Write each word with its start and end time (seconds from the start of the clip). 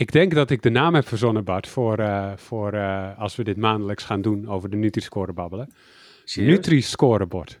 Ik 0.00 0.12
denk 0.12 0.34
dat 0.34 0.50
ik 0.50 0.62
de 0.62 0.70
naam 0.70 0.94
heb 0.94 1.08
verzonnen, 1.08 1.44
Bart, 1.44 1.68
voor, 1.68 1.98
uh, 1.98 2.30
voor 2.36 2.74
uh, 2.74 3.18
als 3.18 3.36
we 3.36 3.44
dit 3.44 3.56
maandelijks 3.56 4.04
gaan 4.04 4.20
doen 4.20 4.48
over 4.48 4.70
de 4.70 4.76
Nutri-score 4.76 5.32
babbelen. 5.32 5.72
Nutri-scorebord. 6.34 7.60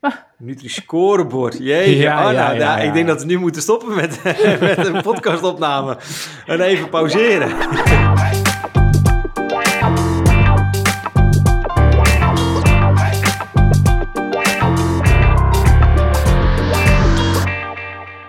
Ah. 0.00 0.12
Nutri-scorebord, 0.38 1.58
jee. 1.58 1.96
Ja, 1.96 2.18
oh, 2.18 2.36
nou, 2.36 2.56
ja, 2.56 2.78
ik 2.78 2.92
denk 2.92 3.06
dat 3.06 3.20
we 3.20 3.26
nu 3.26 3.38
moeten 3.38 3.62
stoppen 3.62 3.94
met, 3.94 4.20
met 4.60 4.86
een 4.86 5.02
podcastopname 5.02 5.98
en 6.46 6.60
even 6.60 6.88
pauzeren. 6.88 7.50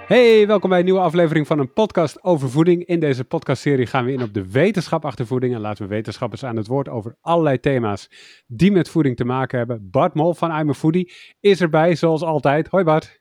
Hey, 0.07 0.47
welkom 0.47 0.69
bij 0.69 0.79
een 0.79 0.85
nieuwe 0.85 0.99
aflevering 0.99 1.47
van 1.47 1.59
een 1.59 1.73
podcast 1.73 2.23
over 2.23 2.49
voeding. 2.49 2.85
In 2.85 2.99
deze 2.99 3.23
podcastserie 3.23 3.85
gaan 3.85 4.05
we 4.05 4.11
in 4.11 4.21
op 4.21 4.33
de 4.33 4.51
wetenschap 4.51 5.05
achter 5.05 5.27
voeding 5.27 5.53
en 5.53 5.61
laten 5.61 5.83
we 5.83 5.89
wetenschappers 5.89 6.43
aan 6.43 6.55
het 6.55 6.67
woord 6.67 6.89
over 6.89 7.17
allerlei 7.21 7.59
thema's 7.59 8.09
die 8.45 8.71
met 8.71 8.89
voeding 8.89 9.15
te 9.15 9.25
maken 9.25 9.57
hebben. 9.57 9.89
Bart 9.91 10.13
Mol 10.13 10.33
van 10.33 10.59
I'm 10.59 10.69
a 10.69 10.73
Foodie 10.73 11.13
is 11.39 11.61
erbij, 11.61 11.95
zoals 11.95 12.21
altijd. 12.21 12.67
Hoi 12.67 12.83
Bart. 12.83 13.16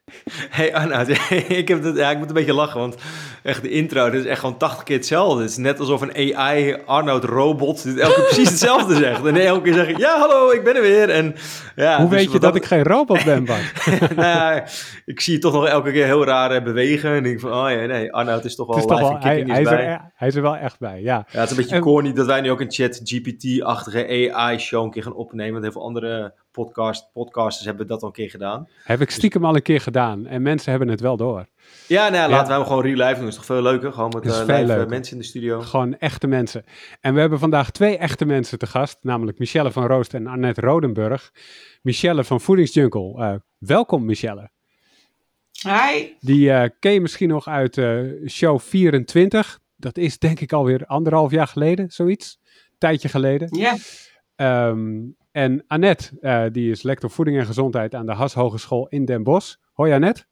Hey 0.50 0.74
Anna, 0.74 1.00
ik, 1.60 1.68
heb 1.68 1.82
het, 1.82 1.96
ja, 1.96 2.10
ik 2.10 2.18
moet 2.18 2.28
een 2.28 2.34
beetje 2.34 2.54
lachen, 2.54 2.80
want 2.80 2.96
echt 3.42 3.62
de 3.62 3.70
intro, 3.70 4.10
dit 4.10 4.20
is 4.20 4.26
echt 4.26 4.40
gewoon 4.40 4.56
80 4.56 4.82
keer 4.82 4.96
hetzelfde. 4.96 5.40
Het 5.40 5.50
is 5.50 5.56
net 5.56 5.80
alsof 5.80 6.00
een 6.00 6.36
AI 6.36 6.76
Arnoud 6.84 7.24
robot 7.24 7.82
dit 7.82 7.98
elke 7.98 8.14
keer 8.14 8.24
precies 8.24 8.48
hetzelfde 8.48 8.94
zegt. 9.04 9.24
En 9.24 9.36
elke 9.36 9.62
keer 9.62 9.74
zeg 9.74 9.88
ik, 9.88 9.98
ja 9.98 10.18
hallo, 10.18 10.50
ik 10.50 10.64
ben 10.64 10.76
er 10.76 10.82
weer. 10.82 11.10
En, 11.10 11.34
ja, 11.76 11.96
Hoe 11.96 12.08
dus 12.08 12.18
weet 12.18 12.32
je 12.32 12.38
dat, 12.38 12.56
ik 12.56 12.64
geen 12.64 12.82
robot 12.82 13.24
ben, 13.24 13.44
Bart? 13.44 13.86
nou 14.16 14.28
ja, 14.28 14.64
ik 15.04 15.20
zie 15.20 15.32
je 15.32 15.38
toch 15.38 15.52
nog 15.52 15.66
elke 15.66 15.92
keer 15.92 16.04
heel 16.04 16.24
raar 16.24 16.50
hebben 16.50 16.74
bewegen. 16.74 17.10
En 17.10 17.24
ik 17.24 17.40
van, 17.40 17.52
oh 17.52 17.70
ja, 17.70 17.86
nee, 17.86 18.12
Arnoud 18.12 18.44
is 18.44 18.54
toch 18.54 18.66
wel 18.66 18.76
live 18.76 18.88
toch 18.88 19.22
hij, 19.22 19.44
hij, 19.46 19.60
is 19.60 19.68
er, 19.68 20.10
hij 20.14 20.28
is 20.28 20.34
er 20.34 20.42
wel 20.42 20.56
echt 20.56 20.78
bij, 20.78 21.00
ja. 21.00 21.26
Ja, 21.30 21.40
het 21.40 21.50
is 21.50 21.56
een 21.56 21.62
beetje 21.62 21.78
corny 21.78 22.12
dat 22.12 22.26
wij 22.26 22.40
nu 22.40 22.50
ook 22.50 22.60
een 22.60 22.72
chat 22.72 23.00
GPT-achtige 23.04 24.32
AI-show 24.34 24.84
een 24.84 24.90
keer 24.90 25.02
gaan 25.02 25.14
opnemen. 25.14 25.52
Want 25.52 25.62
heel 25.62 25.72
veel 25.72 25.84
andere 25.84 26.34
podcast, 26.56 27.12
podcasters 27.12 27.66
hebben 27.66 27.86
dat 27.86 28.02
al 28.02 28.08
een 28.08 28.14
keer 28.14 28.30
gedaan. 28.30 28.68
Heb 28.82 29.00
ik 29.00 29.10
stiekem 29.10 29.44
al 29.44 29.54
een 29.54 29.62
keer 29.62 29.80
gedaan. 29.80 30.26
En 30.26 30.42
mensen 30.42 30.70
hebben 30.70 30.88
het 30.88 31.00
wel 31.00 31.16
door. 31.16 31.46
Ja, 31.86 32.08
nou, 32.08 32.30
laten 32.30 32.48
we 32.48 32.52
hem 32.52 32.64
gewoon 32.64 32.82
real 32.82 32.96
live 32.96 33.14
doen. 33.14 33.20
Dat 33.20 33.28
is 33.28 33.34
toch 33.34 33.44
veel 33.44 33.62
leuker? 33.62 33.92
Gewoon 33.92 34.12
met 34.14 34.24
uh, 34.24 34.44
live 34.46 34.72
eh, 34.72 34.86
mensen 34.86 35.12
in 35.12 35.18
de 35.18 35.24
studio. 35.24 35.60
Gewoon 35.60 35.98
echte 35.98 36.26
mensen. 36.26 36.64
En 37.00 37.14
we 37.14 37.20
hebben 37.20 37.38
vandaag 37.38 37.70
twee 37.70 37.98
echte 37.98 38.24
mensen 38.24 38.58
te 38.58 38.66
gast. 38.66 38.98
Namelijk 39.02 39.38
Michelle 39.38 39.72
van 39.72 39.86
Roost 39.86 40.14
en 40.14 40.26
Annette 40.26 40.60
Rodenburg. 40.60 41.32
Michelle 41.82 42.24
van 42.24 42.40
Voedingsjungle. 42.40 43.14
Uh, 43.18 43.34
welkom 43.58 44.04
Michelle. 44.04 44.50
Hi. 45.62 46.14
Die 46.20 46.48
uh, 46.48 46.64
ken 46.80 46.92
je 46.92 47.00
misschien 47.00 47.28
nog 47.28 47.48
uit 47.48 47.76
uh, 47.76 48.28
show 48.28 48.60
24. 48.60 49.58
Dat 49.76 49.96
is 49.96 50.18
denk 50.18 50.40
ik 50.40 50.52
alweer 50.52 50.86
anderhalf 50.86 51.30
jaar 51.30 51.46
geleden, 51.46 51.90
zoiets. 51.90 52.38
Tijdje 52.78 53.08
geleden. 53.08 53.48
Ja. 53.50 53.76
Yeah. 54.36 55.04
En 55.36 55.64
Annette, 55.66 56.10
uh, 56.20 56.44
die 56.52 56.70
is 56.70 56.82
lector 56.82 57.10
voeding 57.10 57.38
en 57.38 57.46
gezondheid 57.46 57.94
aan 57.94 58.06
de 58.06 58.12
Has 58.12 58.34
Hogeschool 58.34 58.88
in 58.88 59.04
Den 59.04 59.22
Bosch. 59.22 59.56
Hoi 59.72 59.92
Annette. 59.92 60.24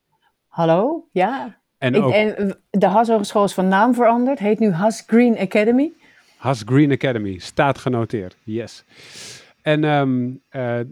Hallo, 0.46 1.08
ja. 1.12 1.60
En, 1.78 2.02
ook... 2.02 2.12
en 2.12 2.58
de 2.70 2.86
Has 2.86 3.08
Hogeschool 3.08 3.44
is 3.44 3.54
van 3.54 3.68
naam 3.68 3.94
veranderd. 3.94 4.38
Heet 4.38 4.58
nu 4.58 4.70
Has 4.70 5.02
Green 5.06 5.38
Academy. 5.38 5.92
Has 6.36 6.62
Green 6.66 6.92
Academy, 6.92 7.38
staat 7.38 7.78
genoteerd. 7.78 8.36
Yes. 8.44 8.84
En 9.62 9.84
um, 9.84 10.42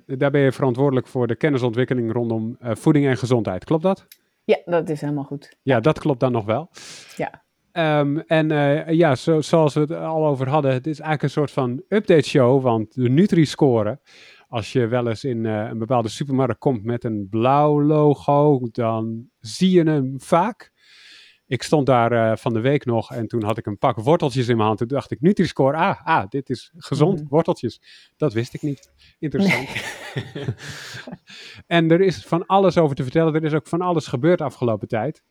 daar 0.06 0.30
ben 0.30 0.40
je 0.40 0.52
verantwoordelijk 0.52 1.06
voor 1.06 1.26
de 1.26 1.36
kennisontwikkeling 1.36 2.12
rondom 2.12 2.56
voeding 2.60 3.06
en 3.06 3.16
gezondheid. 3.16 3.64
Klopt 3.64 3.82
dat? 3.82 4.06
Ja, 4.44 4.58
dat 4.64 4.88
is 4.88 5.00
helemaal 5.00 5.24
goed. 5.24 5.56
Ja, 5.62 5.80
dat 5.80 5.98
klopt 5.98 6.20
dan 6.20 6.32
nog 6.32 6.44
wel. 6.44 6.70
Ja. 7.16 7.42
Um, 7.72 8.18
en 8.18 8.50
uh, 8.50 8.90
ja, 8.90 9.14
zo, 9.14 9.40
zoals 9.40 9.74
we 9.74 9.80
het 9.80 9.92
al 9.92 10.26
over 10.26 10.48
hadden, 10.48 10.72
het 10.72 10.86
is 10.86 11.00
eigenlijk 11.00 11.22
een 11.22 11.30
soort 11.30 11.50
van 11.50 11.82
update 11.88 12.28
show, 12.28 12.62
want 12.62 12.94
de 12.94 13.08
Nutri-score, 13.08 14.00
als 14.48 14.72
je 14.72 14.86
wel 14.86 15.08
eens 15.08 15.24
in 15.24 15.44
uh, 15.44 15.68
een 15.68 15.78
bepaalde 15.78 16.08
supermarkt 16.08 16.58
komt 16.58 16.84
met 16.84 17.04
een 17.04 17.26
blauw 17.30 17.82
logo, 17.82 18.68
dan 18.72 19.28
zie 19.40 19.70
je 19.70 19.82
hem 19.82 20.20
vaak. 20.20 20.72
Ik 21.46 21.62
stond 21.62 21.86
daar 21.86 22.12
uh, 22.12 22.36
van 22.36 22.52
de 22.52 22.60
week 22.60 22.84
nog 22.84 23.12
en 23.12 23.26
toen 23.26 23.42
had 23.42 23.58
ik 23.58 23.66
een 23.66 23.78
pak 23.78 23.98
worteltjes 23.98 24.48
in 24.48 24.56
mijn 24.56 24.66
hand. 24.66 24.78
Toen 24.78 24.88
dacht 24.88 25.10
ik, 25.10 25.20
Nutri-score, 25.20 25.76
ah, 25.76 26.06
ah, 26.06 26.28
dit 26.28 26.50
is 26.50 26.72
gezond, 26.76 27.20
mm. 27.20 27.28
worteltjes. 27.28 27.80
Dat 28.16 28.32
wist 28.32 28.54
ik 28.54 28.62
niet. 28.62 28.92
Interessant. 29.18 29.68
Nee. 30.34 30.44
en 31.66 31.90
er 31.90 32.00
is 32.00 32.24
van 32.24 32.46
alles 32.46 32.78
over 32.78 32.96
te 32.96 33.02
vertellen. 33.02 33.34
Er 33.34 33.44
is 33.44 33.54
ook 33.54 33.66
van 33.66 33.80
alles 33.80 34.06
gebeurd 34.06 34.40
afgelopen 34.40 34.88
tijd. 34.88 35.22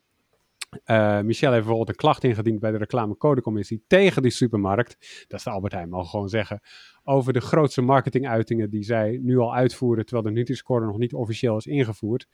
Uh, 0.86 1.20
Michel 1.22 1.52
heeft 1.52 1.66
bijvoorbeeld 1.66 1.90
een 1.90 1.96
klacht 1.96 2.24
ingediend 2.24 2.60
bij 2.60 2.72
de 2.72 2.78
reclamecodecommissie 2.78 3.84
tegen 3.88 4.22
die 4.22 4.32
supermarkt. 4.32 5.26
Dat 5.28 5.40
is 5.40 5.46
de 5.46 5.50
Albert 5.50 5.74
Heijn, 5.74 5.90
mag 5.90 6.10
gewoon 6.10 6.30
zeggen. 6.30 6.60
Over 7.04 7.34
de 7.34 7.42
grootste 7.42 7.82
marketinguitingen 7.82 8.70
die 8.70 8.84
zij 8.84 9.20
nu 9.22 9.38
al 9.38 9.56
uitvoeren, 9.56 10.06
terwijl 10.06 10.28
de 10.28 10.32
Nutri-score 10.32 10.86
nog 10.86 10.98
niet 10.98 11.14
officieel 11.14 11.58
is 11.58 11.66
ingevoerd. 11.66 12.28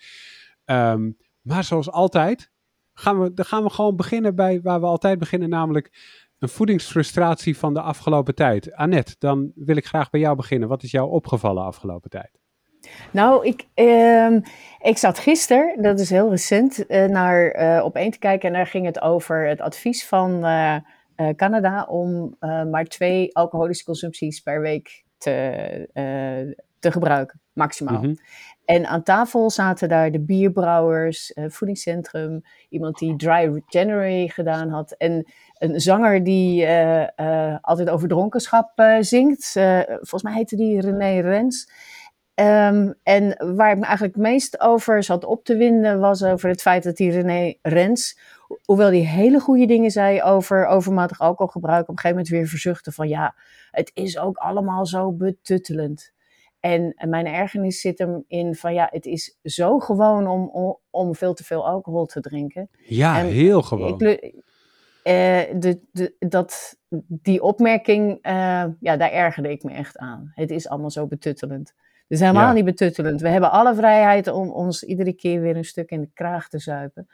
Um, 0.65 1.17
maar 1.41 1.63
zoals 1.63 1.91
altijd 1.91 2.51
gaan 2.93 3.19
we, 3.19 3.33
dan 3.33 3.45
gaan 3.45 3.63
we 3.63 3.69
gewoon 3.69 3.95
beginnen 3.95 4.35
bij 4.35 4.61
waar 4.61 4.79
we 4.79 4.85
altijd 4.85 5.19
beginnen, 5.19 5.49
namelijk 5.49 5.91
een 6.39 6.49
voedingsfrustratie 6.49 7.57
van 7.57 7.73
de 7.73 7.81
afgelopen 7.81 8.35
tijd. 8.35 8.73
Annette, 8.73 9.15
dan 9.19 9.51
wil 9.55 9.75
ik 9.75 9.85
graag 9.85 10.09
bij 10.09 10.19
jou 10.19 10.35
beginnen. 10.35 10.69
Wat 10.69 10.83
is 10.83 10.91
jou 10.91 11.09
opgevallen 11.09 11.63
afgelopen 11.63 12.09
tijd? 12.09 12.39
Nou, 13.11 13.45
ik, 13.45 13.67
uh, 13.75 14.37
ik 14.79 14.97
zat 14.97 15.19
gisteren, 15.19 15.81
dat 15.81 15.99
is 15.99 16.09
heel 16.09 16.29
recent, 16.29 16.83
uh, 16.87 17.05
naar 17.05 17.59
uh, 17.59 17.83
op 17.83 17.95
één 17.95 18.11
te 18.11 18.19
kijken 18.19 18.47
en 18.47 18.55
daar 18.55 18.67
ging 18.67 18.85
het 18.85 19.01
over 19.01 19.47
het 19.47 19.61
advies 19.61 20.05
van 20.05 20.45
uh, 20.45 20.75
Canada 21.35 21.83
om 21.83 22.35
maar 22.71 22.85
twee 22.85 23.35
alcoholische 23.35 23.85
consumpties 23.85 24.39
per 24.39 24.61
week 24.61 25.03
te, 25.17 25.89
te 26.79 26.91
gebruiken, 26.91 27.41
maximaal. 27.53 27.97
Mm 27.97 28.03
-hmm. 28.03 28.17
En 28.65 28.87
aan 28.87 29.03
tafel 29.03 29.49
zaten 29.49 29.89
daar 29.89 30.11
de 30.11 30.19
bierbrouwers, 30.19 31.33
voedingscentrum, 31.35 32.41
iemand 32.69 32.97
die 32.97 33.15
Dry 33.15 33.63
January 33.67 34.27
gedaan 34.27 34.69
had 34.69 34.91
en 34.91 35.25
een 35.57 35.79
zanger 35.79 36.23
die 36.23 36.67
altijd 37.61 37.89
over 37.89 38.07
dronkenschap 38.07 38.81
zingt. 38.99 39.51
volgens 39.87 40.23
mij 40.23 40.33
heette 40.33 40.55
die 40.55 40.81
René 40.81 41.21
Rens. 41.21 41.69
Um, 42.39 42.93
en 43.03 43.55
waar 43.55 43.71
ik 43.71 43.77
me 43.77 43.85
eigenlijk 43.85 44.15
het 44.15 44.23
meest 44.23 44.59
over 44.59 45.03
zat 45.03 45.25
op 45.25 45.43
te 45.43 45.57
winden 45.57 45.99
was 45.99 46.23
over 46.23 46.49
het 46.49 46.61
feit 46.61 46.83
dat 46.83 46.95
die 46.95 47.11
René 47.11 47.53
Rens, 47.61 48.19
hoewel 48.65 48.89
die 48.89 49.07
hele 49.07 49.39
goede 49.39 49.65
dingen 49.65 49.91
zei 49.91 50.21
over 50.21 50.65
overmatig 50.65 51.19
alcoholgebruik, 51.19 51.81
op 51.81 51.89
een 51.89 51.95
gegeven 51.95 52.17
moment 52.17 52.29
weer 52.29 52.47
verzuchtte 52.47 52.91
van 52.91 53.07
ja, 53.07 53.35
het 53.71 53.91
is 53.93 54.17
ook 54.17 54.37
allemaal 54.37 54.85
zo 54.85 55.11
betuttelend. 55.11 56.13
En 56.59 56.95
mijn 57.09 57.25
ergernis 57.25 57.81
zit 57.81 57.97
hem 57.97 58.23
in 58.27 58.55
van 58.55 58.73
ja, 58.73 58.87
het 58.91 59.05
is 59.05 59.37
zo 59.43 59.79
gewoon 59.79 60.27
om, 60.27 60.49
om, 60.49 60.77
om 60.89 61.15
veel 61.15 61.33
te 61.33 61.43
veel 61.43 61.67
alcohol 61.67 62.05
te 62.05 62.21
drinken. 62.21 62.69
Ja, 62.87 63.13
heel 63.13 63.61
gewoon. 63.61 64.01
Ik, 64.01 64.33
uh, 64.33 64.41
de, 65.59 65.79
de, 65.91 66.15
dat, 66.19 66.77
die 67.07 67.41
opmerking, 67.41 68.11
uh, 68.11 68.65
ja, 68.79 68.97
daar 68.97 69.11
ergerde 69.11 69.51
ik 69.51 69.63
me 69.63 69.71
echt 69.71 69.97
aan. 69.97 70.31
Het 70.35 70.51
is 70.51 70.67
allemaal 70.67 70.91
zo 70.91 71.07
betuttelend. 71.07 71.73
Is 72.07 72.19
helemaal 72.19 72.47
ja. 72.47 72.53
niet 72.53 72.65
betuttelend. 72.65 73.21
We 73.21 73.29
hebben 73.29 73.51
alle 73.51 73.75
vrijheid 73.75 74.27
om 74.27 74.49
ons 74.49 74.83
iedere 74.83 75.13
keer 75.13 75.41
weer 75.41 75.55
een 75.55 75.65
stuk 75.65 75.89
in 75.89 76.01
de 76.01 76.09
kraag 76.13 76.49
te 76.49 76.59
zuipen. 76.59 77.07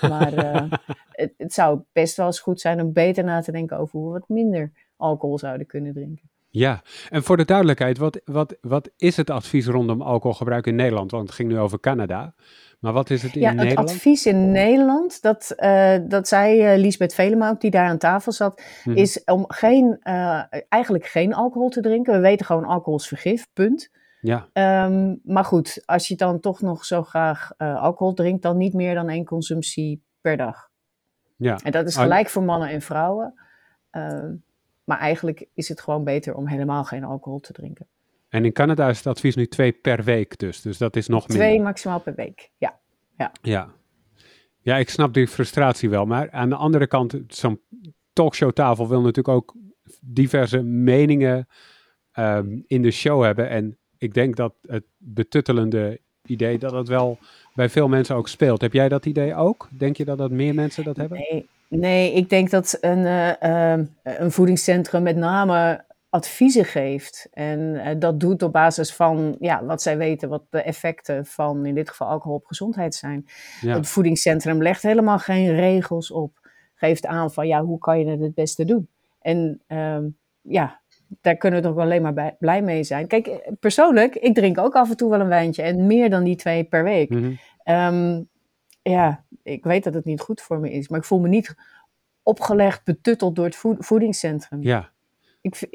Maar 0.00 0.32
uh, 0.32 0.72
het, 1.10 1.34
het, 1.36 1.52
zou 1.52 1.80
best 1.92 2.16
wel 2.16 2.26
eens 2.26 2.40
goed 2.40 2.60
zijn 2.60 2.80
om 2.80 2.92
beter 2.92 3.24
na 3.24 3.40
te 3.40 3.52
denken 3.52 3.78
over 3.78 3.98
hoe 3.98 4.06
we 4.06 4.18
wat 4.18 4.28
minder 4.28 4.72
alcohol 4.96 5.38
zouden 5.38 5.66
kunnen 5.66 5.92
drinken. 5.92 6.30
Ja, 6.50 6.82
en 7.08 7.22
voor 7.22 7.36
de 7.36 7.44
duidelijkheid, 7.44 7.98
wat, 7.98 8.20
wat, 8.24 8.56
wat 8.60 8.90
is 8.96 9.16
het 9.16 9.30
advies 9.30 9.66
rondom 9.66 10.02
alcoholgebruik 10.02 10.66
in 10.66 10.74
Nederland? 10.74 11.10
Want 11.10 11.26
het 11.26 11.34
ging 11.34 11.48
nu 11.48 11.58
over 11.58 11.80
Canada. 11.80 12.34
Maar 12.80 12.92
wat 12.92 13.10
is 13.10 13.22
het 13.22 13.34
in 13.34 13.40
ja, 13.40 13.52
Nederland? 13.52 13.88
Het 13.88 13.98
advies 13.98 14.26
in 14.26 14.50
Nederland, 14.50 15.22
dat, 15.22 15.54
uh, 15.56 15.96
dat 16.08 16.28
zei 16.28 16.72
uh, 16.72 16.80
Liesbeth 16.80 17.14
Velema 17.14 17.48
ook, 17.48 17.60
die 17.60 17.70
daar 17.70 17.88
aan 17.88 17.98
tafel 17.98 18.32
zat, 18.32 18.62
hmm. 18.82 18.96
is 18.96 19.24
om 19.24 19.44
geen, 19.48 20.00
uh, 20.02 20.42
eigenlijk 20.68 21.06
geen 21.06 21.34
alcohol 21.34 21.68
te 21.68 21.80
drinken. 21.80 22.12
We 22.12 22.20
weten 22.20 22.46
gewoon 22.46 22.64
alcohol 22.64 22.98
is 22.98 23.06
vergif, 23.06 23.46
punt. 23.52 23.90
Ja. 24.20 24.48
Um, 24.84 25.20
maar 25.24 25.44
goed, 25.44 25.82
als 25.84 26.08
je 26.08 26.16
dan 26.16 26.40
toch 26.40 26.60
nog 26.60 26.84
zo 26.84 27.02
graag 27.02 27.58
alcohol 27.58 28.14
drinkt, 28.14 28.42
dan 28.42 28.56
niet 28.56 28.74
meer 28.74 28.94
dan 28.94 29.08
één 29.08 29.24
consumptie 29.24 30.02
per 30.20 30.36
dag. 30.36 30.70
Ja. 31.36 31.58
En 31.62 31.72
dat 31.72 31.86
is 31.86 31.96
gelijk 31.96 32.28
voor 32.28 32.42
mannen 32.42 32.68
en 32.68 32.82
vrouwen. 32.82 33.34
Uh, 33.92 34.24
maar 34.84 34.98
eigenlijk 34.98 35.46
is 35.54 35.68
het 35.68 35.80
gewoon 35.80 36.04
beter 36.04 36.34
om 36.34 36.46
helemaal 36.46 36.84
geen 36.84 37.04
alcohol 37.04 37.40
te 37.40 37.52
drinken. 37.52 37.86
En 38.28 38.44
in 38.44 38.52
Canada 38.52 38.88
is 38.88 38.96
het 38.96 39.06
advies 39.06 39.36
nu 39.36 39.46
twee 39.46 39.72
per 39.72 40.04
week 40.04 40.38
dus. 40.38 40.62
Dus 40.62 40.78
dat 40.78 40.96
is 40.96 41.08
nog 41.08 41.24
twee 41.24 41.38
minder. 41.38 41.54
Twee 41.54 41.66
maximaal 41.66 42.00
per 42.00 42.14
week, 42.14 42.50
ja. 42.56 42.78
Ja. 43.16 43.32
ja. 43.42 43.76
Ja, 44.60 44.76
ik 44.76 44.90
snap 44.90 45.14
die 45.14 45.28
frustratie 45.28 45.90
wel. 45.90 46.06
Maar 46.06 46.30
aan 46.30 46.48
de 46.48 46.54
andere 46.54 46.86
kant, 46.86 47.20
zo'n 47.26 47.60
talkshowtafel 48.12 48.88
wil 48.88 49.00
natuurlijk 49.00 49.28
ook 49.28 49.54
diverse 50.00 50.62
meningen 50.62 51.48
um, 52.18 52.64
in 52.66 52.82
de 52.82 52.90
show 52.90 53.22
hebben. 53.22 53.48
En 53.48 53.78
ik 53.98 54.14
denk 54.14 54.36
dat 54.36 54.54
het 54.66 54.84
betuttelende 54.96 56.00
idee, 56.26 56.58
dat 56.58 56.72
het 56.72 56.88
wel 56.88 57.18
bij 57.54 57.68
veel 57.68 57.88
mensen 57.88 58.16
ook 58.16 58.28
speelt. 58.28 58.60
Heb 58.60 58.72
jij 58.72 58.88
dat 58.88 59.06
idee 59.06 59.34
ook? 59.34 59.68
Denk 59.70 59.96
je 59.96 60.04
dat 60.04 60.18
dat 60.18 60.30
meer 60.30 60.54
mensen 60.54 60.84
dat 60.84 60.96
hebben? 60.96 61.18
Nee, 61.18 61.46
Nee, 61.68 62.12
ik 62.12 62.30
denk 62.30 62.50
dat 62.50 62.78
een, 62.80 62.98
uh, 62.98 63.86
een 64.02 64.30
voedingscentrum 64.30 65.02
met 65.02 65.16
name 65.16 65.84
adviezen 66.08 66.64
geeft. 66.64 67.28
En 67.32 67.58
uh, 67.60 67.88
dat 67.98 68.20
doet 68.20 68.42
op 68.42 68.52
basis 68.52 68.94
van 68.94 69.36
ja, 69.40 69.64
wat 69.64 69.82
zij 69.82 69.98
weten, 69.98 70.28
wat 70.28 70.42
de 70.50 70.62
effecten 70.62 71.26
van 71.26 71.66
in 71.66 71.74
dit 71.74 71.88
geval 71.88 72.08
alcohol 72.08 72.36
op 72.36 72.46
gezondheid 72.46 72.94
zijn. 72.94 73.26
Ja. 73.60 73.74
Het 73.74 73.88
voedingscentrum 73.88 74.62
legt 74.62 74.82
helemaal 74.82 75.18
geen 75.18 75.54
regels 75.54 76.10
op. 76.10 76.50
Geeft 76.74 77.06
aan 77.06 77.32
van 77.32 77.46
ja, 77.46 77.64
hoe 77.64 77.78
kan 77.78 77.98
je 77.98 78.06
het 78.06 78.20
het 78.20 78.34
beste 78.34 78.64
doen? 78.64 78.88
En 79.20 79.60
uh, 79.68 79.98
ja, 80.40 80.80
daar 81.20 81.36
kunnen 81.36 81.62
we 81.62 81.68
toch 81.68 81.78
alleen 81.78 82.02
maar 82.02 82.36
blij 82.38 82.62
mee 82.62 82.84
zijn. 82.84 83.06
Kijk, 83.06 83.50
persoonlijk, 83.60 84.14
ik 84.14 84.34
drink 84.34 84.58
ook 84.58 84.74
af 84.74 84.90
en 84.90 84.96
toe 84.96 85.10
wel 85.10 85.20
een 85.20 85.28
wijntje 85.28 85.62
en 85.62 85.86
meer 85.86 86.10
dan 86.10 86.24
die 86.24 86.36
twee 86.36 86.64
per 86.64 86.84
week. 86.84 87.10
Mm 87.10 87.22
-hmm. 87.64 87.74
um, 87.74 88.28
ja, 88.82 89.24
ik 89.42 89.64
weet 89.64 89.84
dat 89.84 89.94
het 89.94 90.04
niet 90.04 90.20
goed 90.20 90.40
voor 90.40 90.58
me 90.60 90.70
is, 90.70 90.88
maar 90.88 90.98
ik 90.98 91.04
voel 91.04 91.20
me 91.20 91.28
niet 91.28 91.54
opgelegd, 92.22 92.84
betutteld 92.84 93.36
door 93.36 93.44
het 93.44 93.64
voedingscentrum. 93.78 94.62
Ja. 94.62 94.90
Ik, 95.40 95.68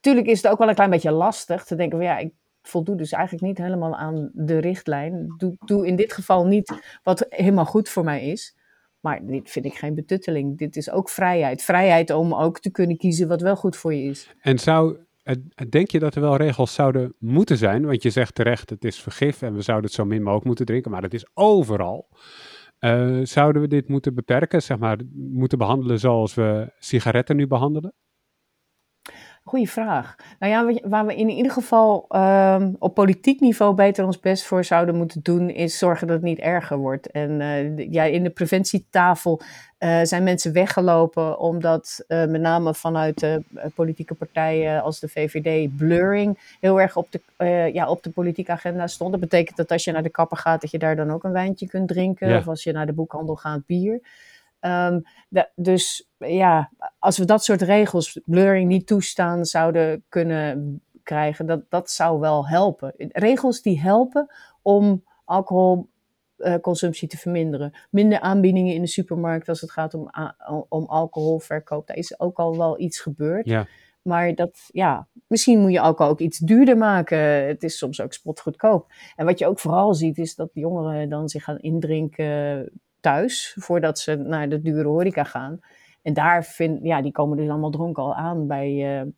tuurlijk 0.00 0.26
is 0.26 0.42
het 0.42 0.52
ook 0.52 0.58
wel 0.58 0.68
een 0.68 0.74
klein 0.74 0.90
beetje 0.90 1.10
lastig 1.10 1.64
te 1.64 1.74
denken 1.74 1.98
van 1.98 2.06
ja, 2.06 2.18
ik 2.18 2.32
voldoe 2.62 2.96
dus 2.96 3.12
eigenlijk 3.12 3.44
niet 3.44 3.58
helemaal 3.58 3.96
aan 3.96 4.30
de 4.32 4.58
richtlijn. 4.58 5.34
Doe, 5.36 5.56
doe 5.58 5.86
in 5.86 5.96
dit 5.96 6.12
geval 6.12 6.46
niet 6.46 6.98
wat 7.02 7.26
helemaal 7.28 7.64
goed 7.64 7.88
voor 7.88 8.04
mij 8.04 8.26
is. 8.26 8.56
Maar 9.00 9.26
dit 9.26 9.50
vind 9.50 9.64
ik 9.64 9.74
geen 9.74 9.94
betutteling. 9.94 10.58
Dit 10.58 10.76
is 10.76 10.90
ook 10.90 11.08
vrijheid. 11.08 11.62
Vrijheid 11.62 12.10
om 12.10 12.34
ook 12.34 12.60
te 12.60 12.70
kunnen 12.70 12.96
kiezen 12.96 13.28
wat 13.28 13.40
wel 13.40 13.56
goed 13.56 13.76
voor 13.76 13.94
je 13.94 14.02
is. 14.02 14.34
En 14.40 14.58
zou, 14.58 14.98
denk 15.68 15.90
je 15.90 15.98
dat 15.98 16.14
er 16.14 16.20
wel 16.20 16.36
regels 16.36 16.74
zouden 16.74 17.14
moeten 17.18 17.56
zijn? 17.56 17.86
Want 17.86 18.02
je 18.02 18.10
zegt 18.10 18.34
terecht, 18.34 18.70
het 18.70 18.84
is 18.84 19.00
vergif 19.00 19.42
en 19.42 19.54
we 19.54 19.62
zouden 19.62 19.86
het 19.86 19.94
zo 19.94 20.04
min 20.04 20.22
mogelijk 20.22 20.46
moeten 20.46 20.66
drinken. 20.66 20.90
Maar 20.90 21.02
het 21.02 21.14
is 21.14 21.26
overal. 21.34 22.08
Uh, 22.80 23.20
zouden 23.22 23.62
we 23.62 23.68
dit 23.68 23.88
moeten 23.88 24.14
beperken? 24.14 24.62
Zeg 24.62 24.78
maar, 24.78 24.98
moeten 25.14 25.58
behandelen 25.58 25.98
zoals 25.98 26.34
we 26.34 26.72
sigaretten 26.78 27.36
nu 27.36 27.46
behandelen? 27.46 27.92
Goeie 29.50 29.70
vraag. 29.70 30.16
Nou 30.38 30.52
ja, 30.52 30.88
waar 30.88 31.06
we 31.06 31.16
in 31.16 31.28
ieder 31.28 31.52
geval 31.52 32.06
um, 32.08 32.76
op 32.78 32.94
politiek 32.94 33.40
niveau 33.40 33.74
beter 33.74 34.04
ons 34.04 34.20
best 34.20 34.44
voor 34.44 34.64
zouden 34.64 34.94
moeten 34.94 35.20
doen, 35.22 35.50
is 35.50 35.78
zorgen 35.78 36.06
dat 36.06 36.16
het 36.16 36.24
niet 36.24 36.38
erger 36.38 36.76
wordt. 36.76 37.10
En 37.10 37.40
uh, 37.40 37.92
ja, 37.92 38.04
in 38.04 38.22
de 38.22 38.30
preventietafel 38.30 39.40
uh, 39.78 40.00
zijn 40.02 40.22
mensen 40.22 40.52
weggelopen 40.52 41.38
omdat 41.38 42.04
uh, 42.08 42.24
met 42.26 42.40
name 42.40 42.74
vanuit 42.74 43.18
de 43.18 43.42
politieke 43.74 44.14
partijen 44.14 44.82
als 44.82 45.00
de 45.00 45.08
VVD 45.08 45.76
blurring 45.76 46.56
heel 46.60 46.80
erg 46.80 46.96
op 46.96 47.08
de, 47.10 47.20
ja, 47.72 47.88
op 47.88 48.02
de 48.02 48.10
politieke 48.10 48.52
agenda 48.52 48.86
stond. 48.86 49.10
Dat 49.10 49.20
betekent 49.20 49.56
dat 49.56 49.72
als 49.72 49.84
je 49.84 49.92
naar 49.92 50.02
de 50.02 50.08
kapper 50.08 50.38
gaat, 50.38 50.60
dat 50.60 50.70
je 50.70 50.78
daar 50.78 50.96
dan 50.96 51.10
ook 51.10 51.24
een 51.24 51.32
wijntje 51.32 51.66
kunt 51.66 51.88
drinken. 51.88 52.28
Ja. 52.28 52.38
Of 52.38 52.48
als 52.48 52.62
je 52.62 52.72
naar 52.72 52.86
de 52.86 52.92
boekhandel 52.92 53.36
gaat, 53.36 53.66
bier. 53.66 54.00
Um, 54.60 55.02
de, 55.28 55.48
dus 55.54 56.10
ja, 56.18 56.70
als 56.98 57.18
we 57.18 57.24
dat 57.24 57.44
soort 57.44 57.62
regels, 57.62 58.20
blurring 58.24 58.68
niet 58.68 58.86
toestaan, 58.86 59.44
zouden 59.44 60.04
kunnen 60.08 60.82
krijgen, 61.02 61.46
dat, 61.46 61.62
dat 61.68 61.90
zou 61.90 62.20
wel 62.20 62.48
helpen. 62.48 62.94
Regels 62.96 63.62
die 63.62 63.80
helpen 63.80 64.34
om 64.62 65.04
alcoholconsumptie 65.24 67.08
te 67.08 67.16
verminderen. 67.16 67.78
Minder 67.90 68.20
aanbiedingen 68.20 68.74
in 68.74 68.80
de 68.80 68.88
supermarkt 68.88 69.48
als 69.48 69.60
het 69.60 69.70
gaat 69.70 69.94
om, 69.94 70.10
om 70.68 70.84
alcoholverkoop. 70.84 71.86
Daar 71.86 71.96
is 71.96 72.20
ook 72.20 72.38
al 72.38 72.56
wel 72.56 72.80
iets 72.80 73.00
gebeurd. 73.00 73.46
Ja. 73.46 73.66
Maar 74.02 74.34
dat, 74.34 74.68
ja, 74.72 75.08
misschien 75.26 75.60
moet 75.60 75.72
je 75.72 75.80
alcohol 75.80 76.12
ook 76.12 76.20
iets 76.20 76.38
duurder 76.38 76.76
maken. 76.76 77.18
Het 77.46 77.62
is 77.62 77.78
soms 77.78 78.00
ook 78.00 78.12
spotgoedkoop. 78.12 78.92
En 79.16 79.26
wat 79.26 79.38
je 79.38 79.46
ook 79.46 79.58
vooral 79.58 79.94
ziet, 79.94 80.18
is 80.18 80.34
dat 80.34 80.50
jongeren 80.52 81.08
dan 81.08 81.28
zich 81.28 81.44
gaan 81.44 81.58
indrinken 81.58 82.70
thuis, 83.00 83.56
voordat 83.58 83.98
ze 83.98 84.16
naar 84.16 84.48
de 84.48 84.60
dure 84.60 84.88
horeca 84.88 85.24
gaan. 85.24 85.60
En 86.02 86.12
daar 86.12 86.44
vind, 86.44 86.78
ja, 86.82 87.02
die 87.02 87.12
komen 87.12 87.36
dus 87.36 87.48
allemaal 87.48 87.70
dronken 87.70 88.02
al 88.02 88.14
aan 88.14 88.46
bij, 88.46 89.00
uh, 89.00 89.10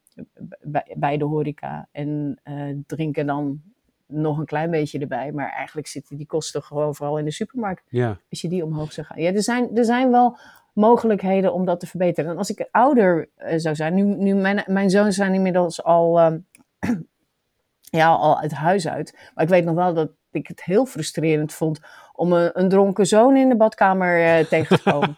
bij, 0.62 0.94
bij, 0.99 1.17
de 1.17 1.25
horeca. 1.25 1.88
En 1.93 2.40
uh, 2.44 2.76
drinken 2.87 3.26
dan 3.26 3.61
nog 4.06 4.38
een 4.38 4.44
klein 4.44 4.70
beetje 4.70 4.99
erbij. 4.99 5.32
Maar 5.32 5.50
eigenlijk 5.50 5.87
zitten 5.87 6.17
die 6.17 6.26
kosten 6.26 6.62
gewoon 6.62 6.94
vooral 6.94 7.19
in 7.19 7.25
de 7.25 7.31
supermarkt. 7.31 7.82
Ja. 7.88 8.19
Als 8.31 8.40
je 8.40 8.49
die 8.49 8.64
omhoog 8.64 8.93
zou 8.93 9.06
gaan. 9.06 9.23
Ja, 9.23 9.32
er 9.32 9.43
zijn, 9.43 9.76
er 9.76 9.85
zijn 9.85 10.11
wel 10.11 10.38
mogelijkheden 10.73 11.52
om 11.52 11.64
dat 11.64 11.81
te 11.81 11.87
verbeteren. 11.87 12.31
En 12.31 12.37
als 12.37 12.50
ik 12.50 12.69
ouder 12.70 13.28
uh, 13.38 13.52
zou 13.56 13.75
zijn, 13.75 13.94
nu, 13.94 14.02
nu 14.02 14.35
mijn, 14.35 14.62
mijn 14.67 14.90
zoons 14.90 15.17
zijn 15.17 15.35
inmiddels 15.35 15.82
al, 15.82 16.20
ja, 18.00 18.08
al 18.08 18.38
het 18.38 18.52
huis 18.52 18.88
uit. 18.88 19.31
Maar 19.35 19.44
ik 19.44 19.50
weet 19.50 19.64
nog 19.64 19.75
wel 19.75 19.94
dat 19.94 20.11
ik 20.31 20.46
het 20.46 20.64
heel 20.64 20.87
frustrerend 20.87 21.52
vond 21.52 21.81
om 22.14 22.32
een, 22.32 22.50
een 22.53 22.69
dronken 22.69 23.06
zoon 23.06 23.37
in 23.37 23.49
de 23.49 23.56
badkamer 23.56 24.19
uh, 24.19 24.44
tegen 24.44 24.76
te 24.76 24.91
komen. 24.91 25.14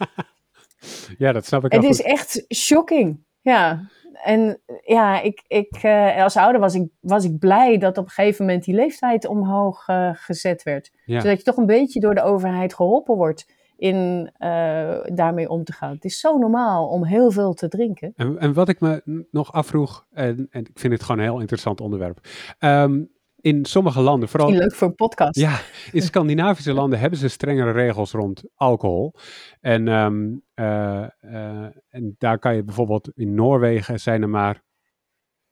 ja, 1.19 1.33
dat 1.33 1.47
snap 1.47 1.65
ik 1.65 1.73
Het 1.73 1.85
is 1.85 1.97
goed. 1.97 2.07
echt 2.07 2.45
shocking. 2.55 3.25
Ja. 3.41 3.89
En 4.25 4.61
ja, 4.85 5.21
ik, 5.21 5.45
ik, 5.47 5.83
uh, 5.83 6.23
als 6.23 6.37
ouder 6.37 6.61
was 6.61 6.75
ik, 6.75 6.89
was 7.01 7.25
ik 7.25 7.39
blij 7.39 7.79
dat 7.79 7.99
op 7.99 8.05
een 8.05 8.11
gegeven 8.11 8.45
moment 8.45 8.65
die 8.65 8.75
leeftijd 8.75 9.27
omhoog 9.27 9.89
uh, 9.89 10.11
gezet 10.13 10.63
werd. 10.63 10.91
Ja. 11.05 11.21
Zodat 11.21 11.39
je 11.39 11.45
toch 11.45 11.57
een 11.57 11.67
beetje 11.67 12.01
door 12.01 12.15
de 12.15 12.23
overheid 12.23 12.75
geholpen 12.75 13.17
wordt 13.17 13.47
in 13.77 14.31
uh, 14.39 14.99
daarmee 15.05 15.49
om 15.49 15.65
te 15.65 15.73
gaan. 15.73 15.95
Het 15.95 16.05
is 16.05 16.21
zo 16.21 16.39
normaal 16.39 16.89
om 16.89 17.05
heel 17.05 17.31
veel 17.31 17.55
te 17.55 17.69
drinken. 17.69 18.13
En, 18.17 18.39
en 18.39 18.53
wat 18.53 18.69
ik 18.69 18.81
me 18.81 19.27
nog 19.31 19.53
afvroeg, 19.53 20.07
en, 20.13 20.47
en, 20.51 20.61
ik 20.61 20.79
vind 20.79 20.93
het 20.93 21.03
gewoon 21.03 21.19
een 21.19 21.31
heel 21.31 21.41
interessant 21.41 21.81
onderwerp. 21.81 22.19
Um, 22.61 23.11
in 23.45 23.65
sommige 23.65 24.01
landen, 24.01 24.29
vooral... 24.29 24.51
leuk 24.51 24.75
voor 24.75 24.89
een 24.89 24.95
podcast. 24.95 25.37
Ja, 25.37 25.61
in 25.93 26.03
Scandinavische 26.13 26.73
landen 26.73 26.99
hebben 26.99 27.19
ze 27.19 27.29
strengere 27.29 27.71
regels 27.71 28.13
rond 28.13 28.43
alcohol. 28.55 29.15
En, 29.61 29.89
um, 29.89 30.43
uh, 30.55 31.07
uh, 31.23 31.67
en 31.89 32.15
daar 32.19 32.39
kan 32.39 32.55
je 32.55 32.65
bijvoorbeeld 32.65 33.11
in 33.15 33.35
Noorwegen 33.35 34.01
zijn 34.01 34.23
er 34.23 34.29
maar, 34.29 34.63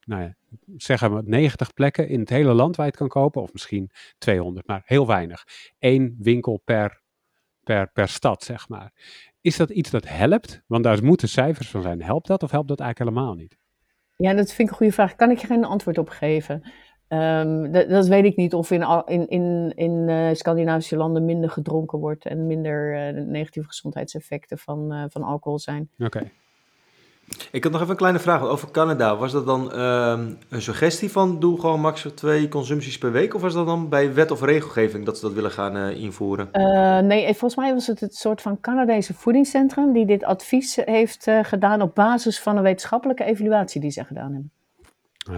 nou 0.04 0.22
ja, 0.22 0.34
zeggen 0.76 1.14
we 1.14 1.22
90 1.24 1.72
plekken 1.72 2.08
in 2.08 2.20
het 2.20 2.28
hele 2.28 2.52
land 2.52 2.76
waar 2.76 2.86
je 2.86 2.90
het 2.90 3.00
kan 3.00 3.08
kopen. 3.08 3.42
Of 3.42 3.52
misschien 3.52 3.90
200, 4.18 4.66
maar 4.66 4.82
heel 4.84 5.06
weinig. 5.06 5.44
Eén 5.78 6.16
winkel 6.18 6.60
per, 6.64 7.02
per, 7.62 7.90
per 7.92 8.08
stad, 8.08 8.42
zeg 8.42 8.68
maar. 8.68 8.92
Is 9.40 9.56
dat 9.56 9.70
iets 9.70 9.90
dat 9.90 10.08
helpt? 10.08 10.62
Want 10.66 10.84
daar 10.84 11.04
moeten 11.04 11.28
cijfers 11.28 11.68
van 11.68 11.82
zijn. 11.82 12.02
Helpt 12.02 12.26
dat 12.26 12.42
of 12.42 12.50
helpt 12.50 12.68
dat 12.68 12.80
eigenlijk 12.80 13.16
helemaal 13.16 13.36
niet? 13.36 13.56
Ja, 14.16 14.34
dat 14.34 14.52
vind 14.52 14.58
ik 14.58 14.68
een 14.68 14.76
goede 14.76 14.92
vraag. 14.92 15.14
Kan 15.14 15.30
ik 15.30 15.38
je 15.38 15.46
geen 15.46 15.64
antwoord 15.64 15.98
op 15.98 16.08
geven? 16.08 16.72
Um, 17.12 17.72
dat, 17.72 17.88
dat, 17.88 18.06
weet 18.06 18.24
ik 18.24 18.36
niet 18.36 18.54
of 18.54 18.70
in, 18.70 19.04
in, 19.06 19.28
in, 19.28 19.72
in 19.74 20.08
uh, 20.08 20.28
Scandinavische 20.32 20.96
landen 20.96 21.24
minder 21.24 21.50
gedronken 21.50 21.98
wordt 21.98 22.24
en 22.24 22.46
minder 22.46 23.14
uh, 23.14 23.24
negatieve 23.24 23.68
gezondheidseffecten 23.68 24.58
van, 24.58 24.92
uh, 24.92 25.04
van 25.08 25.22
alcohol 25.22 25.58
zijn. 25.58 25.88
Oké. 25.98 26.04
Okay. 26.06 26.30
Ik 27.50 27.62
had 27.62 27.72
nog 27.72 27.80
even 27.80 27.92
een 27.92 27.98
kleine 27.98 28.18
vraag 28.18 28.42
over 28.42 28.70
Canada. 28.70 29.16
Was 29.16 29.32
dat 29.32 29.46
dan 29.46 29.72
een 29.74 30.62
suggestie 30.62 31.10
van 31.10 31.40
doe 31.40 31.60
gewoon 31.60 31.80
max 31.80 32.06
twee 32.14 32.48
consumpties 32.48 32.98
per 32.98 33.12
week? 33.12 33.34
Of 33.34 33.40
was 33.40 33.54
dat 33.54 33.66
dan 33.66 33.88
bij 33.88 34.14
wet 34.14 34.30
of 34.30 34.42
regelgeving 34.42 35.04
dat 35.04 35.18
ze 35.18 35.24
dat 35.24 35.34
willen 35.34 35.50
gaan 35.50 35.76
invoeren? 35.76 36.48
nee, 37.06 37.24
volgens 37.24 37.56
mij 37.56 37.72
was 37.72 37.86
het 37.86 38.00
het 38.00 38.14
soort 38.14 38.42
van 38.42 38.60
Canadese 38.60 39.14
voedingscentrum 39.14 39.92
die 39.92 40.06
dit 40.06 40.24
advies 40.24 40.76
heeft 40.76 41.30
gedaan 41.42 41.82
op 41.82 41.94
basis 41.94 42.40
van 42.40 42.56
een 42.56 42.62
wetenschappelijke 42.62 43.24
evaluatie 43.24 43.80
die 43.80 43.90
ze 43.90 44.04
gedaan 44.04 44.32
hebben. 44.32 44.50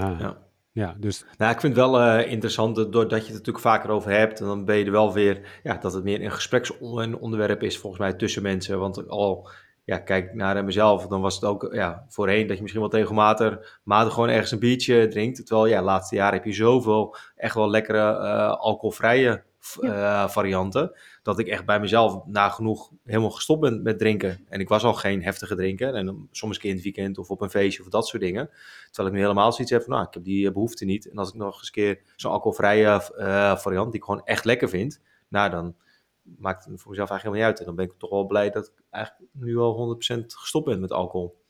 Ah. 0.02 0.20
Ja. 0.20 0.43
Ja, 0.74 0.94
dus... 0.98 1.24
Nou, 1.38 1.52
ik 1.52 1.60
vind 1.60 1.76
het 1.76 1.84
wel 1.86 2.00
uh, 2.00 2.30
interessant, 2.30 2.76
doordat 2.76 3.10
je 3.10 3.32
het 3.32 3.32
natuurlijk 3.32 3.58
vaker 3.58 3.90
over 3.90 4.10
hebt, 4.10 4.40
en 4.40 4.46
dan 4.46 4.64
ben 4.64 4.76
je 4.76 4.84
er 4.84 4.90
wel 4.90 5.12
weer, 5.12 5.60
ja, 5.62 5.76
dat 5.76 5.92
het 5.92 6.04
meer 6.04 6.24
een 6.24 6.32
gespreksonderwerp 6.32 7.62
is 7.62 7.78
volgens 7.78 8.02
mij 8.02 8.12
tussen 8.12 8.42
mensen. 8.42 8.78
Want 8.78 9.08
al, 9.08 9.48
ja, 9.84 9.98
kijk 9.98 10.34
naar 10.34 10.64
mezelf, 10.64 11.06
dan 11.06 11.20
was 11.20 11.34
het 11.34 11.44
ook, 11.44 11.68
ja, 11.72 12.04
voorheen 12.08 12.46
dat 12.46 12.56
je 12.56 12.62
misschien 12.62 12.82
wel 12.82 12.94
regelmatig 12.94 13.80
matig 13.84 14.12
gewoon 14.12 14.28
ergens 14.28 14.50
een 14.50 14.58
biertje 14.58 15.08
drinkt. 15.08 15.46
Terwijl, 15.46 15.66
ja, 15.66 15.78
de 15.78 15.84
laatste 15.84 16.14
jaren 16.14 16.34
heb 16.34 16.44
je 16.44 16.52
zoveel 16.52 17.16
echt 17.36 17.54
wel 17.54 17.70
lekkere 17.70 18.12
uh, 18.12 18.48
alcoholvrije 18.48 19.42
uh, 19.80 20.28
varianten. 20.28 20.98
Dat 21.22 21.38
ik 21.38 21.46
echt 21.46 21.64
bij 21.64 21.80
mezelf 21.80 22.26
nagenoeg 22.26 22.90
helemaal 23.04 23.30
gestopt 23.30 23.60
ben 23.60 23.82
met 23.82 23.98
drinken. 23.98 24.44
En 24.48 24.60
ik 24.60 24.68
was 24.68 24.84
al 24.84 24.94
geen 24.94 25.22
heftige 25.22 25.54
drinker. 25.54 25.94
En 25.94 26.28
soms 26.30 26.54
een 26.54 26.60
keer 26.60 26.70
in 26.70 26.76
het 26.76 26.84
weekend 26.84 27.18
of 27.18 27.30
op 27.30 27.40
een 27.40 27.50
feestje 27.50 27.82
of 27.82 27.88
dat 27.88 28.06
soort 28.06 28.22
dingen. 28.22 28.50
Terwijl 28.86 29.08
ik 29.08 29.14
nu 29.14 29.20
helemaal 29.20 29.52
zoiets 29.52 29.72
heb 29.72 29.82
van, 29.82 29.92
nou, 29.92 30.06
ik 30.06 30.14
heb 30.14 30.24
die 30.24 30.52
behoefte 30.52 30.84
niet. 30.84 31.10
En 31.10 31.18
als 31.18 31.28
ik 31.28 31.34
nog 31.34 31.56
eens 31.58 31.66
een 31.66 31.72
keer 31.72 32.00
zo'n 32.16 32.32
alcoholvrije 32.32 33.10
uh, 33.18 33.56
variant, 33.56 33.92
die 33.92 34.00
ik 34.00 34.06
gewoon 34.06 34.24
echt 34.24 34.44
lekker 34.44 34.68
vind. 34.68 35.00
Nou, 35.28 35.50
dan 35.50 35.76
maakt 36.22 36.64
het 36.64 36.80
voor 36.80 36.90
mezelf 36.90 37.10
eigenlijk 37.10 37.22
helemaal 37.22 37.36
niet 37.36 37.48
uit. 37.48 37.58
En 37.58 37.64
dan 37.64 37.74
ben 37.74 37.84
ik 37.84 37.98
toch 37.98 38.10
wel 38.10 38.26
blij 38.26 38.50
dat 38.50 38.66
ik 38.66 38.84
eigenlijk 38.90 39.30
nu 39.32 39.58
al 39.58 39.96
100% 39.96 40.26
gestopt 40.26 40.64
ben 40.64 40.80
met 40.80 40.92
alcohol. 40.92 41.42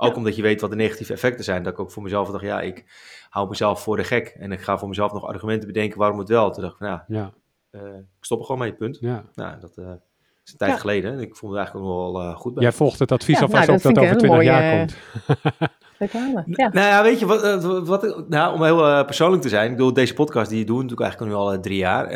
Ook 0.00 0.10
ja. 0.10 0.16
omdat 0.16 0.36
je 0.36 0.42
weet 0.42 0.60
wat 0.60 0.70
de 0.70 0.76
negatieve 0.76 1.12
effecten 1.12 1.44
zijn. 1.44 1.62
Dat 1.62 1.72
ik 1.72 1.78
ook 1.78 1.90
voor 1.90 2.02
mezelf 2.02 2.30
dacht, 2.30 2.44
ja, 2.44 2.60
ik 2.60 2.84
hou 3.30 3.48
mezelf 3.48 3.82
voor 3.82 3.96
de 3.96 4.04
gek. 4.04 4.28
En 4.28 4.52
ik 4.52 4.60
ga 4.60 4.78
voor 4.78 4.88
mezelf 4.88 5.12
nog 5.12 5.24
argumenten 5.24 5.66
bedenken 5.66 5.98
waarom 5.98 6.18
het 6.18 6.28
wel. 6.28 6.50
Toen 6.50 6.62
dacht 6.62 6.74
ik 6.74 6.78
van, 6.78 6.88
ja, 6.88 7.04
ja. 7.08 7.32
Uh, 7.72 7.82
ik 7.96 8.04
stop 8.24 8.38
er 8.38 8.44
gewoon 8.44 8.60
mee, 8.60 8.74
punt. 8.74 8.98
Ja. 9.00 9.24
Nou, 9.34 9.60
dat 9.60 9.76
uh, 9.76 9.86
is 10.44 10.52
een 10.52 10.58
tijd 10.58 10.70
ja. 10.70 10.78
geleden. 10.78 11.12
En 11.12 11.20
ik 11.20 11.36
vond 11.36 11.52
het 11.52 11.60
eigenlijk 11.60 11.86
ook 11.88 11.92
nog 11.92 12.12
wel 12.12 12.22
uh, 12.22 12.36
goed 12.36 12.54
bij. 12.54 12.62
Jij 12.62 12.72
volgt 12.72 12.98
het 12.98 13.12
advies 13.12 13.38
ja, 13.38 13.42
alvast 13.42 13.66
nou, 13.66 13.78
op 13.78 13.82
dat, 13.82 13.94
dat 13.94 14.04
over 14.04 14.16
20 14.16 14.36
mooie, 14.36 14.50
jaar 14.50 14.76
komt. 14.76 14.96
ja. 16.56 16.68
Nou 16.68 16.86
ja, 16.86 17.02
weet 17.02 17.18
je, 17.18 17.26
wat, 17.26 17.62
wat, 17.86 18.28
nou, 18.28 18.54
om 18.54 18.62
heel 18.64 19.04
persoonlijk 19.04 19.42
te 19.42 19.48
zijn. 19.48 19.70
Ik 19.70 19.76
bedoel, 19.76 19.92
deze 19.92 20.14
podcast 20.14 20.50
die 20.50 20.64
doen 20.64 20.82
natuurlijk 20.82 21.02
eigenlijk 21.02 21.32
nu 21.32 21.38
al 21.38 21.60
drie 21.60 21.78
jaar. 21.78 22.06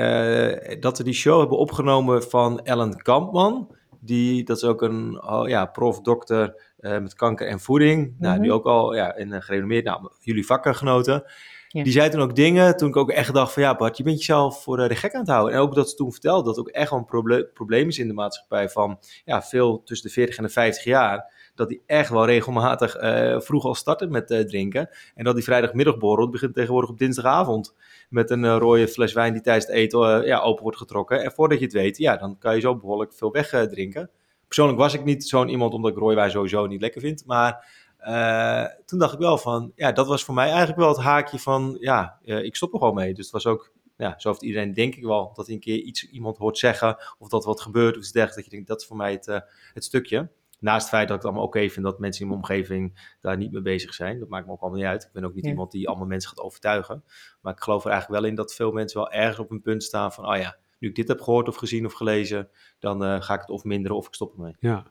dat 0.81 0.99
we 0.99 1.05
die 1.05 1.13
show 1.13 1.41
hebben 1.41 1.59
opgenomen 1.59 2.23
van 2.23 2.61
Ellen 2.65 3.03
Kampman. 3.03 3.77
Die, 4.05 4.45
dat 4.45 4.57
is 4.57 4.65
ook 4.65 4.83
een 4.83 5.23
oh, 5.23 5.49
ja, 5.49 5.67
prof, 5.67 6.01
dokter 6.01 6.55
uh, 6.81 6.99
met 6.99 7.15
kanker 7.15 7.47
en 7.47 7.61
voeding. 7.61 8.15
Nou, 8.19 8.35
Mhm. 8.35 8.43
die 8.43 8.53
ook 8.53 8.65
al 8.65 8.95
ja, 8.95 9.15
in 9.17 9.33
een 9.33 9.43
gerenommeerd, 9.43 9.85
nou, 9.85 10.11
jullie 10.21 10.47
vakgenoten. 10.47 11.25
Die 11.73 11.93
zei 11.93 12.11
toen 12.11 12.21
ook 12.21 12.37
dingen, 12.37 12.77
toen 12.77 12.89
ik 12.89 12.97
ook 12.97 13.11
echt 13.11 13.35
dacht 13.35 13.53
van 13.53 13.63
ja 13.63 13.77
Bart, 13.77 13.97
je 13.97 14.03
bent 14.03 14.19
jezelf 14.19 14.63
voor 14.63 14.79
eh, 14.79 14.89
de 14.89 14.95
gek 14.95 15.13
aan 15.15 15.21
het 15.21 15.31
houden. 15.31 15.55
En 15.55 15.61
ook 15.61 15.75
dat 15.75 15.91
ze 15.91 15.97
toen 15.97 16.13
vertelde 16.13 16.45
dat 16.45 16.59
ook 16.59 16.69
echt 16.69 16.91
wel 16.91 16.99
een 16.99 17.05
proble- 17.05 17.45
probleem 17.45 17.89
is 17.89 17.99
in 17.99 18.09
de 18.09 18.15
maatschappij 18.15 18.69
van 18.69 18.99
ja, 19.25 19.43
veel 19.43 19.83
tussen 19.83 20.07
de 20.07 20.13
40 20.13 20.37
en 20.37 20.43
de 20.43 20.49
50 20.49 20.85
jaar. 20.85 21.51
Dat 21.55 21.69
die 21.69 21.83
echt 21.87 22.11
wel 22.11 22.27
regelmatig 22.27 22.95
eh, 22.97 23.41
vroeg 23.41 23.65
al 23.65 23.75
starten 23.75 24.11
met 24.11 24.31
eh, 24.31 24.41
drinken. 24.41 24.89
En 25.15 25.25
dat 25.25 25.35
die 25.35 25.45
vrijdagmiddagborrel 25.45 26.31
begint 26.31 26.55
tegenwoordig 26.55 26.91
op 26.91 26.99
dinsdagavond. 26.99 27.75
Met 28.09 28.31
een 28.31 28.59
rode 28.59 28.89
fles 28.89 29.13
wijn 29.13 29.33
die 29.33 29.43
tijdens 29.43 29.67
het 29.67 29.75
eten 29.75 30.27
ja, 30.27 30.41
open 30.41 30.63
wordt 30.63 30.79
getrokken. 30.79 31.23
En 31.23 31.33
voordat 31.33 31.59
je 31.59 31.65
het 31.65 31.75
weet, 31.75 31.99
ja, 31.99 32.17
dan 32.17 32.39
kan 32.39 32.55
je 32.55 32.61
zo 32.61 32.77
behoorlijk 32.77 33.15
veel 33.15 33.33
wegdrinken. 33.33 34.11
Persoonlijk 34.47 34.79
was 34.79 34.95
ik 34.95 35.05
niet 35.05 35.29
zo'n 35.29 35.49
iemand 35.49 35.75
omdat 35.75 35.91
ik 35.91 35.99
rode 35.99 36.15
wijn 36.15 36.31
sowieso 36.31 36.67
niet 36.67 36.81
lekker 36.81 37.01
vind. 37.01 37.23
Maar 37.27 37.67
eh, 38.03 38.65
toen 38.87 38.99
dacht 38.99 39.13
ik 39.13 39.19
wel 39.19 39.39
van, 39.39 39.73
ja, 39.75 39.93
dat 39.93 40.07
was 40.07 40.25
voor 40.25 40.35
mij 40.35 40.49
eigenlijk 40.49 40.79
wel 40.79 40.89
het 40.89 40.99
haakje 40.99 41.39
van, 41.39 41.77
ja, 41.81 42.19
eh, 42.25 42.43
ik 42.45 42.57
stop 42.57 42.73
er 42.73 42.79
gewoon 42.79 42.95
mee. 42.95 43.15
Dus 43.15 43.25
het 43.25 43.33
was 43.33 43.47
ook, 43.47 43.73
ja, 43.97 44.15
zo 44.19 44.29
heeft 44.29 44.43
iedereen 44.43 44.73
denk 44.73 44.95
ik 44.95 45.05
wel, 45.05 45.33
dat 45.35 45.47
hij 45.47 45.55
een 45.55 45.61
keer 45.61 45.79
iets 45.79 46.11
iemand 46.11 46.37
hoort 46.37 46.59
zeggen, 46.59 46.97
of 47.19 47.29
dat 47.29 47.45
wat 47.45 47.61
gebeurt, 47.61 47.95
of 47.97 48.01
iets 48.03 48.13
dergelijks, 48.13 48.43
dat 48.43 48.45
je 48.45 48.51
denkt, 48.51 48.69
dat 48.69 48.81
is 48.81 48.87
voor 48.87 48.97
mij 48.97 49.13
het, 49.13 49.29
eh, 49.29 49.41
het 49.75 49.85
stukje. 49.85 50.31
Naast 50.61 50.81
het 50.81 50.89
feit 50.95 51.09
dat 51.09 51.17
ik 51.17 51.23
het 51.23 51.31
allemaal 51.31 51.49
oké 51.49 51.69
vind 51.69 51.85
dat 51.85 51.99
mensen 51.99 52.23
in 52.23 52.29
mijn 52.29 52.41
omgeving 52.41 53.15
daar 53.21 53.37
niet 53.37 53.53
mee 53.53 53.63
bezig 53.63 53.95
zijn. 53.95 54.19
Dat 54.19 54.29
maakt 54.29 54.47
me 54.47 54.53
ook 54.53 54.61
allemaal 54.61 54.79
niet 54.79 54.89
uit. 54.89 55.05
Ik 55.05 55.13
ben 55.13 55.25
ook 55.25 55.35
niet 55.35 55.45
Ja. 55.45 55.51
iemand 55.51 55.71
die 55.71 55.89
allemaal 55.89 56.07
mensen 56.07 56.29
gaat 56.31 56.45
overtuigen. 56.45 57.05
Maar 57.41 57.53
ik 57.53 57.61
geloof 57.63 57.85
er 57.85 57.91
eigenlijk 57.91 58.21
wel 58.21 58.31
in 58.31 58.37
dat 58.37 58.55
veel 58.55 58.73
mensen 58.73 58.99
wel 59.01 59.11
ergens 59.11 59.39
op 59.39 59.51
een 59.51 59.63
punt 59.63 59.83
staan 59.83 60.13
van, 60.13 60.29
oh 60.29 60.37
ja, 60.37 60.57
nu 60.83 60.89
ik 60.89 60.95
dit 60.95 61.09
heb 61.09 61.21
gehoord 61.21 61.49
of 61.49 61.57
gezien 61.57 61.87
of 61.87 61.93
gelezen, 61.93 62.49
dan 62.79 63.05
eh, 63.05 63.21
ga 63.23 63.35
ik 63.35 63.41
het 63.41 63.51
of 63.51 63.65
minderen 63.65 63.97
of 63.97 64.07
ik 64.07 64.15
stop 64.15 64.35
ermee. 64.37 64.57
Ja, 64.59 64.87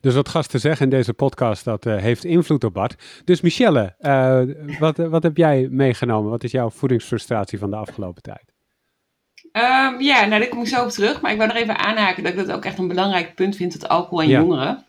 dus 0.00 0.14
wat 0.14 0.28
gasten 0.28 0.60
zeggen 0.60 0.84
in 0.84 0.90
deze 0.90 1.14
podcast, 1.14 1.64
dat 1.64 1.86
eh, 1.86 1.96
heeft 1.96 2.24
invloed 2.24 2.64
op 2.64 2.74
Bart. 2.74 3.22
Dus 3.24 3.40
Michelle, 3.40 3.94
eh, 3.98 4.42
wat, 4.78 4.96
wat 4.96 5.22
heb 5.22 5.36
jij 5.36 5.68
meegenomen? 5.70 6.30
Wat 6.30 6.44
is 6.44 6.50
jouw 6.50 6.70
voedingsfrustratie 6.70 7.58
van 7.58 7.70
de 7.70 7.76
afgelopen 7.76 8.22
tijd? 8.22 8.52
Ehm, 9.52 10.00
ja, 10.00 10.24
nou, 10.24 10.40
daar 10.40 10.48
kom 10.48 10.60
ik 10.60 10.66
zo 10.66 10.82
op 10.84 10.88
terug. 10.90 11.20
Maar 11.20 11.32
ik 11.32 11.38
wil 11.38 11.46
nog 11.46 11.56
even 11.56 11.78
aanhaken 11.78 12.22
dat 12.22 12.32
ik 12.32 12.38
dat 12.38 12.52
ook 12.56 12.64
echt 12.64 12.78
een 12.78 12.88
belangrijk 12.88 13.34
punt 13.34 13.56
vind, 13.56 13.80
dat 13.80 13.88
alcohol 13.90 14.22
en 14.22 14.28
Ja. 14.28 14.40
jongeren. 14.40 14.84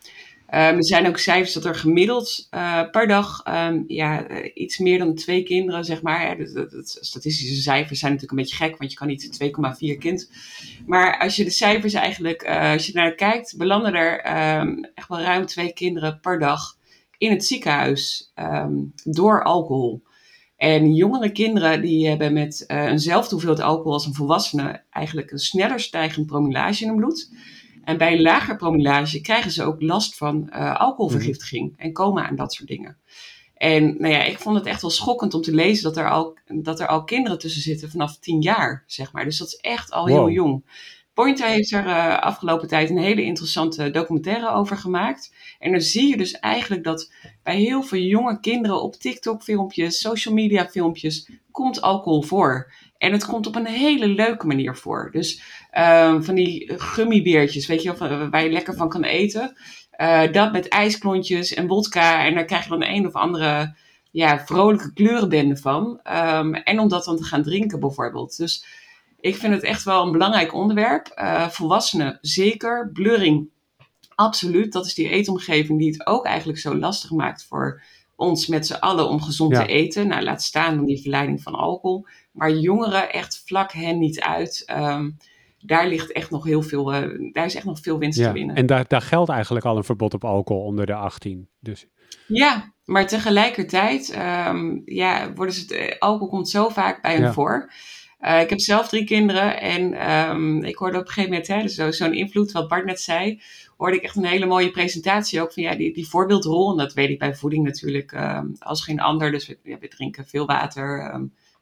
Ehm, 0.46 0.76
er 0.76 0.84
zijn 0.84 1.06
ook 1.06 1.18
cijfers 1.18 1.52
dat 1.52 1.64
er 1.64 1.74
gemiddeld 1.74 2.46
eh, 2.50 2.90
per 2.90 3.06
dag 3.06 3.40
ehm, 3.44 3.82
ja, 3.86 4.26
eh, 4.26 4.50
iets 4.54 4.78
meer 4.78 4.98
dan 4.98 5.14
twee 5.14 5.42
kinderen, 5.42 5.84
zeg 5.84 6.02
maar. 6.02 6.36
Statistische 6.82 7.62
cijfers 7.62 7.98
zijn 7.98 8.12
natuurlijk 8.12 8.38
een 8.38 8.44
beetje 8.44 8.64
gek, 8.64 8.78
want 8.78 8.90
je 8.90 8.96
kan 8.96 9.06
niet 9.06 9.32
2,4 9.32 9.98
kind. 9.98 10.30
Maar 10.86 11.18
als 11.18 11.36
je 11.36 11.44
de 11.44 11.50
cijfers 11.50 11.94
eigenlijk, 11.94 12.42
eh, 12.42 12.72
als 12.72 12.86
je 12.86 12.92
naar 12.92 13.14
kijkt, 13.14 13.56
belanden 13.56 13.94
er 13.94 14.20
ehm, 14.20 14.84
echt 14.94 15.08
wel 15.08 15.20
ruim 15.20 15.46
twee 15.46 15.72
kinderen 15.72 16.20
per 16.20 16.38
dag 16.38 16.76
in 17.18 17.30
het 17.30 17.44
ziekenhuis 17.44 18.32
door 19.04 19.42
alcohol. 19.44 20.02
En 20.56 20.94
jongere 20.94 21.32
kinderen 21.32 21.80
die 21.80 22.08
hebben 22.08 22.32
met 22.32 22.66
eh, 22.66 22.84
eenzelfde 22.84 23.30
hoeveelheid 23.30 23.62
alcohol 23.62 23.92
als 23.92 24.06
een 24.06 24.14
volwassene 24.14 24.82
eigenlijk 24.90 25.30
een 25.30 25.38
sneller 25.38 25.80
stijgend 25.80 26.26
promillage 26.26 26.82
in 26.82 26.88
hun 26.88 26.96
bloed. 26.96 27.30
En 27.86 27.98
bij 27.98 28.12
een 28.12 28.22
lager 28.22 28.56
promillage 28.56 29.20
krijgen 29.20 29.50
ze 29.50 29.62
ook 29.62 29.82
last 29.82 30.16
van 30.16 30.48
eh, 30.48 30.80
alcoholvergiftiging 30.80 31.74
en 31.76 31.92
coma 31.92 32.28
en 32.28 32.36
dat 32.36 32.52
soort 32.52 32.68
dingen. 32.68 32.96
En 33.54 33.84
nou 33.84 34.12
ja, 34.12 34.22
ik 34.22 34.38
vond 34.38 34.56
het 34.56 34.66
echt 34.66 34.80
wel 34.82 34.90
schokkend 34.90 35.34
om 35.34 35.42
te 35.42 35.54
lezen 35.54 35.84
dat 35.84 35.96
er 35.96 36.10
al, 36.10 36.38
dat 36.46 36.80
er 36.80 36.86
al 36.86 37.04
kinderen 37.04 37.38
tussen 37.38 37.62
zitten 37.62 37.90
vanaf 37.90 38.18
10 38.18 38.40
jaar, 38.40 38.84
zeg 38.86 39.12
maar. 39.12 39.24
Dus 39.24 39.38
dat 39.38 39.48
is 39.48 39.56
echt 39.56 39.90
al 39.90 40.06
heel 40.06 40.30
jong. 40.30 40.64
Pointer 41.14 41.48
heeft 41.48 41.72
er 41.72 41.86
eh, 41.86 42.18
afgelopen 42.18 42.68
tijd 42.68 42.90
een 42.90 42.98
hele 42.98 43.22
interessante 43.22 43.90
documentaire 43.90 44.50
over 44.50 44.76
gemaakt. 44.76 45.34
En 45.58 45.70
dan 45.70 45.80
zie 45.80 46.08
je 46.08 46.16
dus 46.16 46.32
eigenlijk 46.32 46.84
dat 46.84 47.12
bij 47.42 47.56
heel 47.56 47.82
veel 47.82 48.00
jonge 48.00 48.40
kinderen 48.40 48.82
op 48.82 48.94
TikTok-filmpjes, 48.94 50.00
social 50.00 50.34
media-filmpjes, 50.34 51.30
komt 51.50 51.80
alcohol 51.80 52.22
voor. 52.22 52.72
En 52.98 53.12
het 53.12 53.26
komt 53.26 53.46
op 53.46 53.56
een 53.56 53.66
hele 53.66 54.06
leuke 54.06 54.46
manier 54.46 54.76
voor. 54.76 55.08
Dus 55.12 55.42
ehm, 55.70 56.22
van 56.22 56.34
die 56.34 56.72
gummibeertjes, 56.76 57.66
weet 57.66 57.82
je 57.82 57.96
wel, 57.96 58.28
waar 58.30 58.44
je 58.44 58.50
lekker 58.50 58.74
van 58.74 58.88
kan 58.88 59.04
eten. 59.04 59.56
Eh, 59.90 60.32
dat 60.32 60.52
met 60.52 60.68
ijsklontjes 60.68 61.54
en 61.54 61.66
wodka. 61.66 62.24
En 62.26 62.34
daar 62.34 62.44
krijg 62.44 62.62
je 62.62 62.70
dan 62.70 62.84
een 62.84 63.06
of 63.06 63.12
andere 63.12 63.74
ja, 64.10 64.46
vrolijke 64.46 64.92
kleurenbende 64.92 65.56
van. 65.56 66.00
Ehm, 66.02 66.54
en 66.54 66.80
om 66.80 66.88
dat 66.88 67.04
dan 67.04 67.16
te 67.16 67.24
gaan 67.24 67.42
drinken 67.42 67.80
bijvoorbeeld. 67.80 68.36
Dus 68.36 68.64
ik 69.20 69.36
vind 69.36 69.54
het 69.54 69.62
echt 69.62 69.82
wel 69.84 70.06
een 70.06 70.12
belangrijk 70.12 70.54
onderwerp. 70.54 71.06
Eh, 71.06 71.48
volwassenen 71.48 72.18
zeker. 72.20 72.90
Blurring 72.92 73.48
absoluut. 74.14 74.72
Dat 74.72 74.86
is 74.86 74.94
die 74.94 75.08
eetomgeving 75.08 75.78
die 75.78 75.90
het 75.90 76.06
ook 76.06 76.24
eigenlijk 76.24 76.58
zo 76.58 76.76
lastig 76.76 77.10
maakt 77.10 77.44
voor 77.44 77.82
ons 78.16 78.46
met 78.46 78.66
z'n 78.66 78.74
allen 78.74 79.08
om 79.08 79.22
gezond 79.22 79.52
Ja. 79.52 79.62
te 79.62 79.66
eten. 79.66 80.08
Nou, 80.08 80.22
laat 80.22 80.42
staan 80.42 80.76
dan 80.76 80.84
die 80.84 81.00
verleiding 81.00 81.42
van 81.42 81.54
alcohol. 81.54 82.06
Maar 82.36 82.52
jongeren, 82.52 83.12
echt 83.12 83.42
vlak 83.46 83.72
hen 83.72 83.98
niet 83.98 84.20
uit. 84.20 84.62
Ehm, 84.66 85.10
daar 85.60 85.88
ligt 85.88 86.12
echt 86.12 86.30
nog 86.30 86.44
heel 86.44 86.62
veel, 86.62 86.92
eh, 86.94 87.30
daar 87.32 87.44
is 87.44 87.54
echt 87.54 87.64
nog 87.64 87.80
veel 87.80 87.98
winst 87.98 88.18
Ja, 88.18 88.26
te 88.26 88.32
winnen. 88.32 88.56
en 88.56 88.66
daar, 88.66 88.84
daar 88.88 89.02
geldt 89.02 89.30
eigenlijk 89.30 89.66
al 89.66 89.76
een 89.76 89.84
verbod 89.84 90.14
op 90.14 90.24
alcohol 90.24 90.62
onder 90.64 90.86
de 90.86 90.94
18. 90.94 91.48
Dus 91.60 91.86
Ja, 92.26 92.72
maar 92.84 93.06
tegelijkertijd, 93.06 94.10
ehm, 94.10 94.78
ja, 94.84 95.32
worden 95.32 95.54
ze, 95.54 95.76
eh, 95.78 95.98
alcohol 95.98 96.28
komt 96.28 96.48
zo 96.48 96.68
vaak 96.68 97.02
bij 97.02 97.12
hen 97.12 97.22
Ja. 97.22 97.32
voor. 97.32 97.72
Eh, 98.18 98.40
ik 98.40 98.50
heb 98.50 98.60
zelf 98.60 98.88
drie 98.88 99.04
kinderen 99.04 99.60
en 99.60 99.92
ehm, 99.94 100.64
ik 100.64 100.76
hoorde 100.76 100.96
op 100.98 101.02
een 101.06 101.08
gegeven 101.12 101.30
moment, 101.30 101.48
hè, 101.48 101.62
dus 101.62 101.74
zo- 101.74 101.90
zo'n 101.90 102.14
invloed, 102.14 102.52
wat 102.52 102.68
Bart 102.68 102.84
net 102.84 103.00
zei, 103.00 103.42
hoorde 103.76 103.96
ik 103.96 104.02
echt 104.02 104.16
een 104.16 104.24
hele 104.24 104.46
mooie 104.46 104.70
presentatie 104.70 105.40
ook 105.42 105.52
van 105.52 105.62
ja, 105.62 105.74
die, 105.74 105.92
die 105.94 106.08
voorbeeldrol. 106.08 106.70
En 106.70 106.76
dat 106.76 106.92
weet 106.94 107.10
ik 107.10 107.18
bij 107.18 107.34
voeding 107.34 107.64
natuurlijk 107.64 108.14
als 108.58 108.84
geen 108.84 109.00
ander. 109.00 109.30
Dus 109.30 109.46
we, 109.46 109.58
ja, 109.62 109.78
we 109.78 109.88
drinken 109.88 110.26
veel 110.26 110.46
water, 110.46 111.10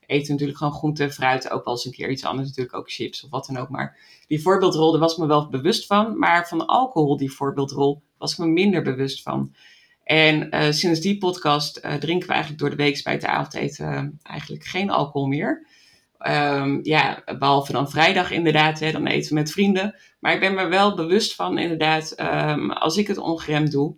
eten 0.07 0.33
natuurlijk 0.33 0.59
gewoon 0.59 0.73
groente, 0.73 1.11
fruit, 1.11 1.51
ook 1.51 1.65
wel 1.65 1.75
eens 1.75 1.85
een 1.85 1.93
keer 1.93 2.11
iets 2.11 2.25
anders 2.25 2.49
natuurlijk, 2.49 2.77
ook 2.77 2.91
chips 2.91 3.25
of 3.25 3.31
wat 3.31 3.47
dan 3.47 3.57
ook. 3.57 3.69
Maar 3.69 3.97
die 4.27 4.43
voorbeeldrol, 4.43 4.91
daar 4.91 5.01
was 5.01 5.13
ik 5.13 5.19
me 5.19 5.27
wel 5.27 5.49
bewust 5.49 5.87
van. 5.87 6.19
Maar 6.19 6.49
van 6.49 6.67
alcohol, 6.67 7.17
die 7.17 7.33
voorbeeldrol, 7.33 8.03
was 8.19 8.33
ik 8.33 8.39
me 8.39 8.47
minder 8.47 8.83
bewust 8.83 9.23
van. 9.23 9.55
En 10.05 10.51
eh, 10.51 10.73
sinds 10.73 11.01
die 11.01 11.19
podcast 11.19 11.77
eh, 11.77 11.95
drinken 11.95 12.27
we 12.27 12.33
eigenlijk 12.33 12.63
door 12.63 12.71
de 12.71 12.83
week 12.83 13.03
bij 13.03 13.13
het 13.13 13.25
avondeten 13.25 13.87
eh, 13.87 14.33
eigenlijk 14.33 14.65
geen 14.65 14.91
alcohol 14.91 15.27
meer. 15.27 15.67
Ehm, 16.19 16.79
ja, 16.83 17.23
behalve 17.39 17.73
dan 17.73 17.91
vrijdag 17.91 18.31
inderdaad, 18.31 18.81
hè, 18.81 18.93
dan 18.93 19.07
eten 19.07 19.29
we 19.29 19.35
met 19.35 19.53
vrienden. 19.53 19.97
Maar 20.19 20.35
ik 20.35 20.41
ben 20.41 20.55
me 20.55 20.67
wel 20.67 20.97
bewust 20.97 21.35
van 21.35 21.59
inderdaad, 21.59 22.11
ehm, 22.11 22.71
als 22.71 22.97
ik 22.97 23.07
het 23.07 23.19
ongeremd 23.19 23.71
doe, 23.71 23.97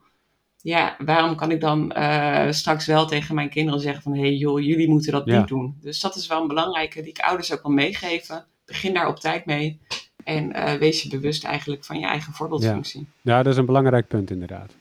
ja, 0.66 0.96
waarom 1.04 1.37
kan 1.37 1.50
ik 1.50 1.61
dan 1.61 1.92
eh, 1.92 2.50
straks 2.50 2.87
wel 2.87 3.06
tegen 3.06 3.35
mijn 3.35 3.49
kinderen 3.49 3.80
zeggen 3.80 4.02
van, 4.02 4.14
hé 4.14 4.20
hey, 4.20 4.35
joh, 4.35 4.61
jullie 4.61 4.88
moeten 4.88 5.12
dat 5.12 5.23
Ja. 5.26 5.38
niet 5.38 5.49
doen. 5.49 5.76
Dus 5.80 6.00
dat 6.00 6.16
is 6.16 6.26
wel 6.26 6.40
een 6.40 6.49
belangrijke 6.49 7.00
die 7.00 7.11
ik 7.11 7.18
ouders 7.18 7.52
ook 7.52 7.62
wil 7.62 7.73
meegeven. 7.73 8.44
Begin 8.64 8.94
daar 8.94 9.08
op 9.08 9.20
tijd 9.20 9.46
mee. 9.46 9.78
En 10.25 10.52
eh, 10.52 10.75
wees 10.75 11.02
je 11.02 11.08
bewust 11.08 11.44
eigenlijk 11.44 11.85
van 11.85 11.99
je 11.99 12.06
eigen 12.06 12.32
voorbeeldfunctie. 12.32 13.06
ja, 13.23 13.42
dat 13.42 13.52
is 13.52 13.58
een 13.58 13.66
belangrijk 13.66 14.08
punt 14.08 14.30
inderdaad. 14.30 14.73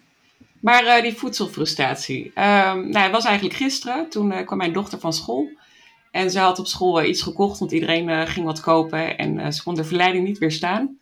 Maar 0.60 0.86
eh, 0.86 1.02
die 1.02 1.14
voedselfrustratie. 1.14 2.32
Ehm 2.36 2.90
nou, 2.90 3.04
het 3.04 3.12
was 3.12 3.26
eigenlijk 3.26 3.56
gisteren. 3.56 4.10
Toen 4.10 4.46
kwam 4.46 4.58
mijn 4.58 4.74
dochter 4.74 5.00
van 5.00 5.14
school. 5.14 5.50
En 6.12 6.32
ze 6.32 6.40
had 6.40 6.60
op 6.60 6.68
school 6.68 7.04
iets 7.04 7.22
gekocht, 7.22 7.60
want 7.60 7.72
iedereen 7.72 8.28
ging 8.28 8.46
wat 8.46 8.60
kopen. 8.60 9.18
En 9.18 9.54
ze 9.54 9.64
kon 9.64 9.76
de 9.76 9.84
verleiding 9.84 10.28
niet 10.28 10.38
weerstaan. 10.38 10.98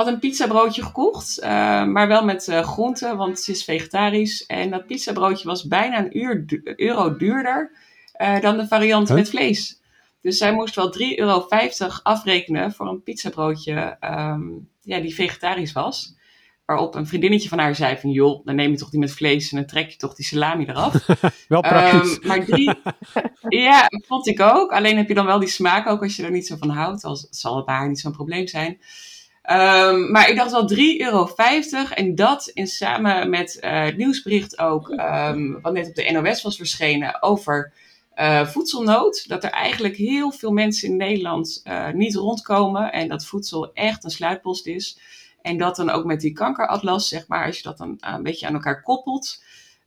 Had 0.00 0.08
een 0.08 0.18
pizzabroodje 0.18 0.82
gekocht, 0.82 1.38
eh, 1.38 1.50
maar 1.84 2.08
wel 2.08 2.24
met 2.24 2.48
eh, 2.48 2.62
groenten, 2.62 3.16
want 3.16 3.40
ze 3.40 3.50
is 3.50 3.64
vegetarisch. 3.64 4.46
En 4.46 4.70
dat 4.70 4.86
pizzabroodje 4.86 5.48
was 5.48 5.66
bijna 5.66 5.98
een 5.98 6.18
uur 6.18 6.46
du- 6.46 6.72
euro 6.76 7.16
duurder 7.16 7.72
eh, 8.12 8.40
dan 8.40 8.56
de 8.56 8.66
variant 8.66 9.08
Huh? 9.08 9.16
met 9.16 9.28
vlees. 9.28 9.80
Dus 10.22 10.38
zij 10.38 10.52
moest 10.52 10.74
wel 10.74 10.90
3,50 10.90 11.18
euro 11.18 11.46
afrekenen 12.02 12.72
voor 12.72 12.88
een 12.88 13.02
pizzabroodje 13.02 13.96
ehm, 14.00 14.42
ja, 14.80 15.00
die 15.00 15.14
vegetarisch 15.14 15.72
was. 15.72 16.14
Waarop 16.66 16.94
een 16.94 17.06
vriendinnetje 17.06 17.48
van 17.48 17.58
haar 17.58 17.74
zei 17.74 17.96
van... 17.96 18.10
joh, 18.10 18.44
dan 18.44 18.54
neem 18.54 18.70
je 18.70 18.76
toch 18.76 18.90
die 18.90 19.00
met 19.00 19.12
vlees 19.12 19.50
en 19.50 19.56
dan 19.56 19.66
trek 19.66 19.90
je 19.90 19.96
toch 19.96 20.14
die 20.14 20.26
salami 20.26 20.64
eraf. 20.66 21.06
Wel 21.48 21.60
praktisch. 21.60 22.18
Ehm, 22.18 22.26
maar 22.26 22.44
drie... 22.44 22.74
ja, 23.66 23.86
vond 24.06 24.26
ik 24.26 24.40
ook. 24.40 24.72
Alleen 24.72 24.96
heb 24.96 25.08
je 25.08 25.14
dan 25.14 25.26
wel 25.26 25.38
die 25.38 25.48
smaak 25.48 25.86
ook 25.86 26.02
als 26.02 26.16
je 26.16 26.22
er 26.24 26.30
niet 26.30 26.46
zo 26.46 26.56
van 26.56 26.70
houdt. 26.70 27.04
Als, 27.04 27.22
het 27.22 27.36
zal 27.36 27.64
bij 27.64 27.74
haar 27.74 27.88
niet 27.88 28.00
zo'n 28.00 28.12
probleem 28.12 28.46
zijn. 28.46 28.78
Ehm, 29.50 30.10
maar 30.10 30.28
ik 30.28 30.36
dacht 30.36 30.50
wel 30.50 30.68
3,50 30.68 30.76
euro. 30.98 31.28
En 31.94 32.14
dat 32.14 32.50
in 32.54 32.66
samen 32.66 33.30
met 33.30 33.58
eh, 33.58 33.84
het 33.84 33.96
nieuwsbericht 33.96 34.58
ook... 34.58 34.90
ehm, 34.90 35.60
wat 35.60 35.72
net 35.72 35.88
op 35.88 35.94
de 35.94 36.10
NOS 36.10 36.42
was 36.42 36.56
verschenen 36.56 37.22
over... 37.22 37.72
eh, 38.14 38.46
voedselnood. 38.46 39.28
Dat 39.28 39.44
er 39.44 39.50
eigenlijk 39.50 39.96
heel 39.96 40.30
veel 40.32 40.52
mensen 40.52 40.88
in 40.88 40.96
Nederland 40.96 41.60
eh, 41.64 41.90
niet 41.90 42.14
rondkomen. 42.14 42.92
En 42.92 43.08
dat 43.08 43.26
voedsel 43.26 43.72
echt 43.72 44.04
een 44.04 44.10
sluitpost 44.10 44.66
is. 44.66 44.98
En 45.42 45.56
dat 45.56 45.76
dan 45.76 45.90
ook 45.90 46.04
met 46.04 46.20
die 46.20 46.32
kankeratlas, 46.32 47.08
zeg 47.08 47.28
maar, 47.28 47.46
als 47.46 47.56
je 47.56 47.62
dat 47.62 47.78
dan 47.78 47.96
een 48.00 48.22
beetje 48.22 48.46
aan 48.46 48.54
elkaar 48.54 48.82
koppelt. 48.82 49.42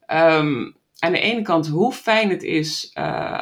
Ehm, 0.05 0.72
aan 1.00 1.12
de 1.12 1.20
ene 1.20 1.41
kant 1.41 1.67
hoe 1.67 1.93
fijn 1.93 2.29
het 2.29 2.43
is 2.43 2.91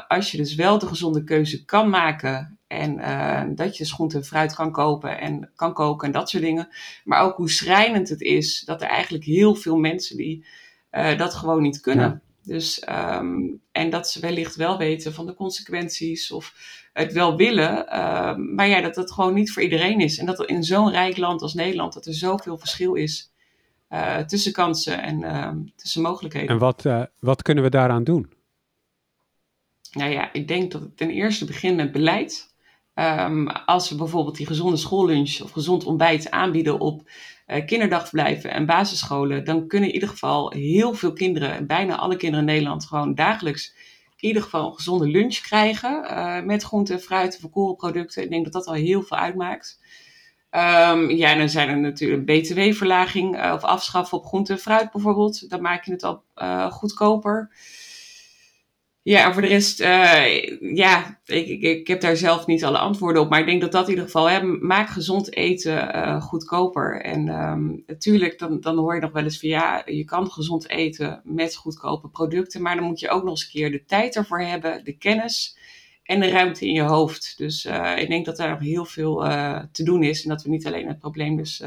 als 0.07 0.31
je 0.31 0.37
dus 0.37 0.55
wel 0.55 0.79
de 0.79 0.87
gezonde 0.87 1.23
keuze 1.23 1.65
kan 1.65 1.89
maken 1.89 2.59
En 2.71 2.99
uh, 2.99 3.43
dat 3.55 3.77
je 3.77 3.83
dus 3.83 3.93
groente 3.93 4.17
en 4.17 4.25
fruit 4.25 4.55
kan 4.55 4.71
kopen 4.71 5.19
en 5.19 5.51
kan 5.55 5.73
koken 5.73 6.07
en 6.07 6.13
dat 6.13 6.29
soort 6.29 6.43
dingen. 6.43 6.67
Maar 7.03 7.21
ook 7.21 7.35
hoe 7.35 7.49
schrijnend 7.49 8.09
het 8.09 8.21
is 8.21 8.61
dat 8.65 8.81
er 8.81 8.87
eigenlijk 8.87 9.23
heel 9.23 9.55
veel 9.55 9.77
mensen 9.77 10.17
die 10.17 10.45
uh, 10.91 11.17
dat 11.17 11.33
gewoon 11.33 11.61
niet 11.61 11.81
kunnen. 11.81 12.09
Ja. 12.09 12.21
Dus, 12.43 12.83
um, 12.89 13.61
en 13.71 13.89
dat 13.89 14.09
ze 14.09 14.19
wellicht 14.19 14.55
wel 14.55 14.77
weten 14.77 15.13
van 15.13 15.25
de 15.25 15.33
consequenties 15.33 16.31
of 16.31 16.53
het 16.93 17.13
wel 17.13 17.35
willen. 17.35 17.85
Uh, 17.85 18.35
maar 18.35 18.67
ja, 18.67 18.81
dat 18.81 18.95
het 18.95 19.11
gewoon 19.11 19.33
niet 19.33 19.51
voor 19.51 19.63
iedereen 19.63 19.99
is. 19.99 20.17
En 20.17 20.25
dat 20.25 20.39
er 20.39 20.49
in 20.49 20.63
zo'n 20.63 20.91
rijk 20.91 21.17
land 21.17 21.41
als 21.41 21.53
Nederland, 21.53 21.93
dat 21.93 22.05
er 22.05 22.13
zoveel 22.13 22.57
verschil 22.57 22.93
is 22.93 23.31
uh, 23.89 24.17
tussen 24.17 24.51
kansen 24.51 25.01
en 25.01 25.21
uh, 25.21 25.51
tussen 25.75 26.01
mogelijkheden. 26.01 26.49
En 26.49 26.57
wat, 26.57 26.85
wat 27.19 27.41
kunnen 27.41 27.63
we 27.63 27.69
daaraan 27.69 28.03
doen? 28.03 28.31
Nou 29.91 30.11
ja, 30.11 30.33
ik 30.33 30.47
denk 30.47 30.71
dat 30.71 30.81
het 30.81 30.97
ten 30.97 31.09
eerste 31.09 31.45
begint 31.45 31.75
met 31.75 31.91
beleid. 31.91 32.50
Um, 33.01 33.47
als 33.47 33.89
we 33.89 33.95
bijvoorbeeld 33.95 34.37
die 34.37 34.45
gezonde 34.45 34.77
schoollunch 34.77 35.41
of 35.41 35.51
gezond 35.51 35.83
ontbijt 35.83 36.31
aanbieden 36.31 36.79
op 36.79 37.09
uh, 37.47 37.65
kinderdagverblijven 37.65 38.51
en 38.51 38.65
basisscholen, 38.65 39.43
dan 39.43 39.67
kunnen 39.67 39.89
in 39.89 39.93
ieder 39.93 40.09
geval 40.09 40.51
heel 40.51 40.93
veel 40.93 41.13
kinderen, 41.13 41.67
bijna 41.67 41.97
alle 41.97 42.15
kinderen 42.15 42.47
in 42.47 42.53
Nederland, 42.53 42.85
gewoon 42.85 43.15
dagelijks 43.15 43.73
in 44.17 44.27
ieder 44.27 44.43
geval 44.43 44.67
een 44.67 44.75
gezonde 44.75 45.07
lunch 45.07 45.35
krijgen. 45.35 46.03
Uh, 46.09 46.41
met 46.41 46.63
groente, 46.63 46.99
fruit, 46.99 47.37
verkoren 47.39 47.75
producten. 47.75 48.23
Ik 48.23 48.29
denk 48.29 48.43
dat 48.43 48.53
dat 48.53 48.65
al 48.65 48.73
heel 48.73 49.01
veel 49.01 49.17
uitmaakt. 49.17 49.79
Um, 50.51 51.09
ja, 51.09 51.35
dan 51.35 51.49
zijn 51.49 51.69
er 51.69 51.79
natuurlijk 51.79 52.25
btw-verlaging 52.25 53.43
uh, 53.43 53.51
of 53.55 53.63
afschaffen 53.63 54.17
op 54.17 54.25
groente 54.25 54.53
en 54.53 54.59
fruit 54.59 54.91
bijvoorbeeld. 54.91 55.49
Dan 55.49 55.61
maak 55.61 55.85
je 55.85 55.91
het 55.91 56.03
al 56.03 56.23
goedkoper. 56.69 57.49
Ja, 59.03 59.25
en 59.25 59.33
voor 59.33 59.41
de 59.41 59.47
rest, 59.47 59.81
uh, 59.81 60.59
ja, 60.75 61.19
ik, 61.25 61.47
ik, 61.47 61.61
ik, 61.61 61.87
heb 61.87 62.01
daar 62.01 62.17
zelf 62.17 62.45
niet 62.45 62.63
alle 62.63 62.77
antwoorden 62.77 63.21
op. 63.21 63.29
Maar 63.29 63.39
ik 63.39 63.45
denk 63.45 63.61
dat 63.61 63.71
dat 63.71 63.83
in 63.83 63.89
ieder 63.89 64.05
geval, 64.05 64.29
hè, 64.29 64.43
maak 64.43 64.89
gezond 64.89 65.35
eten 65.35 65.95
uh, 65.95 66.21
goedkoper. 66.21 67.01
En 67.01 67.27
um, 67.27 67.83
natuurlijk, 67.87 68.39
dan, 68.39 68.59
dan 68.59 68.77
hoor 68.77 68.95
je 68.95 69.01
nog 69.01 69.11
wel 69.11 69.23
eens 69.23 69.39
van 69.39 69.49
ja, 69.49 69.81
je 69.85 70.03
kan 70.03 70.31
gezond 70.31 70.69
eten 70.69 71.21
met 71.23 71.55
goedkope 71.55 72.07
producten. 72.07 72.61
Maar 72.61 72.75
dan 72.75 72.85
moet 72.85 72.99
je 72.99 73.09
ook 73.09 73.23
nog 73.23 73.31
eens 73.31 73.43
een 73.43 73.49
keer 73.49 73.71
de 73.71 73.85
tijd 73.85 74.15
ervoor 74.15 74.41
hebben, 74.41 74.83
de 74.83 74.97
kennis 74.97 75.57
en 76.03 76.19
de 76.19 76.29
ruimte 76.29 76.67
in 76.67 76.73
je 76.73 76.81
hoofd. 76.81 77.33
Dus 77.37 77.65
uh, 77.65 77.97
ik 77.97 78.07
denk 78.07 78.25
dat 78.25 78.37
daar 78.37 78.49
nog 78.49 78.59
heel 78.59 78.85
veel 78.85 79.15
te 79.71 79.83
doen 79.83 80.03
is. 80.03 80.23
En 80.23 80.29
dat 80.29 80.43
we 80.43 80.49
niet 80.49 80.65
alleen 80.65 80.87
het 80.87 80.99
probleem 80.99 81.35
dus 81.35 81.63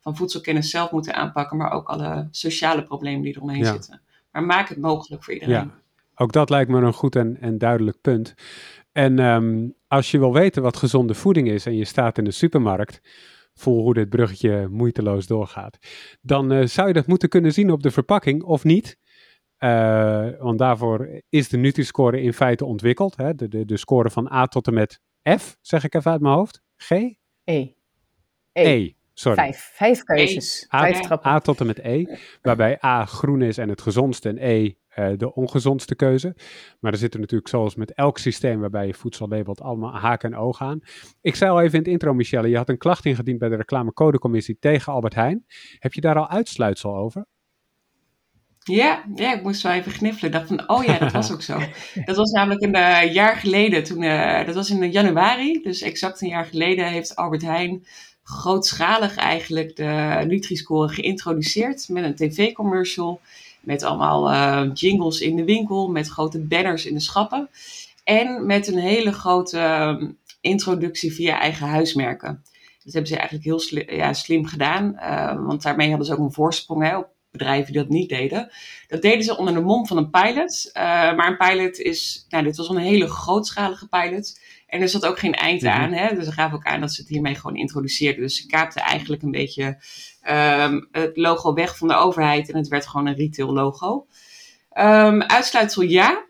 van 0.00 0.16
voedselkennis 0.16 0.70
zelf 0.70 0.90
moeten 0.90 1.14
aanpakken, 1.14 1.56
maar 1.56 1.72
ook 1.72 1.88
alle 1.88 2.28
sociale 2.30 2.82
problemen 2.82 3.22
die 3.22 3.36
eromheen 3.36 3.64
ja. 3.64 3.72
zitten. 3.72 4.00
Maar 4.32 4.44
maak 4.44 4.68
het 4.68 4.78
mogelijk 4.78 5.24
voor 5.24 5.34
iedereen. 5.34 5.54
Ja. 5.54 5.78
Ook 6.20 6.32
dat 6.32 6.50
lijkt 6.50 6.70
me 6.70 6.80
een 6.80 6.92
goed 6.92 7.16
en, 7.16 7.36
en 7.40 7.58
duidelijk 7.58 8.00
punt. 8.00 8.34
En 8.92 9.18
um, 9.18 9.74
als 9.88 10.10
je 10.10 10.18
wil 10.18 10.32
weten 10.32 10.62
wat 10.62 10.76
gezonde 10.76 11.14
voeding 11.14 11.48
is 11.48 11.66
en 11.66 11.76
je 11.76 11.84
staat 11.84 12.18
in 12.18 12.24
de 12.24 12.30
supermarkt, 12.30 13.00
voel 13.54 13.82
hoe 13.82 13.94
dit 13.94 14.08
bruggetje 14.08 14.68
moeiteloos 14.68 15.26
doorgaat, 15.26 15.78
dan 16.20 16.52
uh, 16.52 16.66
zou 16.66 16.88
je 16.88 16.94
dat 16.94 17.06
moeten 17.06 17.28
kunnen 17.28 17.52
zien 17.52 17.70
op 17.70 17.82
de 17.82 17.90
verpakking 17.90 18.42
of 18.42 18.64
niet. 18.64 18.98
Uh, 19.58 20.28
want 20.38 20.58
daarvoor 20.58 21.22
is 21.28 21.48
de 21.48 21.56
Nutri-score 21.56 22.22
in 22.22 22.32
feite 22.32 22.64
ontwikkeld. 22.64 23.16
Hè? 23.16 23.34
De, 23.34 23.48
de, 23.48 23.64
de 23.64 23.76
score 23.76 24.10
van 24.10 24.32
A 24.32 24.46
tot 24.46 24.66
en 24.66 24.74
met 24.74 25.00
F, 25.38 25.56
zeg 25.60 25.84
ik 25.84 25.94
even 25.94 26.10
uit 26.10 26.20
mijn 26.20 26.34
hoofd. 26.34 26.62
G? 26.76 26.90
E. 26.90 27.14
E. 27.44 27.72
e. 28.52 28.92
Sorry. 29.12 29.36
Vijf, 29.36 29.70
vijf 29.74 30.02
keuzes. 30.02 30.66
A, 30.74 30.78
vijf 30.78 31.00
trappen. 31.00 31.30
A 31.30 31.38
tot 31.38 31.60
en 31.60 31.66
met 31.66 31.78
E. 31.78 32.04
Waarbij 32.42 32.78
A 32.84 33.04
groen 33.04 33.42
is 33.42 33.58
en 33.58 33.68
het 33.68 33.80
gezondste 33.80 34.28
en 34.28 34.38
E 34.38 34.74
de 34.94 35.34
ongezondste 35.34 35.94
keuze. 35.94 36.34
Maar 36.80 36.92
er 36.92 36.98
zitten 36.98 37.20
natuurlijk 37.20 37.48
zoals 37.48 37.74
met 37.74 37.94
elk 37.94 38.18
systeem 38.18 38.60
waarbij 38.60 38.86
je 38.86 38.94
voedsel 38.94 39.28
labelt 39.28 39.60
allemaal 39.60 39.98
haken 39.98 40.32
en 40.32 40.38
ogen 40.38 40.66
aan. 40.66 40.80
Ik 41.20 41.34
zei 41.34 41.50
al 41.50 41.60
even 41.60 41.72
in 41.72 41.78
het 41.78 41.88
intro, 41.88 42.14
Michelle, 42.14 42.48
je 42.48 42.56
had 42.56 42.68
een 42.68 42.78
klacht 42.78 43.04
ingediend 43.04 43.38
bij 43.38 43.48
de 43.48 43.56
reclamecodecommissie 43.56 44.56
tegen 44.60 44.92
Albert 44.92 45.14
Heijn. 45.14 45.44
Heb 45.78 45.92
je 45.92 46.00
daar 46.00 46.16
al 46.16 46.28
uitsluitsel 46.28 46.96
over? 46.96 47.26
Ja, 48.64 49.04
ja, 49.14 49.34
ik 49.34 49.42
moest 49.42 49.62
wel 49.62 49.72
even 49.72 49.92
gniffelen. 49.92 50.32
Ik 50.32 50.36
dacht 50.36 50.48
van, 50.48 50.68
oh 50.68 50.84
ja, 50.84 50.98
dat 50.98 51.12
was 51.12 51.32
ook 51.32 51.42
zo. 51.42 51.58
Dat 52.04 52.16
was 52.16 52.30
namelijk 52.30 52.62
een 52.62 52.76
uh, 52.76 53.12
jaar 53.12 53.36
geleden, 53.36 53.84
toen, 53.84 54.02
uh, 54.02 54.46
dat 54.46 54.54
was 54.54 54.70
in 54.70 54.90
januari, 54.90 55.60
dus 55.62 55.80
exact 55.80 56.20
een 56.20 56.28
jaar 56.28 56.44
geleden 56.44 56.86
heeft 56.86 57.16
Albert 57.16 57.42
Heijn 57.42 57.84
grootschalig 58.22 59.16
eigenlijk 59.16 59.76
de 59.76 60.24
Nutri-score 60.26 60.88
geïntroduceerd 60.88 61.88
met 61.88 62.04
een 62.04 62.14
tv-commercial. 62.14 63.20
Met 63.60 63.82
allemaal 63.82 64.30
uh, 64.30 64.70
jingles 64.74 65.20
in 65.20 65.36
de 65.36 65.44
winkel, 65.44 65.88
met 65.88 66.08
grote 66.08 66.38
banners 66.38 66.86
in 66.86 66.94
de 66.94 67.00
schappen. 67.00 67.48
En 68.04 68.46
met 68.46 68.66
een 68.66 68.78
hele 68.78 69.12
grote 69.12 69.58
uh, 69.58 70.08
introductie 70.40 71.12
via 71.12 71.40
eigen 71.40 71.66
huismerken. 71.66 72.42
Dat 72.84 72.92
hebben 72.92 73.10
ze 73.10 73.16
eigenlijk 73.16 73.44
heel 73.44 73.60
sli 73.60 73.84
ja, 73.86 74.12
slim 74.12 74.46
gedaan. 74.46 74.96
Uh, 74.96 75.46
want 75.46 75.62
daarmee 75.62 75.88
hadden 75.88 76.06
ze 76.06 76.12
ook 76.12 76.18
een 76.18 76.32
voorsprong 76.32 76.82
hè, 76.82 76.96
op 76.96 77.08
bedrijven 77.30 77.72
die 77.72 77.82
dat 77.82 77.90
niet 77.90 78.08
deden. 78.08 78.50
Dat 78.88 79.02
deden 79.02 79.24
ze 79.24 79.36
onder 79.36 79.54
de 79.54 79.60
mom 79.60 79.86
van 79.86 79.96
een 79.96 80.10
pilot. 80.10 80.70
maar 81.16 81.26
een 81.26 81.36
pilot 81.36 81.78
is, 81.78 82.26
nou, 82.28 82.44
dit 82.44 82.56
was 82.56 82.68
een 82.68 82.76
hele 82.76 83.08
grootschalige 83.08 83.88
pilot. 83.88 84.38
En 84.70 84.80
er 84.80 84.88
zat 84.88 85.06
ook 85.06 85.18
geen 85.18 85.34
eind 85.34 85.64
aan. 85.64 85.88
Mm 85.88 85.94
-hmm. 85.94 86.06
hè? 86.06 86.14
Dus 86.14 86.24
ze 86.24 86.32
gaven 86.32 86.56
ook 86.56 86.64
aan 86.64 86.80
dat 86.80 86.92
ze 86.92 87.00
het 87.00 87.10
hiermee 87.10 87.34
gewoon 87.34 87.56
introduceerden. 87.56 88.20
Dus 88.20 88.36
ze 88.36 88.46
kaapten 88.46 88.82
eigenlijk 88.82 89.22
een 89.22 89.30
beetje 89.30 89.78
um, 90.28 90.88
het 90.92 91.16
logo 91.16 91.54
weg 91.54 91.76
van 91.76 91.88
de 91.88 91.94
overheid. 91.94 92.50
En 92.50 92.56
het 92.56 92.68
werd 92.68 92.86
gewoon 92.86 93.06
een 93.06 93.14
retail 93.14 93.52
logo. 93.52 94.06
Um, 94.78 95.22
uitsluitsel 95.22 95.82
ja. 95.82 96.24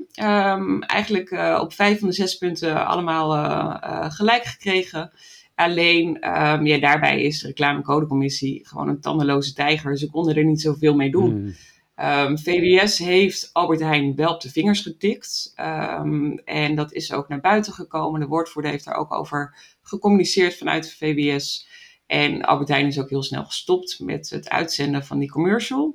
Um, 0.55 0.83
eigenlijk 0.83 1.31
uh, 1.31 1.59
op 1.63 1.73
vijf 1.73 1.99
van 1.99 2.09
de 2.09 2.15
zes 2.15 2.37
punten 2.37 2.87
allemaal 2.87 3.37
uh, 3.37 3.77
uh, 3.85 4.11
gelijk 4.11 4.45
gekregen. 4.45 5.13
Alleen, 5.55 6.19
ja, 6.63 6.79
daarbij 6.79 7.23
is 7.23 7.41
de 7.41 7.47
reclamecodecommissie 7.47 8.67
gewoon 8.67 8.89
een 8.89 9.01
tandeloze 9.01 9.53
tijger. 9.53 9.99
Ze 9.99 10.11
konden 10.11 10.37
er 10.37 10.45
niet 10.45 10.61
zoveel 10.61 10.95
mee 10.95 11.11
doen. 11.11 11.41
Mm. 11.41 11.55
Um, 12.01 12.39
VWS 12.39 12.99
heeft 12.99 13.51
Albert 13.53 13.81
Heijn 13.81 14.15
wel 14.15 14.35
op 14.35 14.41
de 14.41 14.51
vingers 14.51 14.81
getikt. 14.81 15.53
Um, 15.57 16.39
en 16.39 16.75
dat 16.75 16.93
is 16.93 17.13
ook 17.13 17.29
naar 17.29 17.41
buiten 17.41 17.73
gekomen. 17.73 18.21
De 18.21 18.27
woordvoerder 18.27 18.71
heeft 18.71 18.85
daar 18.85 18.95
ook 18.95 19.13
over 19.13 19.55
gecommuniceerd 19.83 20.59
vanuit 20.59 20.93
VWS. 20.93 21.69
En 22.11 22.43
Albert 22.43 22.69
Heijn 22.69 22.87
is 22.87 23.01
ook 23.01 23.11
heel 23.11 23.23
snel 23.23 23.45
gestopt 23.45 24.01
met 24.01 24.31
het 24.31 24.49
uitzenden 24.49 25.05
van 25.05 25.19
die 25.19 25.31
commercial. 25.31 25.95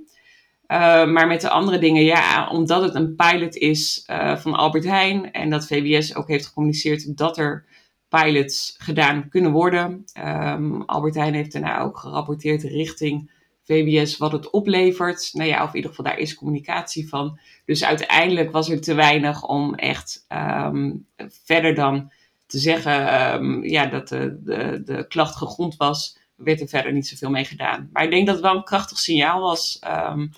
Uh, 0.68 0.78
maar 1.06 1.28
met 1.28 1.42
de 1.42 1.50
andere 1.50 1.78
dingen, 1.78 2.04
ja, 2.04 2.50
omdat 2.50 2.82
het 2.82 2.96
een 2.96 3.16
pilot 3.16 3.56
is 3.56 4.04
uh, 4.12 4.38
van 4.38 4.54
Albert 4.54 4.84
Heijn 4.84 5.32
en 5.32 5.50
dat 5.50 5.68
VWS 5.68 6.16
ook 6.16 6.28
heeft 6.28 6.46
gecommuniceerd 6.46 7.18
dat 7.18 7.38
er 7.38 7.66
pilots 8.10 8.76
gedaan 8.78 9.30
kunnen 9.30 9.52
worden. 9.52 10.06
Um, 10.18 10.82
Albert 10.82 11.16
Heijn 11.16 11.34
heeft 11.34 11.52
daarna 11.52 11.80
ook 11.80 11.98
gerapporteerd 11.98 12.64
richting 12.64 13.32
VWS 13.64 14.18
wat 14.18 14.32
het 14.32 14.50
oplevert. 14.50 15.30
Nou 15.34 15.50
ja, 15.50 15.64
of 15.64 15.70
in 15.70 15.76
ieder 15.76 15.90
geval 15.90 16.06
daar 16.06 16.20
is 16.20 16.36
communicatie 16.36 17.10
van. 17.10 17.40
Dus 17.66 17.84
uiteindelijk 17.84 18.52
was 18.52 18.70
er 18.70 18.82
te 18.82 18.94
weinig 18.94 19.44
om 19.44 19.76
echt 19.76 20.26
um, 20.30 21.06
verder 21.44 21.76
dan 21.76 22.12
te 22.46 22.58
zeggen 22.58 23.34
um, 23.34 23.64
ja, 23.64 23.86
dat 23.86 24.08
de, 24.08 24.40
de, 24.44 24.82
de 24.86 25.08
klacht 25.08 25.36
gegrond 25.36 25.76
was, 25.78 26.18
werd 26.36 26.62
er 26.62 26.68
verder 26.68 26.94
niet 26.94 27.08
zoveel 27.08 27.30
mee 27.30 27.46
gedaan. 27.46 27.90
Maar 27.94 28.04
ik 28.04 28.12
denk 28.12 28.26
dat 28.26 28.36
het 28.36 28.44
wel 28.44 28.56
een 28.56 28.64
krachtig 28.64 28.98
signaal 28.98 29.42
was 29.42 29.82
um, 30.12 30.30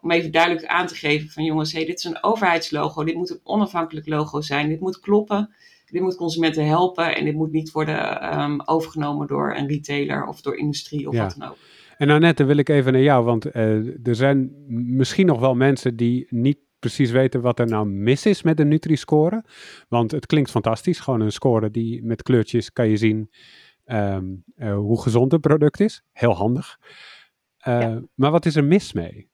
om 0.00 0.10
even 0.10 0.30
duidelijk 0.30 0.66
aan 0.66 0.86
te 0.86 0.94
geven 0.94 1.28
van 1.28 1.44
jongens, 1.44 1.72
hey, 1.72 1.84
dit 1.84 1.98
is 1.98 2.04
een 2.04 2.22
overheidslogo, 2.22 3.04
dit 3.04 3.14
moet 3.14 3.30
een 3.30 3.40
onafhankelijk 3.42 4.06
logo 4.06 4.40
zijn, 4.40 4.68
dit 4.68 4.80
moet 4.80 5.00
kloppen, 5.00 5.54
dit 5.90 6.02
moet 6.02 6.16
consumenten 6.16 6.66
helpen 6.66 7.16
en 7.16 7.24
dit 7.24 7.34
moet 7.34 7.52
niet 7.52 7.70
worden 7.70 8.38
um, 8.40 8.62
overgenomen 8.64 9.26
door 9.26 9.56
een 9.56 9.68
retailer 9.68 10.26
of 10.26 10.40
door 10.40 10.56
industrie 10.56 11.08
of 11.08 11.14
ja. 11.14 11.22
wat 11.22 11.34
dan 11.38 11.48
ook. 11.48 11.56
En 11.98 12.10
Annette, 12.10 12.44
wil 12.44 12.56
ik 12.56 12.68
even 12.68 12.92
naar 12.92 13.02
jou, 13.02 13.24
want 13.24 13.46
uh, 13.46 14.06
er 14.06 14.14
zijn 14.14 14.52
misschien 14.68 15.26
nog 15.26 15.40
wel 15.40 15.54
mensen 15.54 15.96
die 15.96 16.26
niet 16.28 16.58
precies 16.82 17.10
weten 17.10 17.40
wat 17.40 17.58
er 17.58 17.66
nou 17.66 17.86
mis 17.86 18.26
is 18.26 18.42
met 18.42 18.56
de 18.56 18.64
Nutri-score. 18.64 19.44
Want 19.88 20.10
het 20.10 20.26
klinkt 20.26 20.50
fantastisch, 20.50 21.00
gewoon 21.00 21.20
een 21.20 21.32
score 21.32 21.70
die 21.70 22.04
met 22.04 22.22
kleurtjes 22.22 22.72
kan 22.72 22.88
je 22.88 22.96
zien 22.96 23.30
um, 23.86 24.44
uh, 24.56 24.74
hoe 24.74 25.02
gezond 25.02 25.32
een 25.32 25.40
product 25.40 25.80
is. 25.80 26.02
Heel 26.12 26.34
handig. 26.34 26.78
Uh, 27.68 27.80
ja. 27.80 28.00
Maar 28.14 28.30
wat 28.30 28.46
is 28.46 28.56
er 28.56 28.64
mis 28.64 28.92
mee? 28.92 29.30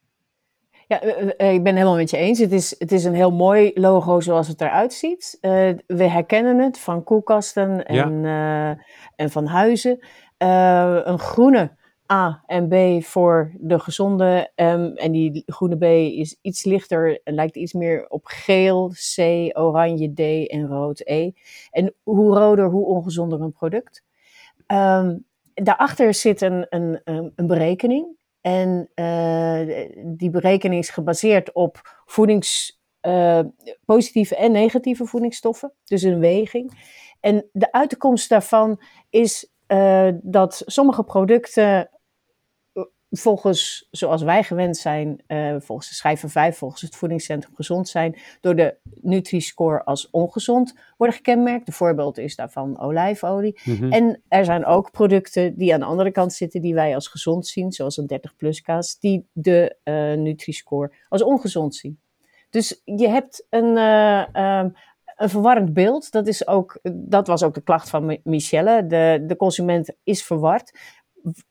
Ja, 0.87 1.01
ik 1.37 1.63
ben 1.63 1.75
helemaal 1.75 1.95
met 1.95 2.09
je 2.09 2.17
eens. 2.17 2.39
Het 2.39 2.51
is, 2.51 2.75
het 2.79 2.91
is 2.91 3.03
een 3.03 3.13
heel 3.13 3.31
mooi 3.31 3.71
logo 3.73 4.19
zoals 4.19 4.47
het 4.47 4.61
eruit 4.61 4.93
ziet. 4.93 5.37
Uh, 5.41 5.51
we 5.87 6.03
herkennen 6.03 6.59
het 6.59 6.79
van 6.79 7.03
koelkasten 7.03 7.85
en, 7.85 8.21
ja. 8.21 8.77
en 9.15 9.29
van 9.29 9.45
huizen. 9.45 9.99
een 10.37 11.19
groene 11.19 11.77
A 12.11 12.43
en 12.45 12.67
B 12.67 13.03
voor 13.03 13.51
de 13.59 13.79
gezonde. 13.79 14.51
En 14.55 15.11
die 15.11 15.43
groene 15.45 15.77
B 15.77 15.83
is 16.17 16.37
iets 16.41 16.63
lichter 16.63 17.21
lijkt 17.23 17.55
iets 17.55 17.73
meer 17.73 18.07
op 18.07 18.25
geel, 18.25 18.89
C, 19.15 19.19
oranje, 19.57 20.13
D 20.13 20.49
en 20.49 20.67
rood, 20.67 21.01
E. 21.03 21.31
En 21.71 21.93
hoe 22.03 22.37
roder, 22.37 22.69
hoe 22.69 22.85
ongezonder 22.85 23.41
een 23.41 23.51
product. 23.51 24.03
Um, 24.67 25.25
daarachter 25.53 26.13
zit 26.13 26.41
een, 26.41 26.65
een, 26.69 27.01
een 27.35 27.47
berekening. 27.47 28.17
En 28.41 28.89
uh, 28.95 29.87
die 30.05 30.29
berekening 30.29 30.81
is 30.81 30.89
gebaseerd 30.89 31.53
op 31.53 32.01
voedings, 32.05 32.79
uh, 33.01 33.39
positieve 33.85 34.35
en 34.35 34.51
negatieve 34.51 35.05
voedingsstoffen. 35.05 35.73
Dus 35.83 36.01
een 36.01 36.19
weging. 36.19 36.97
En 37.19 37.49
de 37.51 37.71
uitkomst 37.71 38.29
daarvan 38.29 38.81
is 39.09 39.51
dat 40.21 40.61
sommige 40.65 41.03
producten 41.03 41.89
volgens, 43.11 43.87
zoals 43.91 44.21
wij 44.21 44.43
gewend 44.43 44.77
zijn, 44.77 45.23
uh, 45.27 45.55
volgens 45.59 45.89
de 45.89 45.95
schijver 45.95 46.29
5, 46.29 46.57
volgens 46.57 46.81
het 46.81 46.95
voedingscentrum 46.95 47.55
gezond 47.55 47.89
zijn, 47.89 48.17
door 48.41 48.55
de 48.55 48.75
Nutri-score 49.01 49.83
als 49.83 50.09
ongezond 50.09 50.73
worden 50.97 51.15
gekenmerkt. 51.15 51.67
Een 51.67 51.73
voorbeeld 51.73 52.17
is 52.17 52.35
daarvan 52.35 52.79
olijfolie. 52.79 53.59
Mhm. 53.63 53.91
En 53.91 54.21
er 54.27 54.45
zijn 54.45 54.65
ook 54.65 54.91
producten 54.91 55.57
die 55.57 55.73
aan 55.73 55.79
de 55.79 55.85
andere 55.85 56.11
kant 56.11 56.33
zitten, 56.33 56.61
die 56.61 56.73
wij 56.73 56.95
als 56.95 57.07
gezond 57.07 57.47
zien, 57.47 57.71
zoals 57.71 57.97
een 57.97 58.11
30-plus 58.19 58.61
kaas, 58.61 58.99
die 58.99 59.27
de 59.31 59.75
uh, 59.83 60.13
Nutri-score 60.13 60.93
als 61.09 61.23
ongezond 61.23 61.75
zien. 61.75 61.99
Dus 62.49 62.81
je 62.85 63.07
hebt 63.07 63.45
een, 63.49 63.77
uh, 63.77 64.23
een 65.15 65.29
verwarrend 65.29 65.73
beeld. 65.73 66.11
Dat, 66.11 66.27
is 66.27 66.47
ook, 66.47 66.79
dat 66.91 67.27
was 67.27 67.43
ook 67.43 67.53
de 67.53 67.61
klacht 67.61 67.89
van 67.89 68.19
Michelle. 68.23 68.85
De, 68.85 69.23
de 69.27 69.35
consument 69.35 69.93
is 70.03 70.23
verward 70.23 70.71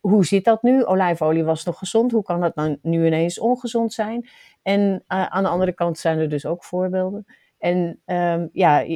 hoe 0.00 0.24
zit 0.24 0.44
dat 0.44 0.62
nu? 0.62 0.84
Olijfolie 0.84 1.44
was 1.44 1.64
nog 1.64 1.78
gezond. 1.78 2.12
Hoe 2.12 2.22
kan 2.22 2.40
dat 2.40 2.54
nou 2.54 2.78
nu 2.82 3.06
ineens 3.06 3.38
ongezond 3.38 3.92
zijn? 3.92 4.28
En 4.62 4.80
uh, 4.80 5.26
aan 5.26 5.42
de 5.42 5.48
andere 5.48 5.72
kant 5.72 5.98
zijn 5.98 6.18
er 6.18 6.28
dus 6.28 6.46
ook 6.46 6.64
voorbeelden. 6.64 7.26
En 7.58 8.00
um, 8.06 8.48
ja, 8.52 8.86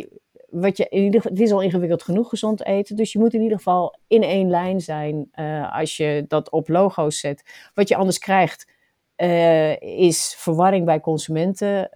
wat 0.51 0.77
je, 0.77 0.87
in 0.89 1.03
ieder, 1.03 1.23
het 1.23 1.41
is 1.41 1.53
al 1.53 1.61
ingewikkeld 1.61 2.03
genoeg 2.03 2.29
gezond 2.29 2.65
eten. 2.65 2.97
Dus 2.97 3.13
je 3.13 3.19
moet 3.19 3.35
in 3.35 3.43
ieder 3.43 3.57
geval 3.57 3.99
in 4.07 4.23
één 4.23 4.51
lijn 4.51 4.81
zijn 4.81 5.31
uh, 5.35 5.79
als 5.79 5.97
je 5.97 6.25
dat 6.29 6.51
op 6.51 6.69
logo's 6.69 7.21
zet. 7.21 7.71
Wat 7.75 7.89
je 7.89 7.97
anders 7.97 8.19
krijgt 8.19 8.71
uh, 9.17 9.81
is 9.81 10.35
verwarring 10.39 10.85
bij 10.85 11.01
consumenten, 11.01 11.91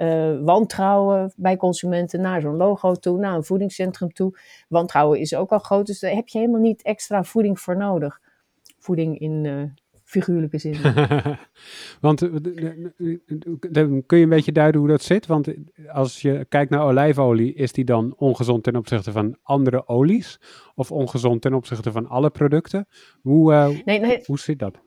wantrouwen 0.45 1.33
bij 1.37 1.57
consumenten 1.57 2.21
naar 2.21 2.41
zo'n 2.41 2.57
logo 2.57 2.95
toe, 2.95 3.19
naar 3.19 3.35
een 3.35 3.45
voedingscentrum 3.45 4.12
toe. 4.12 4.39
Wantrouwen 4.69 5.19
is 5.19 5.35
ook 5.35 5.53
al 5.53 5.59
groot, 5.59 5.87
dus 5.87 6.01
daar 6.01 6.15
heb 6.15 6.29
je 6.29 6.39
helemaal 6.39 6.61
niet 6.61 6.83
extra 6.83 7.25
voeding 7.25 7.61
voor 7.61 7.77
nodig 7.77 8.21
voeding 8.87 9.18
in 9.18 9.44
uh, 9.44 9.62
figuurlijke 10.05 10.59
zin. 10.59 10.77
Want 12.07 12.22
uh, 12.22 12.31
kun 14.07 14.18
je 14.18 14.25
een 14.25 14.29
beetje 14.29 14.53
duiden 14.53 14.81
hoe 14.81 14.90
dat 14.90 15.03
zit? 15.03 15.27
Want 15.27 15.49
als 15.88 16.22
je 16.22 16.46
kijkt 16.49 16.70
naar 16.70 16.83
olijfolie, 16.83 17.55
is 17.55 17.72
die 17.72 17.85
dan 17.85 18.14
ongezond 18.16 18.62
ten 18.62 18.77
opzichte 18.77 19.12
van 19.12 19.37
andere 19.42 19.88
olies? 19.88 20.40
Of 20.75 20.92
ongezond 20.92 21.42
ten 21.42 21.55
opzichte 21.55 21.92
van 21.92 22.09
alle 22.09 22.31
producten? 22.31 22.88
Hoe, 23.22 23.53
uh, 23.53 23.68
nee, 23.85 24.01
nee. 24.01 24.22
hoe 24.25 24.38
zit 24.38 24.59
dat? 24.59 24.79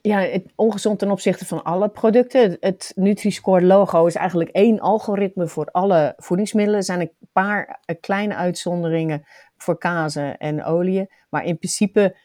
Ja, 0.00 0.18
het, 0.18 0.52
ongezond 0.54 0.98
ten 0.98 1.10
opzichte 1.10 1.46
van 1.46 1.62
alle 1.62 1.88
producten. 1.88 2.56
Het 2.60 2.92
Nutri-Score 2.94 3.64
logo 3.64 4.06
is 4.06 4.14
eigenlijk 4.14 4.50
één 4.50 4.80
algoritme 4.80 5.48
voor 5.48 5.66
alle 5.66 6.12
voedingsmiddelen. 6.16 6.78
Er 6.78 6.86
zijn 6.86 7.00
een 7.00 7.12
paar 7.32 7.80
kleine 8.00 8.34
uitzonderingen 8.34 9.22
voor 9.56 9.78
kazen 9.78 10.38
en 10.38 10.64
oliën. 10.64 11.08
Maar 11.30 11.44
in 11.44 11.58
principe 11.58 12.16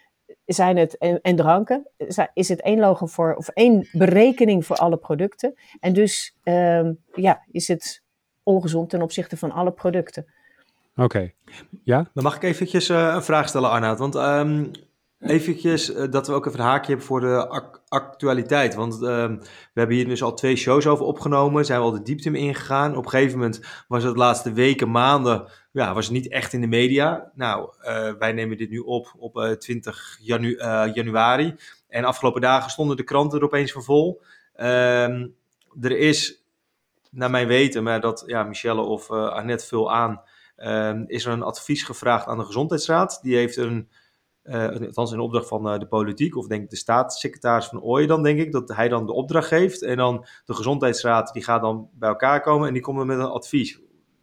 zijn 0.54 0.78
het, 0.78 0.98
en, 0.98 1.22
en, 1.22 1.36
dranken, 1.36 1.88
is 2.34 2.50
het 2.50 2.62
één 2.62 2.80
logo 2.80 3.06
voor, 3.06 3.36
of 3.36 3.48
één 3.48 3.88
berekening 3.92 4.66
voor 4.66 4.76
alle 4.76 4.98
producten. 4.98 5.54
En 5.80 5.94
dus 5.94 6.36
um, 6.44 7.00
ja, 7.14 7.44
is 7.52 7.68
het 7.68 8.04
ongezond 8.44 8.90
ten 8.90 9.02
opzichte 9.02 9.38
van 9.38 9.52
alle 9.52 9.72
producten. 9.72 10.26
Oké, 10.96 11.32
ja? 11.84 12.10
Dan 12.14 12.24
mag 12.24 12.36
ik 12.36 12.44
eventjes 12.44 12.90
uh, 12.90 13.12
een 13.16 13.24
vraag 13.24 13.48
stellen, 13.48 13.70
Arnoud. 13.70 14.00
Want 14.00 14.16
um, 14.16 14.72
eventjes 15.20 15.90
uh, 15.90 16.12
dat 16.12 16.28
we 16.28 16.34
ook 16.34 16.46
even 16.46 16.60
een 16.60 16.66
haakje 16.66 16.88
hebben 16.88 17.06
voor 17.06 17.20
de 17.20 17.48
ac 17.48 17.82
actualiteit. 17.88 18.76
Want 18.76 18.94
um, 18.94 19.40
we 19.40 19.80
hebben 19.80 19.96
hier 19.96 20.08
dus 20.08 20.24
al 20.24 20.34
twee 20.34 20.56
shows 20.56 20.88
over 20.88 21.06
opgenomen. 21.06 21.66
Zijn 21.66 21.80
we 21.80 21.86
al 21.86 21.92
de 21.92 22.02
diepte 22.02 22.28
in 22.28 22.36
ingegaan. 22.36 22.98
Op 22.98 23.04
een 23.04 23.10
gegeven 23.10 23.38
moment 23.40 23.62
was 23.88 24.04
het 24.04 24.14
de 24.14 24.20
laatste 24.20 24.54
weken, 24.54 24.92
maanden 24.92 25.48
ja, 25.72 25.94
was 25.94 26.10
niet 26.10 26.28
echt 26.28 26.54
in 26.54 26.62
de 26.62 26.68
media. 26.68 27.32
Nou, 27.36 27.74
uh, 27.82 28.12
wij 28.20 28.32
nemen 28.32 28.58
dit 28.58 28.70
nu 28.70 28.80
op 28.80 29.14
op 29.18 29.38
uh, 29.38 29.52
20 29.52 30.18
janu 30.22 30.56
uh, 30.56 30.86
januari. 30.94 31.56
En 31.88 32.04
afgelopen 32.04 32.42
dagen 32.42 32.72
stonden 32.72 32.98
de 32.98 33.04
kranten 33.04 33.40
er 33.40 33.46
opeens 33.46 33.72
voor 33.72 33.84
vol. 33.84 34.22
Um, 34.56 35.36
er 35.82 35.98
is, 35.98 36.44
naar 37.12 37.30
mijn 37.30 37.48
weten, 37.48 37.84
maar 37.84 38.02
dat 38.02 38.24
ja, 38.26 38.44
Michelle 38.44 38.82
of 38.82 39.12
Annette 39.12 39.66
vul 39.66 39.94
aan, 39.94 40.22
um, 40.58 41.04
is 41.08 41.26
er 41.26 41.32
een 41.32 41.44
advies 41.44 41.84
gevraagd 41.84 42.28
aan 42.28 42.38
de 42.38 42.46
Gezondheidsraad. 42.46 43.20
Die 43.22 43.36
heeft 43.36 43.58
een, 43.58 43.90
althans 44.52 45.12
in 45.12 45.20
opdracht 45.20 45.48
van 45.48 45.80
de 45.80 45.88
politiek, 45.88 46.38
of 46.38 46.48
denk 46.48 46.64
ik 46.64 46.70
de 46.70 46.76
staatssecretaris 46.76 47.66
van 47.66 47.82
Ooyen 47.82 48.08
dan, 48.08 48.24
denk 48.24 48.40
ik, 48.40 48.52
dat 48.52 48.76
hij 48.76 48.90
dan 48.90 49.06
de 49.06 49.14
opdracht 49.14 49.48
geeft. 49.48 49.82
En 49.82 49.98
dan 49.98 50.26
de 50.46 50.54
Gezondheidsraad, 50.54 51.34
die 51.34 51.44
gaat 51.44 51.62
dan 51.62 51.90
bij 51.94 52.10
elkaar 52.10 52.42
komen 52.42 52.68
en 52.68 52.74
die 52.74 52.82
komen 52.82 53.08
met 53.08 53.18
een 53.18 53.26
advies 53.26 53.80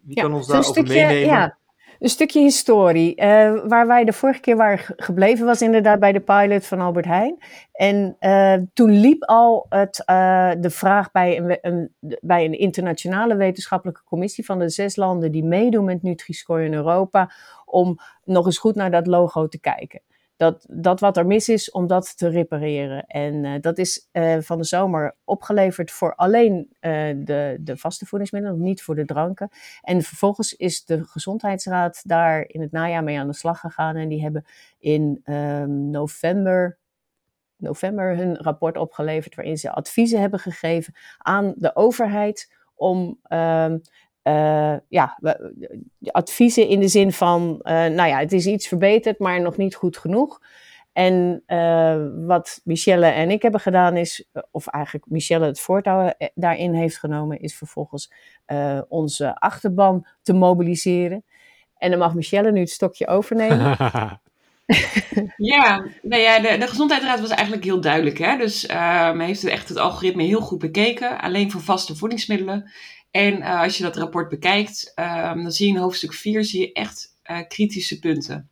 wie 0.07 0.21
kan 0.21 0.33
ons 0.33 0.47
daarover 0.47 0.83
meenemen? 0.83 1.27
Ja, 1.27 1.59
een 1.99 2.09
stukje 2.09 2.41
historie. 2.41 3.21
Uh, 3.21 3.25
waar 3.67 3.87
wij 3.87 4.05
de 4.05 4.13
vorige 4.13 4.41
keer 4.41 4.57
waren 4.57 4.95
gebleven 4.97 5.47
was 5.47 5.63
inderdaad 5.63 6.01
bij 6.01 6.13
de 6.13 6.21
pilot 6.21 6.67
van 6.67 6.81
Albert 6.81 7.07
Heijn. 7.07 7.39
En 7.73 8.17
uh, 8.21 8.57
toen 8.73 8.91
liep 8.91 9.25
al 9.25 9.67
het, 9.69 10.03
uh, 10.07 10.51
de 10.59 10.71
vraag 10.71 11.11
bij 11.11 11.39
een, 11.39 11.59
een, 11.61 11.95
bij 12.21 12.45
een 12.45 12.59
internationale 12.59 13.37
wetenschappelijke 13.37 14.03
commissie 14.05 14.45
van 14.45 14.59
de 14.59 14.69
zes 14.69 14.97
landen 14.97 15.33
die 15.33 15.45
meedoen 15.45 15.85
met 15.85 16.03
Nutri-Score 16.03 16.65
in 16.65 16.75
Europa, 16.75 17.33
om 17.65 17.99
nog 18.25 18.47
eens 18.47 18.59
goed 18.59 18.75
naar 18.75 18.91
dat 18.91 19.07
logo 19.07 19.49
te 19.49 19.61
kijken 19.61 20.01
dat, 20.37 20.67
dat 20.71 21.01
wat 21.01 21.17
er 21.17 21.27
mis 21.27 21.49
is, 21.49 21.71
om 21.71 21.87
dat 21.87 22.19
te 22.19 22.29
repareren. 22.29 23.07
En 23.07 23.45
uh, 23.45 23.55
dat 23.61 23.79
is 23.79 24.09
uh, 24.13 24.37
van 24.41 24.59
de 24.59 24.65
zomer 24.65 25.17
opgeleverd 25.25 25.91
voor 25.91 26.15
alleen 26.15 26.69
uh, 26.81 26.91
de, 27.25 27.57
de 27.61 27.77
vaste 27.77 28.07
voedingsmiddelen, 28.07 28.63
niet 28.63 28.83
voor 28.83 28.95
de 28.95 29.05
dranken. 29.05 29.49
En 29.83 30.03
vervolgens 30.03 30.53
is 30.53 30.85
de 30.85 31.05
Gezondheidsraad 31.05 32.01
daar 32.05 32.45
in 32.47 32.61
het 32.61 32.73
najaar 32.73 33.05
mee 33.05 33.19
aan 33.19 33.27
de 33.27 33.35
slag 33.35 33.61
gegaan. 33.61 33.97
En 33.97 34.09
die 34.09 34.23
hebben 34.23 34.45
in 34.79 35.21
um, 35.25 35.91
november, 35.91 36.79
november 37.57 38.17
hun 38.17 38.37
rapport 38.37 38.77
opgeleverd, 38.77 39.35
waarin 39.35 39.59
ze 39.59 39.71
adviezen 39.71 40.21
hebben 40.21 40.41
gegeven 40.41 40.95
aan 41.19 41.55
de 41.57 41.77
overheid 41.77 42.55
om 42.75 43.19
um, 43.29 43.81
uh, 44.27 44.77
ja, 44.89 45.19
adviezen 46.11 46.69
in 46.69 46.81
de 46.81 46.89
zin 46.89 47.13
van, 47.13 47.61
uh, 47.63 47.73
nou 47.73 48.09
ja, 48.09 48.19
het 48.19 48.33
is 48.33 48.47
iets 48.47 48.69
verbeterd, 48.69 49.19
maar 49.19 49.41
nog 49.41 49.57
niet 49.57 49.75
goed 49.75 49.97
genoeg. 49.97 50.41
En 50.93 51.43
uh, 51.47 52.07
wat 52.27 52.61
Michelle 52.65 53.07
en 53.07 53.31
ik 53.31 53.43
hebben 53.43 53.61
gedaan 53.61 53.97
is, 53.97 54.29
of 54.51 54.67
eigenlijk 54.67 55.07
Michelle 55.09 55.47
het 55.47 55.61
voortouw 55.61 56.13
daarin 56.35 56.75
heeft 56.75 56.99
genomen, 56.99 57.41
is 57.41 57.57
vervolgens 57.57 58.13
onze 58.89 59.35
achterban 59.35 60.07
te 60.23 60.33
mobiliseren. 60.33 61.25
En 61.79 61.91
dan 61.91 61.99
mag 61.99 62.15
Michelle 62.15 62.53
nu 62.53 62.61
het 62.61 62.71
stokje 62.71 63.07
overnemen. 63.07 63.77
ja, 65.37 65.85
nou 66.03 66.23
ja 66.23 66.39
de, 66.39 66.57
de 66.59 66.67
Gezondheidsraad 66.67 67.21
was 67.21 67.31
eigenlijk 67.31 67.65
heel 67.65 67.81
duidelijk. 67.81 68.19
Hè? 68.19 68.37
Dus 68.37 68.65
uh, 68.65 69.19
heeft 69.19 69.45
echt 69.45 69.69
het 69.69 69.79
algoritme 69.79 70.23
heel 70.23 70.41
goed 70.41 70.59
bekeken. 70.59 71.21
Alleen 71.21 71.51
voor 71.51 71.61
vaste 71.61 71.97
voedingsmiddelen 71.97 72.71
en 73.17 73.39
uh, 73.39 73.61
als 73.61 73.77
je 73.77 73.83
dat 73.83 73.97
rapport 73.97 74.29
bekijkt, 74.29 74.93
um, 74.97 75.43
dan 75.43 75.53
zie 75.53 75.67
je 75.67 75.73
in 75.73 75.81
hoofdstuk 75.81 76.15
4 76.15 76.45
zie 76.45 76.61
je 76.61 76.73
echt 76.73 77.17
uh, 77.31 77.39
kritische 77.49 77.99
punten. 77.99 78.49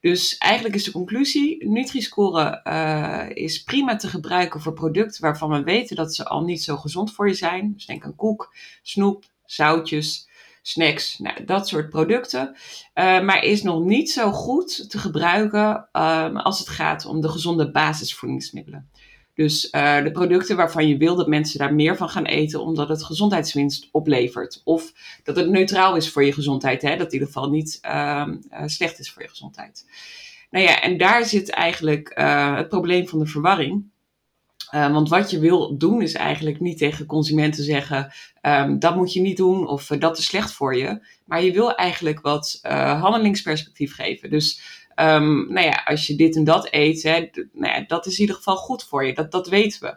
Dus 0.00 0.38
eigenlijk 0.38 0.74
is 0.74 0.84
de 0.84 0.92
conclusie, 0.92 1.68
Nutri-score 1.68 2.60
uh, 2.64 3.44
is 3.44 3.62
prima 3.62 3.96
te 3.96 4.08
gebruiken 4.08 4.60
voor 4.60 4.72
producten 4.72 5.22
waarvan 5.22 5.50
we 5.50 5.62
weten 5.62 5.96
dat 5.96 6.14
ze 6.14 6.24
al 6.24 6.44
niet 6.44 6.62
zo 6.62 6.76
gezond 6.76 7.12
voor 7.12 7.28
je 7.28 7.34
zijn. 7.34 7.72
Dus 7.72 7.86
denk 7.86 8.04
aan 8.04 8.14
koek, 8.14 8.54
snoep, 8.82 9.24
zoutjes, 9.44 10.28
snacks, 10.62 11.18
nou, 11.18 11.44
dat 11.44 11.68
soort 11.68 11.90
producten. 11.90 12.56
maar 12.94 13.44
is 13.44 13.62
nog 13.62 13.84
niet 13.84 14.10
zo 14.10 14.30
goed 14.30 14.90
te 14.90 14.98
gebruiken 14.98 15.88
um, 15.92 16.36
als 16.36 16.58
het 16.58 16.68
gaat 16.68 17.06
om 17.06 17.20
de 17.20 17.28
gezonde 17.28 17.70
basisvoedingsmiddelen. 17.70 18.90
Dus 19.34 19.68
uh, 19.72 20.02
de 20.02 20.10
producten 20.10 20.56
waarvan 20.56 20.88
je 20.88 20.96
wil 20.96 21.16
dat 21.16 21.28
mensen 21.28 21.58
daar 21.58 21.74
meer 21.74 21.96
van 21.96 22.08
gaan 22.08 22.24
eten, 22.24 22.60
omdat 22.60 22.88
het 22.88 23.04
gezondheidswinst 23.04 23.88
oplevert. 23.92 24.60
Of 24.64 24.92
dat 25.22 25.36
het 25.36 25.48
neutraal 25.48 25.96
is 25.96 26.10
voor 26.10 26.24
je 26.24 26.32
gezondheid, 26.32 26.82
hè? 26.82 26.96
dat 26.96 27.06
in 27.06 27.12
ieder 27.12 27.26
geval 27.26 27.50
niet 27.50 27.78
uh, 27.86 28.26
uh, 28.52 28.62
slecht 28.66 28.98
is 28.98 29.10
voor 29.12 29.22
je 29.22 29.28
gezondheid. 29.28 29.86
Nou 30.50 30.64
ja, 30.64 30.80
en 30.80 30.96
daar 30.96 31.24
zit 31.24 31.50
eigenlijk 31.50 32.18
uh, 32.18 32.56
het 32.56 32.68
probleem 32.68 33.08
van 33.08 33.18
de 33.18 33.26
verwarring. 33.26 33.84
want 34.70 35.08
wat 35.08 35.30
je 35.30 35.38
wil 35.38 35.78
doen 35.78 36.02
is 36.02 36.14
eigenlijk 36.14 36.60
niet 36.60 36.78
tegen 36.78 37.06
consumenten 37.06 37.64
zeggen, 37.64 38.12
um, 38.42 38.78
dat 38.78 38.96
moet 38.96 39.12
je 39.12 39.20
niet 39.20 39.36
doen 39.36 39.68
of 39.68 39.86
dat 39.86 40.18
is 40.18 40.24
slecht 40.24 40.52
voor 40.52 40.76
je. 40.76 41.06
Maar 41.24 41.42
je 41.42 41.52
wil 41.52 41.74
eigenlijk 41.74 42.20
wat 42.20 42.58
handelingsperspectief 42.62 43.94
geven. 43.94 44.30
Dus 44.30 44.60
Um, 44.96 45.52
nou 45.52 45.66
ja, 45.66 45.82
als 45.84 46.06
je 46.06 46.16
dit 46.16 46.36
en 46.36 46.44
dat 46.44 46.68
eet, 46.70 47.02
hè, 47.02 47.30
nou 47.52 47.72
ja, 47.72 47.84
dat 47.86 48.06
is 48.06 48.14
in 48.14 48.20
ieder 48.20 48.36
geval 48.36 48.56
goed 48.56 48.84
voor 48.84 49.06
je. 49.06 49.14
Dat, 49.14 49.30
dat 49.30 49.48
weten 49.48 49.80
we. 49.80 49.88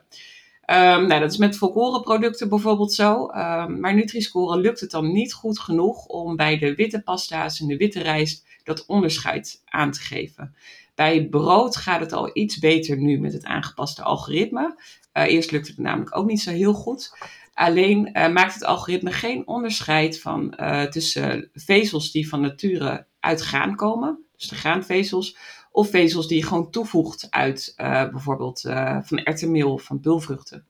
Um, 0.73 1.07
nou, 1.07 1.19
dat 1.19 1.31
is 1.31 1.37
met 1.37 1.57
volkorenproducten 1.57 2.49
bijvoorbeeld 2.49 2.93
zo. 2.93 3.21
Um, 3.21 3.79
maar 3.79 3.95
Nutri-Score 3.95 4.59
lukt 4.59 4.79
het 4.79 4.91
dan 4.91 5.11
niet 5.11 5.33
goed 5.33 5.59
genoeg 5.59 6.05
om 6.05 6.35
bij 6.35 6.57
de 6.57 6.75
witte 6.75 7.01
pasta's 7.01 7.59
en 7.59 7.67
de 7.67 7.77
witte 7.77 8.01
rijst 8.01 8.45
dat 8.63 8.85
onderscheid 8.85 9.61
aan 9.65 9.91
te 9.91 9.99
geven. 9.99 10.55
Bij 10.95 11.27
brood 11.27 11.75
gaat 11.75 11.99
het 11.99 12.13
al 12.13 12.29
iets 12.33 12.59
beter 12.59 12.97
nu 12.97 13.19
met 13.19 13.33
het 13.33 13.45
aangepaste 13.45 14.03
algoritme. 14.03 14.79
Uh, 15.13 15.23
eerst 15.23 15.51
lukte 15.51 15.69
het 15.69 15.79
namelijk 15.79 16.17
ook 16.17 16.27
niet 16.27 16.41
zo 16.41 16.51
heel 16.51 16.73
goed. 16.73 17.17
Alleen 17.53 18.09
maakt 18.13 18.53
het 18.53 18.63
algoritme 18.63 19.11
geen 19.11 19.47
onderscheid 19.47 20.19
van, 20.19 20.55
tussen 20.89 21.49
vezels 21.53 22.11
die 22.11 22.29
van 22.29 22.41
nature 22.41 23.05
uit 23.19 23.41
graan 23.41 23.75
komen, 23.75 24.25
dus 24.37 24.47
de 24.47 24.55
graanvezels, 24.55 25.37
of 25.71 25.89
vezels 25.89 26.27
die 26.27 26.37
je 26.37 26.45
gewoon 26.45 26.71
toevoegt 26.71 27.27
uit 27.29 27.73
bijvoorbeeld 28.11 28.61
van 29.03 29.17
erwtenmeel 29.23 29.71
of 29.73 29.83
van 29.83 29.99
pulvruchten. 29.99 30.65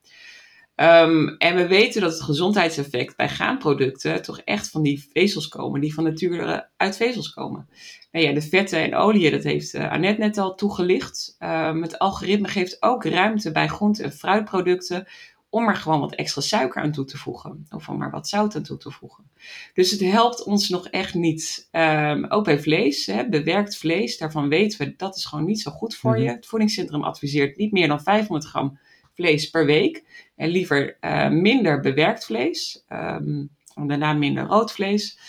Um, 0.79 1.35
en 1.37 1.55
we 1.55 1.67
weten 1.67 2.01
dat 2.01 2.11
het 2.11 2.21
gezondheidseffect 2.21 3.15
bij 3.15 3.29
graanproducten 3.29 4.21
toch 4.21 4.39
echt 4.39 4.69
van 4.69 4.81
die 4.83 5.07
vezels 5.13 5.47
komen, 5.47 5.81
die 5.81 5.93
van 5.93 6.03
nature 6.03 6.69
uit 6.77 6.97
vezels 6.97 7.33
komen. 7.33 7.69
Nou 8.11 8.25
ja, 8.25 8.33
de 8.33 8.41
vetten 8.41 8.79
en 8.79 8.95
oliën, 8.95 9.31
dat 9.31 9.43
heeft 9.43 9.73
uh, 9.73 9.91
Annette 9.91 10.21
net 10.21 10.37
al 10.37 10.55
toegelicht. 10.55 11.35
Um, 11.39 11.81
het 11.81 11.99
algoritme 11.99 12.47
geeft 12.47 12.81
ook 12.81 13.05
ruimte 13.05 13.51
bij 13.51 13.67
groente- 13.67 14.03
en 14.03 14.13
fruitproducten 14.13 15.07
om 15.49 15.67
er 15.67 15.75
gewoon 15.75 15.99
wat 15.99 16.15
extra 16.15 16.41
suiker 16.41 16.81
aan 16.81 16.91
toe 16.91 17.05
te 17.05 17.17
voegen. 17.17 17.67
Of 17.69 17.89
om 17.89 18.01
er 18.01 18.09
wat 18.09 18.27
zout 18.27 18.55
aan 18.55 18.63
toe 18.63 18.77
te 18.77 18.91
voegen. 18.91 19.29
Dus 19.73 19.91
het 19.91 19.99
helpt 19.99 20.43
ons 20.43 20.69
nog 20.69 20.87
echt 20.87 21.13
niet. 21.13 21.67
Um, 21.71 22.25
ook 22.25 22.43
bij 22.43 22.59
vlees, 22.59 23.05
hè, 23.05 23.29
bewerkt 23.29 23.77
vlees, 23.77 24.17
daarvan 24.17 24.49
weten 24.49 24.79
we 24.79 24.95
dat 24.95 25.15
is 25.15 25.25
gewoon 25.25 25.45
niet 25.45 25.61
zo 25.61 25.71
goed 25.71 25.95
voor 25.95 26.11
mhm. 26.11 26.21
je. 26.21 26.29
Het 26.29 26.45
voedingscentrum 26.45 27.03
adviseert 27.03 27.57
niet 27.57 27.71
meer 27.71 27.87
dan 27.87 28.01
500 28.01 28.45
gram 28.49 28.79
vlees 29.13 29.49
per 29.49 29.65
week. 29.65 30.03
En 30.35 30.49
liever 30.49 30.97
uh, 31.01 31.29
minder 31.29 31.79
bewerkt 31.79 32.25
vlees. 32.25 32.83
Um, 32.89 33.49
daarna 33.85 34.13
minder 34.13 34.45
rood 34.45 34.71
vlees. 34.71 35.19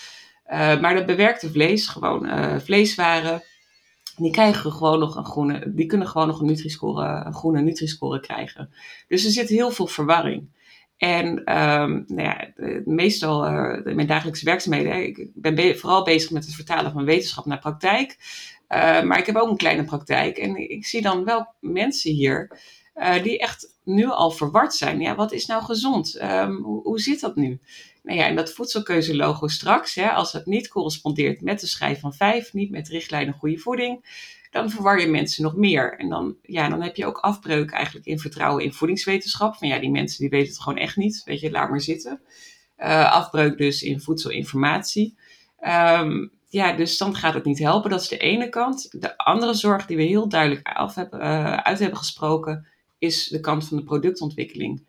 Uh, 0.46 0.80
maar 0.80 0.94
dat 0.94 1.06
bewerkte 1.06 1.50
vlees, 1.50 1.86
gewoon 1.86 2.26
uh, 2.26 2.58
vleeswaren, 2.58 3.42
die 4.18 4.32
krijgen 4.32 4.72
gewoon 4.72 4.98
nog 4.98 5.16
een 5.16 5.24
groene, 5.24 5.62
die 5.74 5.86
kunnen 5.86 6.08
gewoon 6.08 6.26
nog 6.26 6.40
een 6.40 6.46
Nutri-score, 6.46 7.22
een 7.24 7.34
groene 7.34 7.60
Nutri-score 7.60 8.20
krijgen. 8.20 8.70
Dus 9.08 9.24
er 9.24 9.30
zit 9.30 9.48
heel 9.48 9.70
veel 9.70 9.86
verwarring. 9.86 10.56
En 10.96 11.26
um, 11.26 12.04
nou 12.06 12.22
ja, 12.22 12.52
meestal 12.84 13.46
uh, 13.46 13.94
mijn 13.94 14.06
dagelijkse 14.06 14.44
werkzaamheden, 14.44 15.06
ik 15.06 15.30
ben 15.34 15.54
be 15.54 15.76
vooral 15.76 16.04
bezig 16.04 16.30
met 16.30 16.44
het 16.44 16.54
vertalen 16.54 16.92
van 16.92 17.04
wetenschap 17.04 17.46
naar 17.46 17.58
praktijk. 17.58 18.16
Uh, 18.68 19.02
maar 19.02 19.18
ik 19.18 19.26
heb 19.26 19.36
ook 19.36 19.50
een 19.50 19.56
kleine 19.56 19.84
praktijk 19.84 20.38
en 20.38 20.70
ik 20.70 20.86
zie 20.86 21.02
dan 21.02 21.24
wel 21.24 21.46
mensen 21.60 22.12
hier 22.12 22.58
uh, 22.94 23.22
die 23.22 23.38
echt 23.38 23.76
nu 23.84 24.06
al 24.06 24.30
verward 24.30 24.74
zijn. 24.74 25.00
Ja, 25.00 25.14
wat 25.14 25.32
is 25.32 25.46
nou 25.46 25.64
gezond? 25.64 26.20
Um, 26.22 26.62
hoe, 26.62 26.82
hoe, 26.82 27.00
zit 27.00 27.20
dat 27.20 27.36
nu? 27.36 27.60
Nou 28.08 28.20
ja, 28.20 28.26
en 28.26 28.36
dat 28.36 28.52
voedselkeuzelogo 28.52 29.48
straks, 29.48 29.94
hè, 29.94 30.10
als 30.10 30.32
het 30.32 30.46
niet 30.46 30.68
correspondeert 30.68 31.40
met 31.40 31.60
de 31.60 31.66
schijf 31.66 32.00
van 32.00 32.14
5, 32.14 32.52
niet 32.52 32.70
met 32.70 32.88
richtlijnen 32.88 33.34
goede 33.34 33.58
voeding, 33.58 34.04
dan 34.50 34.70
verwar 34.70 35.00
je 35.00 35.06
mensen 35.06 35.42
nog 35.42 35.56
meer. 35.56 35.98
En 35.98 36.08
dan, 36.08 36.36
ja, 36.42 36.68
dan 36.68 36.82
heb 36.82 36.96
je 36.96 37.06
ook 37.06 37.18
afbreuk 37.18 37.70
eigenlijk 37.70 38.06
in 38.06 38.18
vertrouwen 38.18 38.64
in 38.64 38.72
voedingswetenschap. 38.72 39.56
Van 39.56 39.68
ja, 39.68 39.78
die 39.78 39.90
mensen 39.90 40.18
die 40.18 40.28
weten 40.28 40.48
het 40.48 40.60
gewoon 40.60 40.78
echt 40.78 40.96
niet. 40.96 41.22
Weet 41.24 41.40
je, 41.40 41.50
laat 41.50 41.70
maar 41.70 41.80
zitten. 41.80 42.20
Uh, 42.78 43.12
afbreuk 43.12 43.58
dus 43.58 43.82
in 43.82 44.00
voedselinformatie. 44.00 45.16
Um, 45.60 46.30
ja, 46.48 46.72
dus 46.72 46.98
dan 46.98 47.14
gaat 47.14 47.34
het 47.34 47.44
niet 47.44 47.58
helpen. 47.58 47.90
Dat 47.90 48.00
is 48.00 48.08
de 48.08 48.18
ene 48.18 48.48
kant. 48.48 49.00
De 49.00 49.18
andere 49.18 49.54
zorg 49.54 49.86
die 49.86 49.96
we 49.96 50.02
heel 50.02 50.28
duidelijk 50.28 50.66
af 50.66 50.94
hebben, 50.94 51.20
uh, 51.20 51.56
uit 51.56 51.78
hebben 51.78 51.98
gesproken, 51.98 52.66
is 52.98 53.26
de 53.26 53.40
kant 53.40 53.68
van 53.68 53.76
de 53.76 53.84
productontwikkeling. 53.84 54.86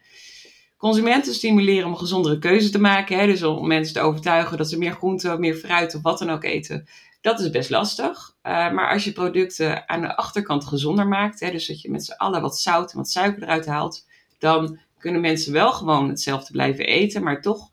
Consumenten 0.79 1.33
stimuleren 1.33 1.87
om 1.87 1.95
gezondere 1.95 2.39
keuze 2.39 2.69
te 2.69 2.79
maken. 2.79 3.17
Hè, 3.17 3.25
dus 3.25 3.43
om 3.43 3.67
mensen 3.67 3.93
te 3.93 4.01
overtuigen 4.01 4.57
dat 4.57 4.69
ze 4.69 4.77
meer 4.77 4.91
groente, 4.91 5.37
meer 5.39 5.55
fruit 5.55 5.95
of 5.95 6.01
wat 6.01 6.19
dan 6.19 6.29
ook 6.29 6.43
eten. 6.43 6.87
Dat 7.21 7.39
is 7.39 7.49
best 7.49 7.69
lastig. 7.69 8.35
Uh, 8.43 8.51
maar 8.71 8.89
als 8.91 9.03
je 9.03 9.11
producten 9.11 9.89
aan 9.89 10.01
de 10.01 10.15
achterkant 10.15 10.65
gezonder 10.65 11.07
maakt, 11.07 11.39
hè, 11.39 11.51
dus 11.51 11.67
dat 11.67 11.81
je 11.81 11.91
met 11.91 12.05
z'n 12.05 12.11
allen 12.11 12.41
wat 12.41 12.59
zout 12.59 12.91
en 12.91 12.97
wat 12.97 13.09
suiker 13.09 13.43
eruit 13.43 13.65
haalt, 13.65 14.05
dan 14.37 14.79
kunnen 14.97 15.21
mensen 15.21 15.53
wel 15.53 15.71
gewoon 15.71 16.09
hetzelfde 16.09 16.51
blijven 16.51 16.85
eten, 16.85 17.23
maar 17.23 17.41
toch 17.41 17.71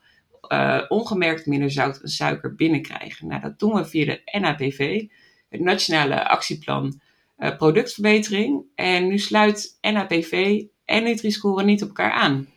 uh, 0.52 0.82
ongemerkt 0.88 1.46
minder 1.46 1.70
zout 1.70 2.00
en 2.00 2.08
suiker 2.08 2.54
binnenkrijgen. 2.54 3.26
Nou, 3.26 3.40
dat 3.40 3.58
doen 3.58 3.74
we 3.74 3.84
via 3.84 4.04
de 4.04 4.38
NAPV, 4.40 5.04
het 5.48 5.60
Nationale 5.60 6.28
Actieplan 6.28 7.00
uh, 7.38 7.56
Productverbetering. 7.56 8.62
En 8.74 9.06
nu 9.06 9.18
sluit 9.18 9.78
NAPV 9.80 10.62
en 10.84 11.02
Nutri-Score 11.02 11.64
niet 11.64 11.82
op 11.82 11.88
elkaar 11.88 12.12
aan. 12.12 12.54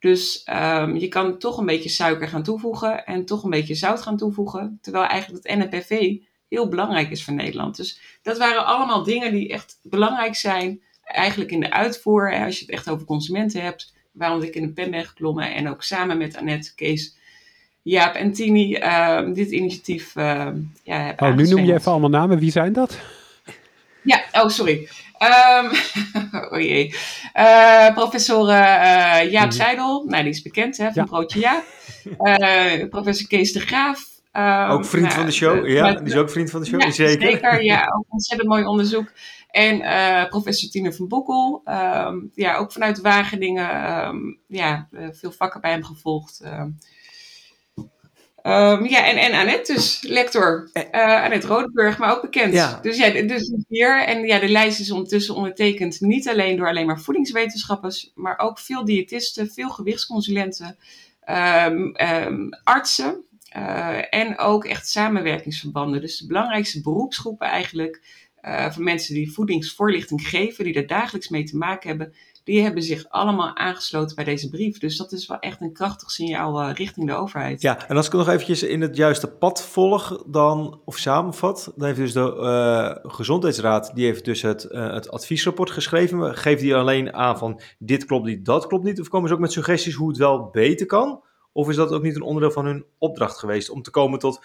Dus 0.00 0.46
um, 0.52 0.96
je 0.96 1.08
kan 1.08 1.38
toch 1.38 1.58
een 1.58 1.66
beetje 1.66 1.88
suiker 1.88 2.28
gaan 2.28 2.42
toevoegen 2.42 3.04
en 3.06 3.24
toch 3.24 3.42
een 3.42 3.50
beetje 3.50 3.74
zout 3.74 4.02
gaan 4.02 4.16
toevoegen. 4.16 4.78
Terwijl 4.82 5.04
eigenlijk 5.04 5.46
het 5.46 5.58
NPV 5.58 6.16
heel 6.48 6.68
belangrijk 6.68 7.10
is 7.10 7.24
voor 7.24 7.34
Nederland. 7.34 7.76
Dus 7.76 8.00
dat 8.22 8.38
waren 8.38 8.66
allemaal 8.66 9.02
dingen 9.02 9.32
die 9.32 9.48
echt 9.48 9.78
belangrijk 9.82 10.34
zijn. 10.34 10.80
Eigenlijk 11.04 11.50
in 11.50 11.60
de 11.60 11.70
uitvoer, 11.70 12.44
als 12.44 12.58
je 12.58 12.64
het 12.64 12.74
echt 12.74 12.90
over 12.90 13.06
consumenten 13.06 13.62
hebt. 13.62 13.94
Waarom 14.12 14.42
ik 14.42 14.54
in 14.54 14.62
de 14.62 14.72
pen 14.72 14.90
ben 14.90 15.04
geklommen 15.04 15.54
en 15.54 15.68
ook 15.68 15.82
samen 15.82 16.18
met 16.18 16.36
Annette, 16.36 16.74
Kees, 16.74 17.16
Jaap 17.82 18.14
en 18.14 18.32
Tini 18.32 18.76
uh, 18.76 19.34
dit 19.34 19.50
initiatief 19.50 20.16
uh, 20.16 20.48
ja, 20.82 20.98
heb 20.98 21.20
Oh, 21.20 21.34
nu 21.34 21.48
noem 21.48 21.64
je 21.64 21.74
even 21.74 21.90
allemaal 21.90 22.10
namen. 22.10 22.38
Wie 22.38 22.50
zijn 22.50 22.72
dat? 22.72 22.98
Ja, 24.02 24.24
oh 24.32 24.48
sorry. 24.48 24.88
Um, 25.20 25.70
oh 26.50 26.60
jee. 26.60 26.94
Uh, 27.34 27.92
professor 27.94 28.48
uh, 28.48 29.30
Jaap 29.30 29.52
Seidel, 29.52 30.04
nou 30.06 30.22
die 30.22 30.32
is 30.32 30.42
bekend 30.42 30.76
hè, 30.76 30.84
van 30.84 30.94
ja. 30.94 31.04
Broodje 31.04 31.40
Ja. 31.40 31.62
Uh, 32.18 32.88
professor 32.94 33.28
Kees 33.28 33.52
de 33.52 33.60
Graaf. 33.60 34.08
Um, 34.32 34.70
ook 34.70 34.84
vriend 34.84 35.04
nou, 35.04 35.16
van 35.16 35.26
de 35.26 35.32
show, 35.32 35.68
ja. 35.68 35.92
Die 35.92 36.06
is 36.06 36.16
ook 36.16 36.30
vriend 36.30 36.50
van 36.50 36.60
de 36.60 36.66
show, 36.66 36.80
ja, 36.80 36.90
zeker. 36.90 37.30
Zeker, 37.30 37.62
ja. 37.62 37.84
Ook 37.96 38.04
ontzettend 38.08 38.48
mooi 38.48 38.64
onderzoek. 38.64 39.12
En 39.50 39.78
professor 40.28 40.70
Tine 40.70 40.92
van 40.92 41.08
Boekel. 41.08 41.62
Um, 41.64 42.30
ja, 42.34 42.56
ook 42.56 42.72
vanuit 42.72 43.00
Wageningen. 43.00 43.68
ja, 44.46 44.88
veel 45.12 45.32
vakken 45.32 45.60
bij 45.60 45.70
hem 45.70 45.84
gevolgd. 45.84 46.42
Um, 48.42 48.86
ja, 48.86 49.06
en, 49.06 49.16
en 49.16 49.32
Annette 49.32 49.72
dus, 49.72 50.02
lector. 50.02 50.70
Uh, 50.72 51.22
Annette 51.22 51.46
Rodeburg, 51.46 51.98
maar 51.98 52.16
ook 52.16 52.22
bekend. 52.22 52.52
Ja. 52.54 52.78
Dus 52.82 52.96
ja, 52.96 53.22
dus 53.22 53.52
hier. 53.68 54.04
En 54.04 54.26
ja, 54.26 54.38
de 54.38 54.48
lijst 54.48 54.80
is 54.80 54.90
ondertussen 54.90 55.34
ondertekend 55.34 56.00
niet 56.00 56.28
alleen 56.28 56.56
door 56.56 56.68
alleen 56.68 56.86
maar 56.86 57.00
voedingswetenschappers, 57.00 58.12
maar 58.14 58.38
ook 58.38 58.58
veel 58.58 58.84
diëtisten, 58.84 59.50
veel 59.50 59.68
gewichtsconsulenten, 59.70 60.76
um, 61.66 61.94
um, 62.26 62.48
artsen 62.64 63.24
uh, 63.56 64.14
en 64.14 64.38
ook 64.38 64.64
echt 64.64 64.88
samenwerkingsverbanden. 64.88 66.00
Dus 66.00 66.18
de 66.18 66.26
belangrijkste 66.26 66.80
beroepsgroepen 66.80 67.46
eigenlijk 67.46 68.02
uh, 68.42 68.70
van 68.70 68.84
mensen 68.84 69.14
die 69.14 69.32
voedingsvoorlichting 69.32 70.28
geven, 70.28 70.64
die 70.64 70.74
er 70.74 70.86
dagelijks 70.86 71.28
mee 71.28 71.44
te 71.44 71.56
maken 71.56 71.88
hebben, 71.88 72.14
die 72.50 72.62
hebben 72.62 72.82
zich 72.82 73.08
allemaal 73.08 73.56
aangesloten 73.56 74.16
bij 74.16 74.24
deze 74.24 74.48
brief. 74.48 74.78
Dus 74.78 74.96
dat 74.96 75.12
is 75.12 75.26
wel 75.26 75.38
echt 75.38 75.60
een 75.60 75.72
krachtig 75.72 76.10
signaal 76.10 76.62
uh, 76.62 76.74
richting 76.74 77.06
de 77.06 77.14
overheid. 77.14 77.62
Ja, 77.62 77.88
en 77.88 77.96
als 77.96 78.06
ik 78.06 78.12
nog 78.12 78.28
eventjes 78.28 78.62
in 78.62 78.80
het 78.80 78.96
juiste 78.96 79.30
pad 79.30 79.62
volg, 79.62 80.22
dan, 80.26 80.80
of 80.84 80.96
samenvat, 80.96 81.72
dan 81.76 81.86
heeft 81.86 81.98
dus 81.98 82.12
de 82.12 82.36
uh, 83.02 83.10
Gezondheidsraad, 83.12 83.94
die 83.94 84.04
heeft 84.04 84.24
dus 84.24 84.42
het, 84.42 84.68
uh, 84.70 84.92
het 84.92 85.10
adviesrapport 85.10 85.70
geschreven. 85.70 86.34
Geeft 86.34 86.60
die 86.60 86.76
alleen 86.76 87.14
aan 87.14 87.38
van 87.38 87.60
dit 87.78 88.04
klopt 88.04 88.26
niet, 88.26 88.44
dat 88.44 88.66
klopt 88.66 88.84
niet? 88.84 89.00
Of 89.00 89.08
komen 89.08 89.28
ze 89.28 89.34
ook 89.34 89.40
met 89.40 89.52
suggesties 89.52 89.94
hoe 89.94 90.08
het 90.08 90.18
wel 90.18 90.48
beter 90.52 90.86
kan? 90.86 91.22
Of 91.52 91.68
is 91.68 91.76
dat 91.76 91.92
ook 91.92 92.02
niet 92.02 92.16
een 92.16 92.22
onderdeel 92.22 92.50
van 92.50 92.66
hun 92.66 92.84
opdracht 92.98 93.38
geweest 93.38 93.70
om 93.70 93.82
te 93.82 93.90
komen 93.90 94.18
tot 94.18 94.40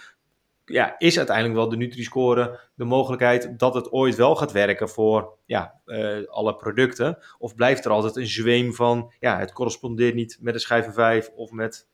ja, 0.66 0.96
is 0.98 1.18
uiteindelijk 1.18 1.56
wel 1.56 1.70
de 1.70 1.78
Nutri-score 1.78 2.60
de 2.76 2.84
mogelijkheid 2.84 3.60
dat 3.60 3.74
het 3.74 3.92
ooit 3.92 4.16
wel 4.16 4.36
gaat 4.36 4.52
werken 4.52 4.90
voor 4.90 5.38
ja, 5.46 5.80
uh, 5.86 6.28
alle 6.28 6.56
producten? 6.56 7.18
Of 7.38 7.56
blijft 7.56 7.86
er 7.86 7.92
altijd 7.92 8.16
een 8.16 8.28
zweem 8.28 8.74
van, 8.74 9.14
ja, 9.20 9.40
het 9.40 9.52
correspondeert 9.52 10.16
niet 10.16 10.38
met 10.42 10.54
de 10.54 10.60
schijven 10.60 10.94
5 10.94 11.30
of 11.36 11.52
met 11.52 11.88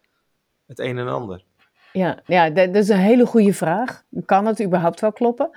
het 0.68 0.80
een 0.80 0.98
en 0.98 1.08
ander? 1.08 1.44
Ja, 1.94 2.20
ja, 2.26 2.50
dat 2.50 2.76
is 2.76 2.90
een 2.90 2.98
hele 2.98 3.26
goede 3.26 3.54
vraag. 3.54 4.04
Kan 4.26 4.46
het 4.46 4.64
überhaupt 4.64 5.00
wel 5.00 5.12
kloppen? 5.12 5.50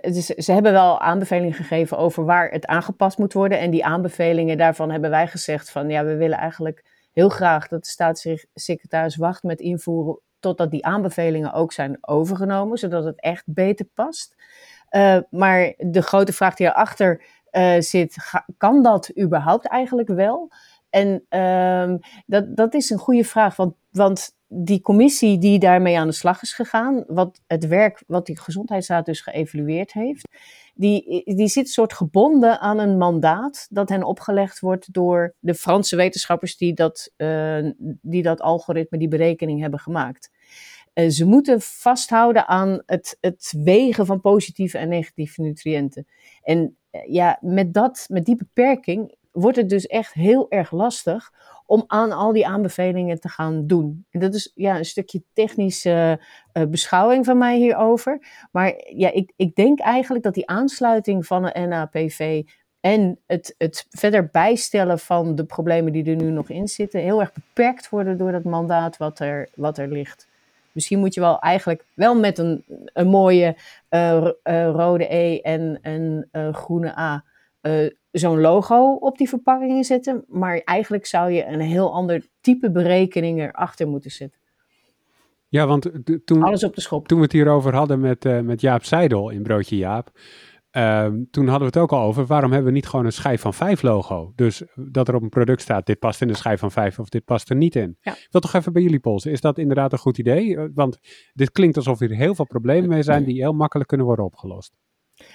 Dus 0.00 0.26
ze 0.26 0.52
hebben 0.52 0.72
wel 0.72 1.00
aanbevelingen 1.00 1.52
gegeven 1.52 1.98
over 1.98 2.24
waar 2.24 2.50
het 2.50 2.66
aangepast 2.66 3.18
moet 3.18 3.32
worden. 3.32 3.58
En 3.58 3.70
die 3.70 3.84
aanbevelingen, 3.84 4.58
daarvan 4.58 4.90
hebben 4.90 5.10
wij 5.10 5.26
gezegd 5.26 5.70
van 5.70 5.88
ja, 5.88 6.04
we 6.04 6.16
willen 6.16 6.38
eigenlijk 6.38 6.84
heel 7.12 7.28
graag 7.28 7.68
dat 7.68 7.82
de 7.84 7.90
staatssecretaris 7.90 9.16
wacht 9.16 9.42
met 9.42 9.60
invoeren 9.60 10.18
totdat 10.44 10.70
die 10.70 10.84
aanbevelingen 10.84 11.52
ook 11.52 11.72
zijn 11.72 11.98
overgenomen, 12.00 12.78
zodat 12.78 13.04
het 13.04 13.20
echt 13.20 13.42
beter 13.46 13.86
past. 13.94 14.36
Uh, 14.90 15.18
maar 15.30 15.74
de 15.76 16.02
grote 16.02 16.32
vraag 16.32 16.54
die 16.54 16.66
erachter 16.66 17.22
uh, 17.52 17.80
zit, 17.80 18.16
kan 18.56 18.82
dat 18.82 19.18
überhaupt 19.18 19.66
eigenlijk 19.66 20.08
wel? 20.08 20.50
En 20.90 21.24
uh, 21.30 21.94
dat, 22.26 22.56
dat 22.56 22.74
is 22.74 22.90
een 22.90 22.98
goede 22.98 23.24
vraag, 23.24 23.56
want, 23.56 23.74
want 23.90 24.36
die 24.46 24.80
commissie 24.80 25.38
die 25.38 25.58
daarmee 25.58 25.98
aan 25.98 26.06
de 26.06 26.12
slag 26.12 26.42
is 26.42 26.52
gegaan, 26.52 27.04
wat 27.06 27.40
het 27.46 27.66
werk 27.66 28.02
wat 28.06 28.26
die 28.26 28.38
gezondheidsraad 28.38 29.06
dus 29.06 29.20
geëvalueerd 29.20 29.92
heeft, 29.92 30.28
die, 30.74 31.22
die 31.34 31.48
zit 31.48 31.68
soort 31.68 31.92
gebonden 31.92 32.60
aan 32.60 32.78
een 32.78 32.98
mandaat 32.98 33.66
dat 33.70 33.88
hen 33.88 34.02
opgelegd 34.02 34.60
wordt 34.60 34.92
door 34.92 35.34
de 35.38 35.54
Franse 35.54 35.96
wetenschappers 35.96 36.56
die 36.56 36.74
dat, 36.74 37.12
uh, 37.16 37.70
die 38.02 38.22
dat 38.22 38.40
algoritme, 38.40 38.98
die 38.98 39.08
berekening 39.08 39.60
hebben 39.60 39.80
gemaakt. 39.80 40.30
Uh, 40.94 41.08
ze 41.08 41.24
moeten 41.24 41.60
vasthouden 41.60 42.48
aan 42.48 42.82
het, 42.86 43.18
het 43.20 43.54
wegen 43.64 44.06
van 44.06 44.20
positieve 44.20 44.78
en 44.78 44.88
negatieve 44.88 45.42
nutriënten. 45.42 46.06
En 46.42 46.76
uh, 46.92 47.00
ja, 47.06 47.38
met, 47.40 47.74
dat, 47.74 48.06
met 48.08 48.24
die 48.24 48.36
beperking 48.36 49.14
wordt 49.32 49.56
het 49.56 49.68
dus 49.68 49.86
echt 49.86 50.12
heel 50.12 50.50
erg 50.50 50.70
lastig 50.70 51.32
om 51.66 51.84
aan 51.86 52.12
al 52.12 52.32
die 52.32 52.46
aanbevelingen 52.46 53.20
te 53.20 53.28
gaan 53.28 53.66
doen. 53.66 54.06
En 54.10 54.20
dat 54.20 54.34
is 54.34 54.52
ja, 54.54 54.78
een 54.78 54.84
stukje 54.84 55.22
technische 55.32 56.20
uh, 56.52 56.64
beschouwing 56.64 57.24
van 57.24 57.38
mij 57.38 57.56
hierover. 57.56 58.46
Maar 58.52 58.74
ja, 58.96 59.12
ik, 59.12 59.32
ik 59.36 59.54
denk 59.54 59.80
eigenlijk 59.80 60.24
dat 60.24 60.34
die 60.34 60.48
aansluiting 60.48 61.26
van 61.26 61.50
een 61.52 61.68
NAPV 61.68 62.42
en 62.80 63.18
het, 63.26 63.54
het 63.58 63.86
verder 63.90 64.28
bijstellen 64.32 64.98
van 64.98 65.34
de 65.34 65.44
problemen 65.44 65.92
die 65.92 66.04
er 66.04 66.16
nu 66.16 66.30
nog 66.30 66.48
in 66.48 66.68
zitten, 66.68 67.00
heel 67.00 67.20
erg 67.20 67.32
beperkt 67.32 67.88
worden 67.88 68.18
door 68.18 68.32
dat 68.32 68.44
mandaat 68.44 68.96
wat 68.96 69.18
er, 69.18 69.48
wat 69.54 69.78
er 69.78 69.88
ligt. 69.88 70.28
Misschien 70.74 70.98
moet 70.98 71.14
je 71.14 71.20
wel 71.20 71.38
eigenlijk 71.38 71.84
wel 71.94 72.18
met 72.18 72.38
een, 72.38 72.64
een 72.92 73.08
mooie 73.08 73.56
uh, 73.90 74.30
uh, 74.44 74.70
rode 74.70 75.14
E 75.14 75.38
en 75.40 75.78
een 75.82 76.28
uh, 76.32 76.54
groene 76.54 76.98
A 76.98 77.24
zo'n 78.10 78.40
logo 78.40 78.92
op 78.92 79.18
die 79.18 79.28
verpakkingen 79.28 79.84
zetten. 79.84 80.24
Maar 80.28 80.58
eigenlijk 80.58 81.06
zou 81.06 81.30
je 81.30 81.46
een 81.46 81.60
heel 81.60 81.92
ander 81.92 82.26
type 82.40 82.70
berekening 82.70 83.40
erachter 83.40 83.88
moeten 83.88 84.10
zetten. 84.10 84.40
Ja, 85.48 85.66
want 85.66 85.90
toen, 86.24 86.42
Alles 86.42 86.64
op 86.64 86.74
de 86.74 86.80
schop. 86.80 87.08
toen 87.08 87.18
we 87.18 87.24
het 87.24 87.32
hierover 87.32 87.74
hadden 87.74 88.00
met, 88.00 88.42
met 88.42 88.60
Jaap 88.60 88.84
Seidel 88.84 89.30
in 89.30 89.42
Broodje 89.42 89.76
Jaap. 89.76 90.10
Um, 90.76 91.28
toen 91.30 91.48
hadden 91.48 91.70
we 91.70 91.78
het 91.78 91.82
ook 91.82 91.92
al 91.92 92.06
over, 92.06 92.26
waarom 92.26 92.52
hebben 92.52 92.68
we 92.68 92.76
niet 92.76 92.86
gewoon 92.86 93.04
een 93.04 93.12
schijf 93.12 93.40
van 93.40 93.54
5 93.54 93.82
logo? 93.82 94.32
Dus 94.34 94.62
dat 94.74 95.08
er 95.08 95.14
op 95.14 95.22
een 95.22 95.28
product 95.28 95.60
staat, 95.60 95.86
dit 95.86 95.98
past 95.98 96.20
in 96.20 96.28
de 96.28 96.36
schijf 96.36 96.60
van 96.60 96.70
5 96.70 96.98
of 96.98 97.08
dit 97.08 97.24
past 97.24 97.50
er 97.50 97.56
niet 97.56 97.76
in. 97.76 97.96
Ja. 98.00 98.12
Ik 98.12 98.28
wil 98.30 98.40
toch 98.40 98.54
even 98.54 98.72
bij 98.72 98.82
jullie 98.82 99.00
polsen, 99.00 99.30
is 99.30 99.40
dat 99.40 99.58
inderdaad 99.58 99.92
een 99.92 99.98
goed 99.98 100.18
idee? 100.18 100.58
Want 100.74 100.98
dit 101.32 101.50
klinkt 101.50 101.76
alsof 101.76 102.00
er 102.00 102.10
heel 102.10 102.34
veel 102.34 102.46
problemen 102.46 102.88
mee 102.88 103.02
zijn 103.02 103.24
die 103.24 103.40
heel 103.40 103.52
makkelijk 103.52 103.88
kunnen 103.88 104.06
worden 104.06 104.24
opgelost. 104.24 104.72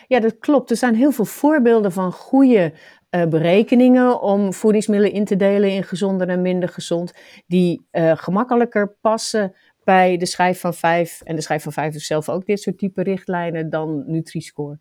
Ja, 0.08 0.20
dat 0.20 0.38
klopt. 0.40 0.70
Er 0.70 0.78
zijn 0.78 0.96
heel 0.96 1.12
veel 1.12 1.26
voorbeelden 1.26 1.92
van 1.92 2.12
goede 2.12 2.74
uh, 3.16 3.26
berekeningen 3.26 4.22
om 4.22 4.54
voedingsmiddelen 4.54 5.14
in 5.14 5.26
te 5.26 5.36
delen 5.36 5.72
in 5.72 5.84
gezonder 5.84 6.30
en 6.30 6.42
minder 6.42 6.70
gezond, 6.70 7.14
die 7.48 7.88
uh, 7.92 8.12
gemakkelijker 8.16 8.98
passen 9.02 9.56
bij 9.84 10.18
de 10.18 10.26
schijf 10.26 10.60
van 10.60 10.74
5. 10.74 11.22
En 11.22 11.36
de 11.36 11.42
schijf 11.42 11.64
van 11.64 11.72
5 11.72 11.94
heeft 11.94 12.06
zelf 12.06 12.30
ook 12.30 12.46
dit 12.46 12.60
soort 12.60 12.78
type 12.78 13.04
richtlijnen 13.04 13.70
dan 13.70 14.04
Nutri-Score. 14.06 14.80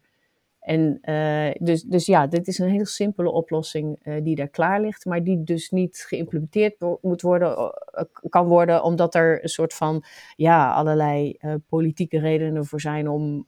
En 0.68 0.98
uh, 1.02 1.50
dus, 1.66 1.82
dus 1.82 2.06
ja, 2.06 2.26
dit 2.26 2.46
is 2.46 2.58
een 2.58 2.68
heel 2.68 2.86
simpele 2.86 3.30
oplossing 3.30 3.98
uh, 4.02 4.14
die 4.22 4.34
daar 4.34 4.48
klaar 4.48 4.80
ligt, 4.80 5.04
maar 5.04 5.24
die 5.24 5.44
dus 5.44 5.70
niet 5.70 6.04
geïmplementeerd 6.08 6.74
moet 7.00 7.22
worden, 7.22 7.58
uh, 7.58 8.02
kan 8.28 8.46
worden, 8.46 8.82
omdat 8.82 9.14
er 9.14 9.42
een 9.42 9.48
soort 9.48 9.74
van, 9.74 10.04
ja, 10.36 10.72
allerlei 10.72 11.38
politieke 11.68 12.18
redenen 12.18 12.66
voor 12.66 12.80
zijn 12.80 13.08
om 13.08 13.46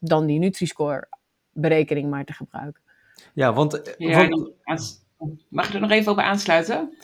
dan 0.00 0.26
die 0.26 0.38
Nutri-score 0.38 1.08
berekening 1.52 2.10
maar 2.10 2.24
te 2.24 2.32
gebruiken. 2.32 2.82
Ja, 3.34 3.52
want... 3.52 3.94
Ja, 3.98 4.28
want... 4.28 5.04
Mag 5.48 5.68
je 5.68 5.74
er 5.74 5.80
nog 5.80 5.90
even 5.90 6.12
op 6.12 6.18
aansluiten? 6.18 6.96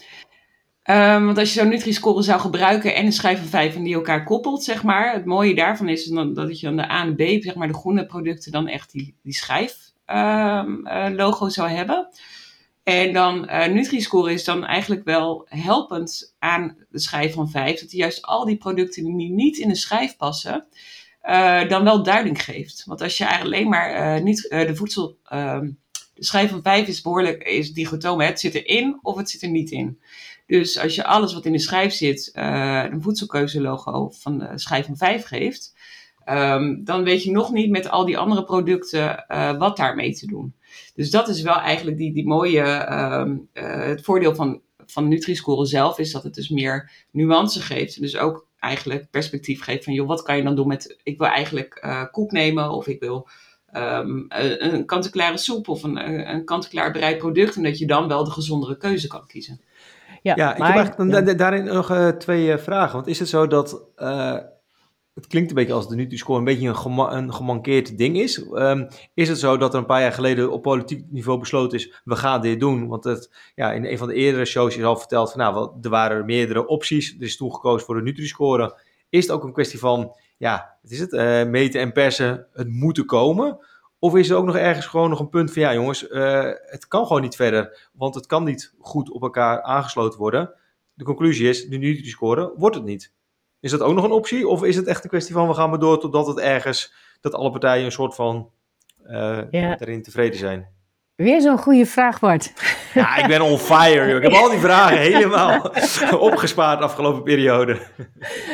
Um, 0.91 1.25
want 1.25 1.39
als 1.39 1.55
je 1.55 1.61
zo'n 1.61 1.69
Nutri-score 1.69 2.23
zou 2.23 2.41
gebruiken 2.41 2.95
en 2.95 3.07
een 3.07 3.13
schijf 3.13 3.39
van 3.39 3.49
5 3.49 3.75
en 3.75 3.83
die 3.83 3.95
elkaar 3.95 4.25
koppelt, 4.25 4.65
zeg 4.65 4.83
maar. 4.83 5.13
Het 5.13 5.25
mooie 5.25 5.55
daarvan 5.55 5.89
is 5.89 6.05
dan, 6.05 6.35
dat 6.35 6.61
je 6.61 6.67
aan 6.67 6.77
de 6.77 6.91
A 6.91 7.03
en 7.03 7.15
B, 7.15 7.43
zeg 7.43 7.55
maar 7.55 7.69
de 7.69 7.75
groene 7.75 8.07
producten, 8.07 8.53
dan 8.53 8.69
echt 8.69 8.93
die, 8.93 9.17
die 9.23 9.35
schijf 9.35 9.93
um, 10.07 10.87
uh, 10.87 11.09
logo 11.11 11.49
zou 11.49 11.69
hebben. 11.69 12.09
En 12.83 13.13
dan 13.13 13.45
uh, 13.45 13.67
Nutri-score 13.67 14.33
is 14.33 14.45
dan 14.45 14.65
eigenlijk 14.65 15.05
wel 15.05 15.47
helpend 15.49 16.35
aan 16.39 16.77
de 16.89 17.01
schijf 17.01 17.35
van 17.35 17.51
5. 17.51 17.81
Dat 17.81 17.91
hij 17.91 18.01
juist 18.01 18.23
al 18.23 18.45
die 18.45 18.57
producten 18.57 19.05
die 19.05 19.31
niet 19.31 19.59
in 19.59 19.69
de 19.69 19.75
schijf 19.77 20.17
passen, 20.17 20.67
uh, 21.25 21.69
dan 21.69 21.85
wel 21.85 22.03
duiding 22.03 22.45
geeft. 22.45 22.85
Want 22.87 23.03
als 23.03 23.19
je 23.19 23.41
alleen 23.41 23.69
maar 23.69 24.23
niet 24.23 24.47
de 24.49 24.77
voedsel... 24.77 25.19
de 26.15 26.25
schijf 26.25 26.51
van 26.51 26.63
5 26.63 26.89
is 26.89 27.01
behoorlijk 27.01 27.43
is 27.43 27.73
dichotoom. 27.73 28.21
Het 28.21 28.41
zit 28.41 28.55
erin 28.55 28.99
of 29.03 29.17
het 29.17 29.31
zit 29.31 29.43
er 29.43 29.51
niet 29.51 29.71
in. 29.71 30.01
Dus 30.53 30.79
als 30.79 30.95
je 30.95 31.05
alles 31.05 31.35
wat 31.35 31.45
in 31.45 31.53
de 31.53 31.59
schijf 31.59 31.93
zit, 31.93 32.31
uh, 32.35 32.85
een 32.91 33.03
voedselkeuzelogo 33.03 34.11
van 34.11 34.39
de 34.39 34.49
schijf 34.55 34.87
van 34.87 34.97
5 34.97 35.25
geeft, 35.25 35.75
um, 36.29 36.85
dan 36.85 37.05
weet 37.05 37.23
je 37.23 37.31
nog 37.31 37.53
niet 37.53 37.71
met 37.71 37.91
al 37.91 38.05
die 38.05 38.19
andere 38.19 38.45
producten 38.45 39.25
uh, 39.29 39.59
wat 39.59 39.77
daarmee 39.77 40.15
te 40.15 40.27
doen. 40.27 40.55
Dus 40.95 41.11
dat 41.11 41.29
is 41.29 41.43
wel 41.43 41.57
eigenlijk 41.57 41.97
die, 41.97 42.13
die 42.13 42.27
mooie, 42.27 42.93
um, 42.93 43.49
uh, 43.55 43.85
het 43.85 44.05
voordeel 44.05 44.35
van, 44.35 44.61
van 44.87 45.09
Nutri-Score 45.09 45.67
zelf 45.67 45.99
is 45.99 46.13
dat 46.13 46.23
het 46.23 46.35
dus 46.35 46.49
meer 46.49 46.91
nuance 47.11 47.61
geeft. 47.61 48.01
Dus 48.01 48.17
ook 48.17 48.47
eigenlijk 48.59 49.11
perspectief 49.11 49.63
geeft 49.63 49.85
van, 49.85 49.93
joh, 49.93 50.09
wat 50.09 50.23
kan 50.23 50.37
je 50.37 50.43
dan 50.43 50.57
doen 50.57 50.69
met, 50.69 50.99
ik 51.03 51.19
wil 51.19 51.29
eigenlijk 51.29 51.87
koek 52.11 52.31
nemen 52.31 52.71
of 52.71 52.87
ik 52.87 53.01
wil 53.01 53.29
een, 53.67 54.27
een 54.75 54.87
kant-en-klare 54.87 55.39
soep 55.39 55.69
of 55.69 55.83
een, 55.83 56.31
een 56.31 56.45
kant-en-klaar 56.45 56.93
bereid 56.93 57.19
product. 57.19 57.57
En 57.57 57.63
dat 57.63 57.79
je 57.79 57.87
dan 57.87 58.09
wel 58.09 58.25
de 58.25 58.31
gezondere 58.31 58.77
keuze 58.77 59.07
kan 59.07 59.27
kiezen. 59.27 59.61
Ja, 60.23 60.35
ja 60.37 60.45
maar, 60.45 60.69
ik 60.69 60.75
heb 60.75 60.77
eigenlijk 60.77 61.29
ja. 61.29 61.35
daarin 61.35 61.65
nog 61.65 61.91
uh, 61.91 62.09
twee 62.09 62.47
uh, 62.47 62.59
vragen. 62.59 62.95
Want 62.95 63.07
is 63.07 63.19
het 63.19 63.29
zo 63.29 63.47
dat, 63.47 63.85
uh, 63.97 64.39
het 65.15 65.27
klinkt 65.27 65.49
een 65.49 65.55
beetje 65.55 65.73
als 65.73 65.89
de 65.89 65.95
Nutri-score 65.95 66.39
een 66.39 66.45
beetje 66.45 66.69
een, 66.69 66.77
gema 66.77 67.13
een 67.13 67.35
gemankeerd 67.35 67.99
ding 67.99 68.17
is. 68.17 68.47
Um, 68.53 68.89
is 69.15 69.29
het 69.29 69.39
zo 69.39 69.57
dat 69.57 69.73
er 69.73 69.79
een 69.79 69.87
paar 69.87 70.01
jaar 70.01 70.13
geleden 70.13 70.53
op 70.53 70.63
politiek 70.63 71.05
niveau 71.11 71.39
besloten 71.39 71.79
is, 71.79 72.01
we 72.05 72.17
gaan 72.17 72.41
dit 72.41 72.61
doen? 72.61 72.89
Want 72.89 73.05
het, 73.05 73.31
ja, 73.55 73.73
in 73.73 73.85
een 73.85 73.99
van 73.99 74.09
de 74.09 74.15
eerdere 74.15 74.45
shows 74.45 74.77
is 74.77 74.85
al 74.85 74.97
verteld 74.97 75.33
van, 75.33 75.41
nou, 75.41 75.71
er 75.83 75.91
waren 75.91 76.25
meerdere 76.25 76.67
opties. 76.67 77.15
Er 77.19 77.23
is 77.23 77.37
toen 77.37 77.55
gekozen 77.55 77.87
voor 77.87 77.95
de 77.95 78.03
Nutri-score. 78.03 78.81
Is 79.09 79.23
het 79.27 79.33
ook 79.37 79.45
een 79.45 79.53
kwestie 79.53 79.79
van, 79.79 80.17
ja, 80.37 80.77
wat 80.83 80.91
is 80.91 81.01
het, 81.01 81.11
meten 81.49 81.81
en 81.81 81.93
persen, 81.93 82.47
het 82.53 82.69
moeten 82.69 83.07
komen? 83.07 83.59
Of 84.03 84.17
is 84.17 84.31
er 84.31 84.37
ook 84.37 84.45
nog 84.45 84.57
ergens 84.57 84.87
gewoon 84.87 85.11
nog 85.11 85.21
een 85.21 85.29
punt 85.29 85.53
van 85.53 85.63
ja 85.63 85.75
jongens, 85.75 86.09
uh, 86.09 86.51
het 86.67 86.89
kan 86.89 87.07
gewoon 87.07 87.23
niet 87.23 87.37
verder, 87.37 87.89
want 87.93 88.15
het 88.15 88.27
kan 88.27 88.45
niet 88.45 88.75
goed 88.79 89.11
op 89.11 89.23
elkaar 89.23 89.63
aangesloten 89.63 90.19
worden. 90.19 90.55
De 90.95 91.05
conclusie 91.05 91.49
is, 91.49 91.69
de 91.69 91.77
Nutri-score 91.77 92.53
wordt 92.57 92.77
het 92.77 92.85
niet. 92.85 93.13
Is 93.61 93.71
dat 93.71 93.81
ook 93.81 93.95
nog 93.95 94.05
een 94.05 94.11
optie? 94.11 94.49
Of 94.49 94.65
is 94.65 94.77
het 94.77 94.87
echt 94.87 95.05
een 95.05 95.11
kwestie 95.11 95.35
van 95.35 95.49
we 95.49 95.55
gaan 95.55 95.71
maar 95.71 95.79
door 95.79 96.01
totdat 96.01 96.27
het 96.27 96.39
ergens, 96.39 96.95
dat 97.21 97.35
alle 97.35 97.51
partijen 97.51 97.85
een 97.85 97.93
soort 97.93 98.15
van 98.15 98.51
uh, 99.07 99.41
ja. 99.51 99.77
daarin 99.77 100.03
tevreden 100.03 100.39
zijn? 100.39 100.69
Weer 101.15 101.41
zo'n 101.41 101.59
goede 101.59 101.87
vraag, 101.87 102.21
Bart. 102.21 102.53
Ja, 102.95 103.17
ik 103.17 103.27
ben 103.27 103.41
on 103.41 103.59
fire. 103.59 104.07
Joh. 104.07 104.17
Ik 104.17 104.23
heb 104.23 104.33
al 104.33 104.51
die 104.51 104.59
vragen 104.59 104.99
helemaal 104.99 105.61
opgespaard 106.31 106.79
de 106.79 106.85
afgelopen 106.85 107.23
periode. 107.23 107.81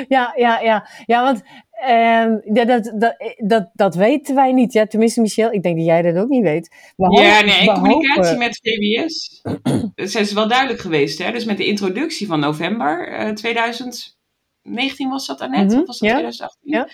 Ja, 0.08 0.32
ja, 0.36 0.60
ja. 0.60 0.88
Ja, 1.06 1.22
want 1.22 1.42
Um, 1.82 2.40
ja, 2.54 2.64
dat, 2.64 2.92
dat, 2.96 3.16
dat, 3.36 3.70
dat 3.72 3.94
weten 3.94 4.34
wij 4.34 4.52
niet. 4.52 4.72
Ja, 4.72 4.86
tenminste, 4.86 5.20
Michel, 5.20 5.52
ik 5.52 5.62
denk 5.62 5.76
dat 5.76 5.86
jij 5.86 6.02
dat 6.02 6.16
ook 6.16 6.28
niet 6.28 6.42
weet. 6.42 6.74
We 6.96 7.20
ja, 7.20 7.40
nee, 7.40 7.68
in 7.68 7.74
communicatie 7.74 8.36
met 8.36 8.60
VWS 8.62 9.40
zijn 9.94 10.26
ze 10.28 10.34
wel 10.34 10.48
duidelijk 10.48 10.80
geweest. 10.80 11.18
Hè? 11.18 11.32
Dus 11.32 11.44
met 11.44 11.56
de 11.56 11.66
introductie 11.66 12.26
van 12.26 12.40
november 12.40 13.20
uh, 13.26 13.32
2019 13.32 15.08
was 15.08 15.26
dat 15.26 15.38
daarnet, 15.38 15.64
mm 15.64 15.68
-hmm. 15.68 15.80
of 15.80 15.86
was 15.86 15.98
dat 15.98 16.08
ja. 16.08 16.14
2018? 16.14 16.72
Ja. 16.72 16.88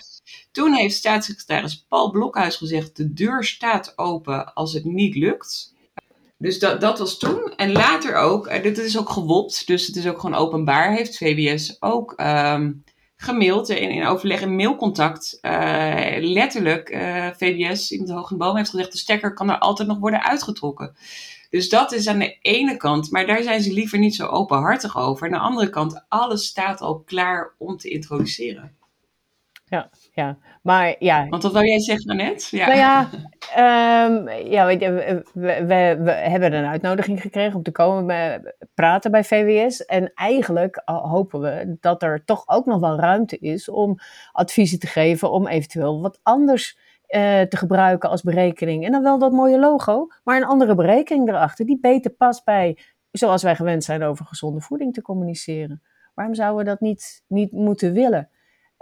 Toen 0.51 0.73
heeft 0.73 0.95
staatssecretaris 0.95 1.85
Paul 1.87 2.11
Blokhuis 2.11 2.55
gezegd, 2.55 2.97
de 2.97 3.13
deur 3.13 3.43
staat 3.43 3.93
open 3.95 4.53
als 4.53 4.73
het 4.73 4.85
niet 4.85 5.15
lukt. 5.15 5.73
Dus 6.37 6.59
dat, 6.59 6.81
dat 6.81 6.99
was 6.99 7.17
toen. 7.17 7.53
En 7.55 7.71
later 7.71 8.15
ook, 8.15 8.47
en 8.47 8.61
dit 8.61 8.77
is 8.77 8.97
ook 8.97 9.09
gewopt, 9.09 9.67
dus 9.67 9.87
het 9.87 9.95
is 9.95 10.07
ook 10.07 10.19
gewoon 10.19 10.39
openbaar, 10.39 10.93
heeft 10.93 11.17
VWS 11.17 11.81
ook... 11.81 12.13
Um, 12.21 12.83
gemaild 13.25 13.69
in, 13.69 13.89
in 13.89 14.05
overleg 14.05 14.41
in 14.41 14.55
mailcontact. 14.55 15.37
Uh, 15.41 16.15
letterlijk, 16.17 16.89
uh, 16.89 17.27
VWS 17.37 17.91
in 17.91 18.05
de 18.05 18.13
Hoge 18.13 18.35
Boom 18.35 18.55
heeft 18.55 18.69
gezegd: 18.69 18.91
de 18.91 18.97
stekker 18.97 19.33
kan 19.33 19.49
er 19.49 19.59
altijd 19.59 19.87
nog 19.87 19.97
worden 19.97 20.23
uitgetrokken. 20.23 20.95
Dus 21.49 21.69
dat 21.69 21.91
is 21.91 22.07
aan 22.07 22.19
de 22.19 22.37
ene 22.41 22.77
kant, 22.77 23.11
maar 23.11 23.27
daar 23.27 23.43
zijn 23.43 23.61
ze 23.61 23.73
liever 23.73 23.99
niet 23.99 24.15
zo 24.15 24.25
openhartig 24.25 24.97
over. 24.97 25.25
Aan 25.25 25.33
de 25.33 25.39
andere 25.39 25.69
kant, 25.69 26.05
alles 26.07 26.45
staat 26.45 26.81
al 26.81 26.99
klaar 26.99 27.53
om 27.57 27.77
te 27.77 27.89
introduceren. 27.89 28.75
Ja, 29.65 29.89
ja. 30.13 30.37
Maar 30.65 30.95
ja. 30.99 31.27
Want 31.27 31.43
wat 31.43 31.51
wou 31.51 31.65
jij 31.65 31.79
zeggen 31.79 32.15
net? 32.15 32.47
Ja. 32.51 32.67
Nou 32.67 32.77
ja, 32.77 33.09
um, 34.05 34.29
ja 34.29 34.65
we, 34.65 34.77
we, 34.77 35.65
we, 35.65 35.97
we, 36.03 36.11
hebben 36.11 36.53
een 36.53 36.65
uitnodiging 36.65 37.21
gekregen 37.21 37.55
om 37.55 37.63
te 37.63 37.71
komen 37.71 38.05
bij, 38.05 38.53
praten 38.73 39.11
bij 39.11 39.23
VWS. 39.23 39.85
En 39.85 40.11
eigenlijk 40.13 40.81
hopen 40.85 41.39
we 41.39 41.77
dat 41.79 42.03
er 42.03 42.23
toch 42.25 42.43
ook 42.47 42.65
nog 42.65 42.79
wel 42.79 42.99
ruimte 42.99 43.37
is 43.37 43.69
om 43.69 43.97
adviezen 44.31 44.79
te 44.79 44.87
geven 44.87 45.31
om 45.31 45.47
eventueel 45.47 46.01
wat 46.01 46.19
anders 46.23 46.77
uh, 46.77 47.41
te 47.41 47.57
gebruiken 47.57 48.09
als 48.09 48.21
berekening. 48.21 48.85
En 48.85 48.91
dan 48.91 49.03
wel 49.03 49.19
dat 49.19 49.31
mooie 49.31 49.59
logo, 49.59 50.07
maar 50.23 50.37
een 50.37 50.45
andere 50.45 50.75
berekening 50.75 51.27
erachter 51.27 51.65
die 51.65 51.79
beter 51.81 52.11
past 52.11 52.43
bij 52.43 52.77
zoals 53.11 53.43
wij 53.43 53.55
gewend 53.55 53.83
zijn 53.83 54.03
over 54.03 54.25
gezonde 54.25 54.61
voeding 54.61 54.93
te 54.93 55.01
communiceren. 55.01 55.81
Waarom 56.13 56.35
zouden 56.35 56.63
we 56.63 56.69
dat 56.69 56.79
niet, 56.79 57.23
niet 57.27 57.51
moeten 57.51 57.93
willen? 57.93 58.29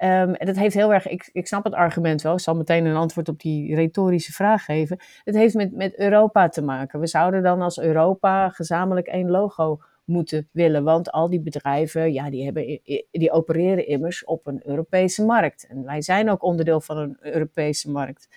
Um, 0.04 0.34
en 0.34 0.45
dat 0.45 0.56
heeft 0.56 0.76
heel 0.76 0.93
erg, 0.93 1.08
ik, 1.08 1.30
ik 1.34 1.47
snap 1.47 1.64
het 1.64 1.74
argument 1.74 2.22
wel, 2.22 2.34
ik 2.34 2.39
zal 2.39 2.56
meteen 2.56 2.86
een 2.86 2.95
antwoord 2.95 3.30
op 3.30 3.39
die 3.39 3.76
retorische 3.76 4.32
vraag 4.32 4.66
geven. 4.66 4.99
Het 5.24 5.36
heeft 5.36 5.54
met, 5.54 5.76
met 5.76 5.99
Europa 5.99 6.49
te 6.49 6.62
maken. 6.62 6.99
We 6.99 7.08
zouden 7.08 7.43
dan 7.43 7.62
als 7.62 7.80
Europa 7.80 8.49
gezamenlijk 8.49 9.08
één 9.08 9.30
logo 9.30 9.80
moeten 10.06 10.49
willen, 10.51 10.84
want 10.84 11.12
al 11.12 11.30
die 11.30 11.41
bedrijven, 11.41 12.14
ja, 12.14 12.30
die, 12.30 12.43
hebben, 12.43 12.80
die 13.12 13.32
opereren 13.32 13.88
immers 13.88 14.26
op 14.26 14.47
een 14.47 14.62
Europese 14.68 15.26
markt. 15.26 15.68
En 15.68 15.84
wij 15.84 16.01
zijn 16.01 16.30
ook 16.30 16.43
onderdeel 16.43 16.82
van 16.82 16.97
een 16.97 17.18
Europese 17.22 17.91
markt. 17.91 18.28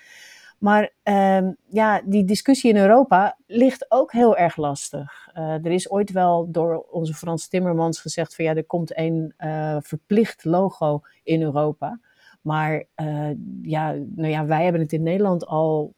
Maar 0.58 0.92
ehm, 1.02 1.52
ja, 1.68 2.02
die 2.04 2.24
discussie 2.24 2.70
in 2.70 2.76
Europa 2.76 3.36
ligt 3.46 3.90
ook 3.90 4.12
heel 4.12 4.36
erg 4.36 4.56
lastig. 4.56 5.28
Uh, 5.34 5.64
er 5.64 5.70
is 5.70 5.90
ooit 5.90 6.10
wel 6.10 6.50
door 6.50 6.86
onze 6.90 7.14
Frans 7.14 7.48
Timmermans 7.48 8.00
gezegd 8.00 8.34
van 8.34 8.44
ja, 8.44 8.54
er 8.54 8.64
komt 8.64 8.98
een 8.98 9.34
uh, 9.38 9.76
verplicht 9.80 10.44
logo 10.44 11.00
in 11.22 11.42
Europa. 11.42 12.00
Maar 12.40 12.84
uh, 12.96 13.30
ja, 13.62 13.92
nou 13.92 14.28
ja, 14.28 14.46
wij 14.46 14.62
hebben 14.62 14.80
het 14.80 14.92
in 14.92 15.02
Nederland 15.02 15.46
al, 15.46 15.94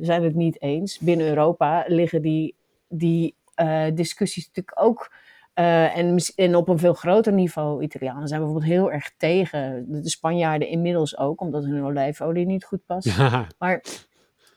zijn 0.00 0.22
het 0.22 0.34
niet 0.34 0.62
eens. 0.62 0.98
Binnen 0.98 1.26
Europa 1.26 1.84
liggen 1.86 2.22
die, 2.22 2.54
die 2.88 3.34
discussies 3.94 4.46
natuurlijk 4.46 4.80
ook 4.80 5.12
uh, 5.58 5.96
en, 5.96 6.16
en, 6.34 6.54
op 6.54 6.68
een 6.68 6.78
veel 6.78 6.94
groter 6.94 7.32
niveau, 7.32 7.82
Italianen 7.82 8.28
zijn 8.28 8.40
bijvoorbeeld 8.40 8.70
heel 8.70 8.92
erg 8.92 9.10
tegen. 9.16 9.84
De 9.88 10.08
Spanjaarden 10.08 10.68
inmiddels 10.68 11.18
ook, 11.18 11.40
omdat 11.40 11.64
hun 11.64 11.84
olijfolie 11.84 12.46
niet 12.46 12.64
goed 12.64 12.86
past. 12.86 13.18
Maar 13.58 13.82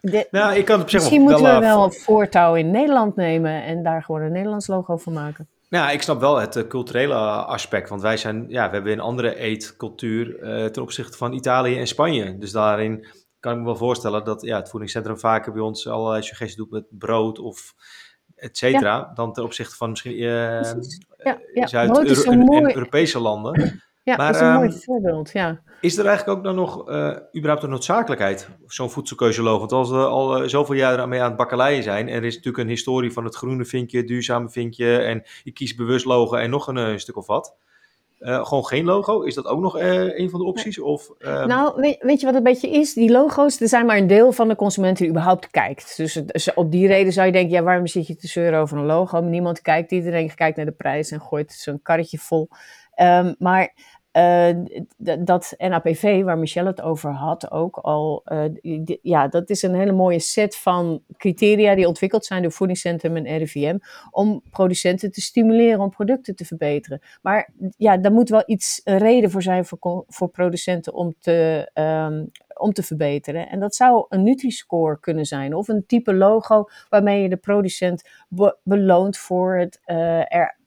de, 0.01 0.27
nou, 0.31 0.55
ik 0.55 0.65
kan 0.65 0.81
op 0.81 0.89
zich 0.89 0.99
misschien 0.99 1.21
moeten 1.21 1.53
we 1.53 1.59
wel 1.59 1.83
een 1.83 1.93
voortouw 1.93 2.55
in 2.55 2.71
Nederland 2.71 3.15
nemen 3.15 3.63
en 3.63 3.83
daar 3.83 4.03
gewoon 4.03 4.21
een 4.21 4.31
Nederlands 4.31 4.67
logo 4.67 4.97
van 4.97 5.13
maken. 5.13 5.47
Nou, 5.69 5.91
ik 5.91 6.01
snap 6.01 6.19
wel 6.19 6.39
het 6.39 6.55
uh, 6.55 6.67
culturele 6.67 7.15
aspect. 7.45 7.89
Want 7.89 8.01
wij 8.01 8.17
zijn, 8.17 8.45
ja, 8.47 8.67
we 8.67 8.73
hebben 8.73 8.91
een 8.91 8.99
andere 8.99 9.35
eetcultuur 9.35 10.39
uh, 10.39 10.65
ten 10.65 10.81
opzichte 10.81 11.17
van 11.17 11.33
Italië 11.33 11.79
en 11.79 11.87
Spanje. 11.87 12.37
Dus 12.37 12.51
daarin 12.51 13.07
kan 13.39 13.51
ik 13.51 13.59
me 13.59 13.65
wel 13.65 13.75
voorstellen 13.75 14.23
dat 14.23 14.41
ja, 14.41 14.57
het 14.57 14.69
voedingscentrum 14.69 15.19
vaker 15.19 15.51
bij 15.51 15.61
ons 15.61 15.87
allerlei 15.87 16.23
suggesties 16.23 16.57
doet 16.57 16.71
met 16.71 16.85
brood 16.89 17.39
of 17.39 17.73
et 18.41 18.57
cetera, 18.57 19.11
dan 19.13 19.33
ten 19.33 19.43
opzichte 19.43 19.75
van 19.75 19.89
misschien 19.89 20.13
uh, 20.13 20.19
ja, 20.19 21.39
ja. 21.53 21.67
Zuid-Europese 21.67 23.19
landen. 23.19 23.81
Ja, 24.03 24.15
maar, 24.15 24.25
dat 24.33 24.35
is 24.35 24.41
een 24.41 24.53
um, 24.53 24.53
mooi 24.53 24.71
voorbeeld, 24.71 25.31
ja. 25.31 25.61
Is 25.81 25.97
er 25.97 26.05
eigenlijk 26.05 26.37
ook 26.37 26.43
dan 26.43 26.55
nog 26.55 26.89
uh, 26.89 27.17
überhaupt 27.35 27.63
een 27.63 27.69
noodzakelijkheid, 27.69 28.49
zo'n 28.65 28.89
voedselkeuzeloog? 28.89 29.59
Want 29.59 29.71
als 29.71 29.89
we 29.89 30.05
al 30.05 30.41
uh, 30.41 30.47
zoveel 30.47 30.75
jaren 30.75 31.09
mee 31.09 31.21
aan 31.21 31.27
het 31.27 31.37
bakkeleien 31.37 31.83
zijn, 31.83 32.07
en 32.07 32.15
er 32.15 32.23
is 32.23 32.35
natuurlijk 32.35 32.63
een 32.63 32.69
historie 32.69 33.11
van 33.11 33.23
het 33.23 33.35
groene 33.35 33.65
vinkje, 33.65 34.03
duurzame 34.03 34.49
vinkje, 34.49 34.97
en 34.97 35.23
ik 35.43 35.53
kies 35.53 35.75
bewust 35.75 36.05
logo 36.05 36.35
en 36.35 36.49
nog 36.49 36.67
een, 36.67 36.75
een 36.75 36.99
stuk 36.99 37.17
of 37.17 37.27
wat. 37.27 37.55
Uh, 38.21 38.45
gewoon 38.45 38.65
geen 38.65 38.85
logo? 38.85 39.21
Is 39.21 39.35
dat 39.35 39.45
ook 39.45 39.59
nog 39.59 39.77
uh, 39.77 40.17
een 40.19 40.29
van 40.29 40.39
de 40.39 40.45
opties? 40.45 40.79
Of, 40.79 41.09
uh... 41.19 41.45
Nou, 41.45 41.81
weet, 41.81 41.97
weet, 41.99 42.19
je 42.19 42.25
wat 42.25 42.35
een 42.35 42.43
beetje 42.43 42.69
is? 42.69 42.93
Die 42.93 43.11
logo's, 43.11 43.61
er 43.61 43.67
zijn 43.67 43.85
maar 43.85 43.97
een 43.97 44.07
deel 44.07 44.31
van 44.31 44.47
de 44.47 44.55
consument 44.55 44.97
die 44.97 45.09
überhaupt 45.09 45.49
kijkt. 45.49 45.97
Dus, 45.97 46.13
dus, 46.13 46.53
op 46.53 46.71
die 46.71 46.87
reden 46.87 47.13
zou 47.13 47.25
je 47.25 47.31
denken, 47.31 47.51
ja, 47.51 47.63
waarom 47.63 47.87
zit 47.87 48.07
je 48.07 48.15
te 48.15 48.27
zeuren 48.27 48.59
over 48.59 48.77
een 48.77 48.85
logo? 48.85 49.19
Niemand 49.19 49.61
kijkt, 49.61 49.91
iedereen 49.91 50.35
kijkt 50.35 50.57
naar 50.57 50.65
de 50.65 50.71
prijs 50.71 51.11
en 51.11 51.21
gooit 51.21 51.51
zo'n 51.51 51.81
karretje 51.81 52.17
vol. 52.17 52.49
Um, 52.95 53.35
maar 53.39 53.73
uh, 54.13 54.49
dat 55.19 55.53
NAPV, 55.57 56.23
waar 56.23 56.37
Michelle 56.37 56.69
het 56.69 56.81
over 56.81 57.11
had, 57.11 57.51
ook 57.51 57.77
al, 57.77 58.23
uh, 58.25 58.79
ja, 59.01 59.27
dat 59.27 59.49
is 59.49 59.61
een 59.61 59.75
hele 59.75 59.91
mooie 59.91 60.19
set 60.19 60.57
van 60.57 61.03
criteria 61.17 61.75
die 61.75 61.87
ontwikkeld 61.87 62.25
zijn 62.25 62.41
door 62.41 62.51
Voedingscentrum 62.51 63.15
en 63.15 63.37
RIVM, 63.37 63.77
om 64.11 64.41
producenten 64.49 65.11
te 65.11 65.21
stimuleren 65.21 65.79
om 65.79 65.89
producten 65.89 66.35
te 66.35 66.45
verbeteren. 66.45 67.01
Maar 67.21 67.49
ja, 67.77 67.97
daar 67.97 68.11
moet 68.11 68.29
wel 68.29 68.43
iets, 68.45 68.81
een 68.83 68.97
reden 68.97 69.31
voor 69.31 69.41
zijn 69.41 69.65
voor, 69.65 70.03
voor 70.07 70.29
producenten 70.29 70.93
om 70.93 71.15
te, 71.19 71.69
um, 71.73 72.31
om 72.53 72.73
te 72.73 72.83
verbeteren. 72.83 73.49
En 73.49 73.59
dat 73.59 73.75
zou 73.75 74.05
een 74.09 74.23
Nutri-score 74.23 74.99
kunnen 74.99 75.25
zijn, 75.25 75.55
of 75.55 75.67
een 75.67 75.85
type 75.85 76.13
logo 76.13 76.69
waarmee 76.89 77.21
je 77.21 77.29
de 77.29 77.37
producent 77.37 78.09
be 78.29 78.57
beloont 78.63 79.17
voor 79.17 79.57
het 79.57 79.81
uh, 79.85 80.21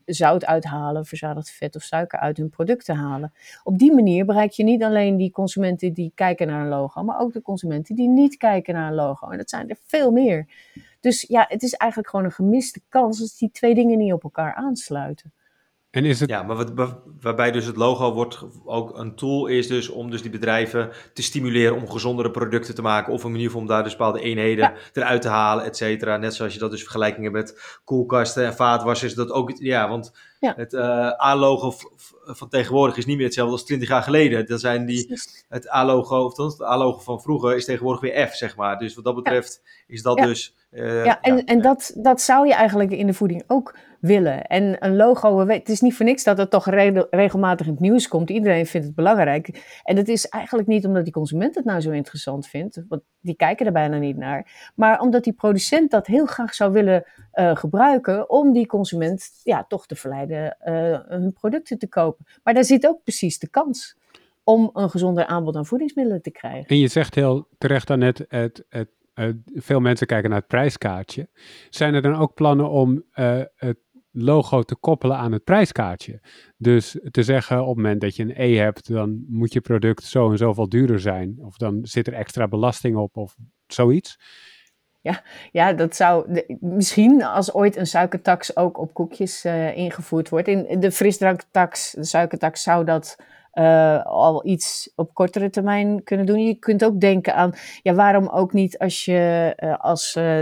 zout 0.06 0.44
uithalen, 0.44 1.04
verzadigd 1.06 1.50
vet 1.50 1.76
of 1.76 1.82
suiker 1.82 2.18
uit 2.18 2.36
hun 2.36 2.50
producten 2.50 2.96
halen. 2.96 3.32
Op 3.62 3.78
die 3.78 3.92
manier 3.92 4.24
bereik 4.24 4.50
je 4.50 4.64
niet 4.64 4.82
alleen 4.82 5.16
die 5.16 5.30
consumenten 5.30 5.92
die 5.92 6.12
kijken 6.14 6.46
naar 6.46 6.60
een 6.60 6.68
logo, 6.68 7.02
maar 7.02 7.20
ook 7.20 7.32
de 7.32 7.42
consumenten 7.42 7.94
die 7.94 8.08
niet 8.08 8.36
kijken 8.36 8.74
naar 8.74 8.88
een 8.88 8.94
logo. 8.94 9.28
En 9.28 9.38
dat 9.38 9.50
zijn 9.50 9.68
er 9.68 9.76
veel 9.86 10.10
meer. 10.10 10.46
Dus 11.00 11.24
ja, 11.28 11.44
het 11.48 11.62
is 11.62 11.72
eigenlijk 11.72 12.10
gewoon 12.10 12.24
een 12.24 12.32
gemiste 12.32 12.80
kans 12.88 13.20
als 13.20 13.38
die 13.38 13.50
twee 13.50 13.74
dingen 13.74 13.98
niet 13.98 14.12
op 14.12 14.22
elkaar 14.22 14.54
aansluiten. 14.54 15.32
En 15.94 16.04
is 16.04 16.20
het... 16.20 16.30
Ja, 16.30 16.42
maar 16.42 16.56
wat, 16.56 16.94
waarbij 17.20 17.50
dus 17.50 17.66
het 17.66 17.76
logo 17.76 18.12
wordt 18.12 18.44
ook 18.64 18.98
een 18.98 19.14
tool 19.14 19.46
is 19.46 19.66
dus 19.66 19.88
om 19.88 20.10
dus 20.10 20.22
die 20.22 20.30
bedrijven 20.30 20.90
te 21.12 21.22
stimuleren 21.22 21.76
om 21.76 21.90
gezondere 21.90 22.30
producten 22.30 22.74
te 22.74 22.82
maken. 22.82 23.12
Of 23.12 23.24
een 23.24 23.30
manier 23.30 23.56
om 23.56 23.66
daar 23.66 23.82
dus 23.82 23.96
bepaalde 23.96 24.20
eenheden 24.20 24.72
eruit 24.92 25.22
te 25.22 25.28
halen, 25.28 25.64
et 25.64 25.76
cetera. 25.76 26.16
Net 26.16 26.34
zoals 26.34 26.52
je 26.52 26.58
dat 26.58 26.70
dus 26.70 26.82
vergelijkingen 26.82 27.32
met 27.32 27.78
koelkasten 27.84 28.44
en 28.44 28.54
vaatwassers. 28.54 29.14
Dat 29.14 29.30
ook, 29.30 29.52
ja, 29.58 29.88
want 29.88 30.12
het 30.40 30.72
uh, 30.72 30.82
A-logo 31.20 31.72
van 32.24 32.48
tegenwoordig 32.48 32.96
is 32.96 33.06
niet 33.06 33.16
meer 33.16 33.24
hetzelfde 33.24 33.52
als 33.52 33.64
20 33.64 33.88
jaar 33.88 34.02
geleden. 34.02 34.46
Dan 34.46 34.58
zijn 34.58 34.86
die, 34.86 35.20
het 35.48 35.70
A-logo, 35.70 36.24
of 36.24 36.36
het 36.36 36.62
A-logo 36.62 37.00
van 37.00 37.20
vroeger 37.20 37.56
is 37.56 37.64
tegenwoordig 37.64 38.00
weer 38.00 38.28
F, 38.28 38.34
zeg 38.34 38.56
maar. 38.56 38.78
Dus 38.78 38.94
wat 38.94 39.04
dat 39.04 39.14
betreft 39.14 39.62
is 39.86 40.02
dat 40.02 40.16
dus... 40.16 40.54
Uh, 40.70 41.04
ja, 41.04 41.20
en, 41.20 41.44
en 41.44 41.62
dat, 41.62 41.92
dat 41.96 42.20
zou 42.20 42.46
je 42.46 42.54
eigenlijk 42.54 42.90
in 42.90 43.06
de 43.06 43.14
voeding 43.14 43.44
ook 43.46 43.74
willen. 44.06 44.46
En 44.46 44.76
een 44.84 44.96
logo, 44.96 45.46
het 45.46 45.68
is 45.68 45.80
niet 45.80 45.94
voor 45.94 46.06
niks 46.06 46.24
dat 46.24 46.38
het 46.38 46.50
toch 46.50 46.66
regelmatig 47.10 47.66
in 47.66 47.72
het 47.72 47.80
nieuws 47.80 48.08
komt. 48.08 48.30
Iedereen 48.30 48.66
vindt 48.66 48.86
het 48.86 48.96
belangrijk. 48.96 49.80
En 49.82 49.96
dat 49.96 50.08
is 50.08 50.28
eigenlijk 50.28 50.68
niet 50.68 50.86
omdat 50.86 51.04
die 51.04 51.12
consument 51.12 51.54
het 51.54 51.64
nou 51.64 51.80
zo 51.80 51.90
interessant 51.90 52.46
vindt, 52.46 52.82
want 52.88 53.02
die 53.20 53.36
kijken 53.36 53.66
er 53.66 53.72
bijna 53.72 53.98
niet 53.98 54.16
naar. 54.16 54.72
Maar 54.74 55.00
omdat 55.00 55.24
die 55.24 55.32
producent 55.32 55.90
dat 55.90 56.06
heel 56.06 56.26
graag 56.26 56.54
zou 56.54 56.72
willen 56.72 57.04
uh, 57.34 57.56
gebruiken 57.56 58.30
om 58.30 58.52
die 58.52 58.66
consument 58.66 59.30
ja, 59.42 59.64
toch 59.68 59.86
te 59.86 59.94
verleiden 59.94 60.56
uh, 60.64 60.98
hun 61.08 61.32
producten 61.32 61.78
te 61.78 61.88
kopen. 61.88 62.26
Maar 62.42 62.54
daar 62.54 62.64
zit 62.64 62.86
ook 62.86 63.02
precies 63.02 63.38
de 63.38 63.48
kans 63.48 63.96
om 64.42 64.70
een 64.72 64.90
gezonder 64.90 65.26
aanbod 65.26 65.56
aan 65.56 65.66
voedingsmiddelen 65.66 66.22
te 66.22 66.30
krijgen. 66.30 66.66
En 66.66 66.78
je 66.78 66.88
zegt 66.88 67.14
heel 67.14 67.48
terecht 67.58 67.86
daarnet, 67.86 68.24
het, 68.28 68.64
het, 68.68 68.88
het, 69.14 69.36
veel 69.54 69.80
mensen 69.80 70.06
kijken 70.06 70.30
naar 70.30 70.38
het 70.38 70.48
prijskaartje. 70.48 71.28
Zijn 71.70 71.94
er 71.94 72.02
dan 72.02 72.14
ook 72.14 72.34
plannen 72.34 72.70
om 72.70 73.04
uh, 73.14 73.40
het 73.56 73.78
logo 74.16 74.62
te 74.62 74.76
koppelen 74.76 75.16
aan 75.16 75.32
het 75.32 75.44
prijskaartje. 75.44 76.20
Dus 76.56 76.98
te 77.10 77.22
zeggen 77.22 77.60
op 77.60 77.66
het 77.66 77.76
moment 77.76 78.00
dat 78.00 78.16
je 78.16 78.22
een 78.22 78.34
E 78.36 78.56
hebt, 78.56 78.92
dan 78.92 79.24
moet 79.28 79.52
je 79.52 79.60
product 79.60 80.04
zo 80.04 80.30
en 80.30 80.38
zoveel 80.38 80.68
duurder 80.68 81.00
zijn. 81.00 81.38
Of 81.40 81.56
dan 81.56 81.78
zit 81.82 82.06
er 82.06 82.12
extra 82.12 82.48
belasting 82.48 82.96
op 82.96 83.16
of 83.16 83.36
zoiets. 83.66 84.18
Ja, 85.00 85.22
ja, 85.52 85.72
dat 85.72 85.96
zou 85.96 86.42
misschien 86.60 87.24
als 87.24 87.54
ooit 87.54 87.76
een 87.76 87.86
suikertax 87.86 88.56
ook 88.56 88.78
op 88.78 88.94
koekjes 88.94 89.44
uh, 89.44 89.76
ingevoerd 89.76 90.28
wordt. 90.28 90.48
In 90.48 90.80
de 90.80 90.92
frisdranktax, 90.92 91.92
de 91.92 92.04
suikertax, 92.04 92.62
zou 92.62 92.84
dat 92.84 93.16
uh, 93.54 94.04
al 94.04 94.46
iets 94.46 94.92
op 94.96 95.14
kortere 95.14 95.50
termijn 95.50 96.02
kunnen 96.02 96.26
doen. 96.26 96.46
Je 96.46 96.54
kunt 96.54 96.84
ook 96.84 97.00
denken 97.00 97.34
aan, 97.34 97.52
ja, 97.82 97.94
waarom 97.94 98.28
ook 98.28 98.52
niet 98.52 98.78
als 98.78 99.04
je 99.04 99.52
uh, 99.56 99.78
als 99.78 100.14
uh, 100.18 100.40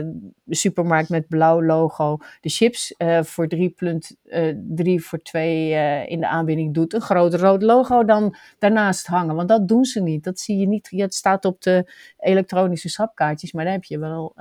supermarkt 0.49 1.09
met 1.09 1.29
blauw 1.29 1.63
logo 1.63 2.17
de 2.41 2.49
chips 2.49 2.95
voor 3.23 3.49
3,3 3.57 4.95
voor 4.97 5.23
2 5.23 6.07
in 6.09 6.21
de 6.21 6.29
aanbieding 6.29 6.75
doet, 6.75 6.95
een 6.95 7.01
groot 7.01 7.35
rood 7.35 7.63
logo 7.63 8.05
dan 8.05 8.37
daarnaast 8.59 9.07
hangen. 9.07 9.35
Want 9.35 9.49
dat 9.49 9.69
doen 9.69 9.85
ze 9.85 10.01
niet. 10.01 10.25
Dat 10.25 10.41
zie 10.41 10.59
je 10.59 10.67
niet. 10.67 10.89
Ja, 10.91 11.05
het 11.05 11.15
staat 11.15 11.45
op 11.45 11.63
de 11.63 11.93
elektronische 12.19 12.89
schapkaartjes, 12.89 13.53
maar 13.53 13.65
daar 13.65 13.73
heb 13.73 13.85
je 13.85 13.99
wel. 13.99 14.35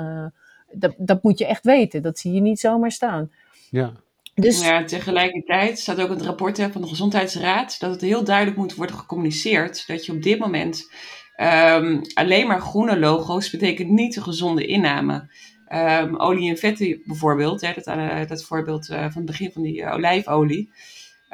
dat, 0.72 0.94
dat 0.98 1.24
moet 1.24 1.40
je 1.40 1.46
echt 1.46 1.64
weten. 1.64 2.02
Dat 2.02 2.20
zie 2.20 2.34
je 2.34 2.42
niet 2.42 2.60
zomaar 2.60 2.92
staan. 2.92 3.32
Ja. 3.70 3.94
Dus... 4.34 4.62
Ja, 4.62 4.84
tegelijkertijd 4.84 5.80
staat 5.80 6.02
ook 6.02 6.10
het 6.10 6.22
rapport 6.22 6.62
van 6.72 6.82
de 6.82 6.88
Gezondheidsraad 6.88 7.80
dat 7.80 7.92
het 7.92 8.02
heel 8.02 8.24
duidelijk 8.24 8.58
moet 8.58 8.76
worden 8.76 8.96
gecommuniceerd 8.96 9.88
dat 9.88 10.06
je 10.06 10.12
op 10.12 10.22
dit 10.22 10.40
moment 10.40 10.90
um, 11.38 12.02
alleen 12.14 12.48
maar 12.48 12.62
groene 12.62 13.00
logo's 13.00 13.50
betekent 13.50 13.90
niet 13.90 14.16
een 14.16 14.24
gezonde 14.24 14.66
inname. 14.66 15.30
Um, 15.74 16.18
olie 16.18 16.50
en 16.50 16.58
vetten 16.58 17.02
bijvoorbeeld, 17.06 17.62
hè, 17.62 17.74
dat, 17.74 17.88
uh, 17.88 18.28
dat 18.28 18.44
voorbeeld 18.44 18.90
uh, 18.90 18.98
van 18.98 19.12
het 19.14 19.26
begin 19.26 19.52
van 19.52 19.62
die 19.62 19.82
uh, 19.82 19.94
olijfolie. 19.94 20.70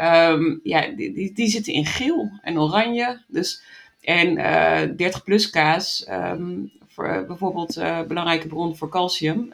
Um, 0.02 0.60
ja, 0.64 0.88
die, 0.88 1.14
die, 1.14 1.34
die, 1.34 1.48
zitten 1.48 1.74
in 1.74 1.86
geel 1.86 2.32
en 2.42 2.60
oranje. 2.60 3.24
Dus, 3.28 3.64
en 4.02 4.36
30 4.98 5.24
plus 5.24 5.50
kaas, 5.50 6.08
voor, 6.88 7.26
bijvoorbeeld 7.28 7.74
belangrijke 8.08 8.48
bron 8.48 8.78
voor 8.78 8.90
calcium, 8.90 9.54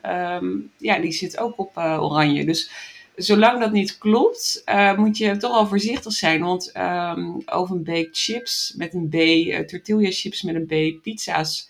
ja, 0.78 1.00
die 1.00 1.12
zit 1.12 1.38
ook 1.38 1.58
op 1.58 1.78
oranje. 1.78 2.46
Dus 2.46 2.72
zolang 3.16 3.59
dat 3.59 3.72
niet 3.72 3.97
klopt, 3.97 4.61
uh, 4.66 4.97
moet 4.97 5.18
je 5.18 5.38
toch 5.38 5.51
al 5.51 5.68
voorzichtig 5.68 6.14
zijn. 6.14 6.41
Want 6.41 6.68
um, 6.68 6.82
ehm, 6.82 7.39
oven-baked 7.45 8.09
chips 8.11 8.74
met 8.78 8.93
een 8.93 9.09
B, 9.09 9.14
uh, 9.14 9.59
tortilla 9.59 10.09
chips 10.11 10.41
met 10.41 10.55
een 10.55 10.66
B, 10.66 11.01
pizza's 11.01 11.70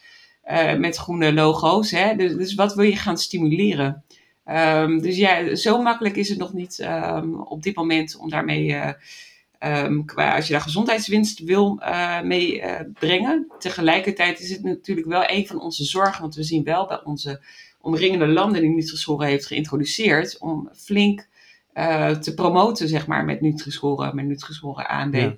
uh, 0.52 0.76
met 0.76 0.98
groene 0.98 1.34
logo's. 1.34 1.92
Hè? 1.92 2.16
Dus, 2.16 2.34
dus, 2.36 2.54
wat 2.54 2.76
wil 2.76 2.86
je 2.86 2.96
gaan 2.96 3.18
stimuleren? 3.18 4.04
Um, 4.46 5.02
dus 5.02 5.18
ja, 5.18 5.56
zo 5.56 5.82
makkelijk 5.82 6.16
is 6.16 6.30
het 6.30 6.38
nog 6.38 6.54
niet 6.54 6.80
um, 6.80 7.42
op 7.42 7.64
dit 7.64 7.76
moment 7.76 8.16
om 8.16 8.30
daarmee, 8.30 8.78
qua, 10.06 10.36
als 10.36 10.48
je 10.48 10.54
daar 10.54 10.62
gezondheidswinst 10.62 11.40
wil 11.40 11.82
mee 12.24 12.64
brengen. 13.00 13.52
Tegelijkertijd 13.60 14.40
is 14.40 14.50
het 14.50 14.64
natuurlijk 14.64 15.08
wel 15.08 15.24
een 15.30 15.48
van 15.48 15.62
onze 15.62 15.84
zorgen, 15.84 16.22
want 16.22 16.36
we 16.36 16.44
zien 16.44 16.64
wel 16.64 16.88
bij 16.88 17.04
onze 17.04 17.42
omringende 17.82 18.28
landen 18.28 18.62
die 18.62 18.70
Nutri-Score 18.70 19.26
heeft 19.26 19.46
geïntroduceerd, 19.46 20.38
om 20.40 20.70
flink 20.76 21.28
uh, 21.74 22.10
te 22.10 22.34
promoten, 22.34 22.88
zeg 22.88 23.08
maar, 23.08 23.26
met 23.26 23.42
Nutri-Score, 23.42 24.14
met 24.14 24.26
Nutri-Score 24.26 24.92
A 24.92 25.02
en 25.02 25.12
B. 25.12 25.16
Ja. 25.16 25.34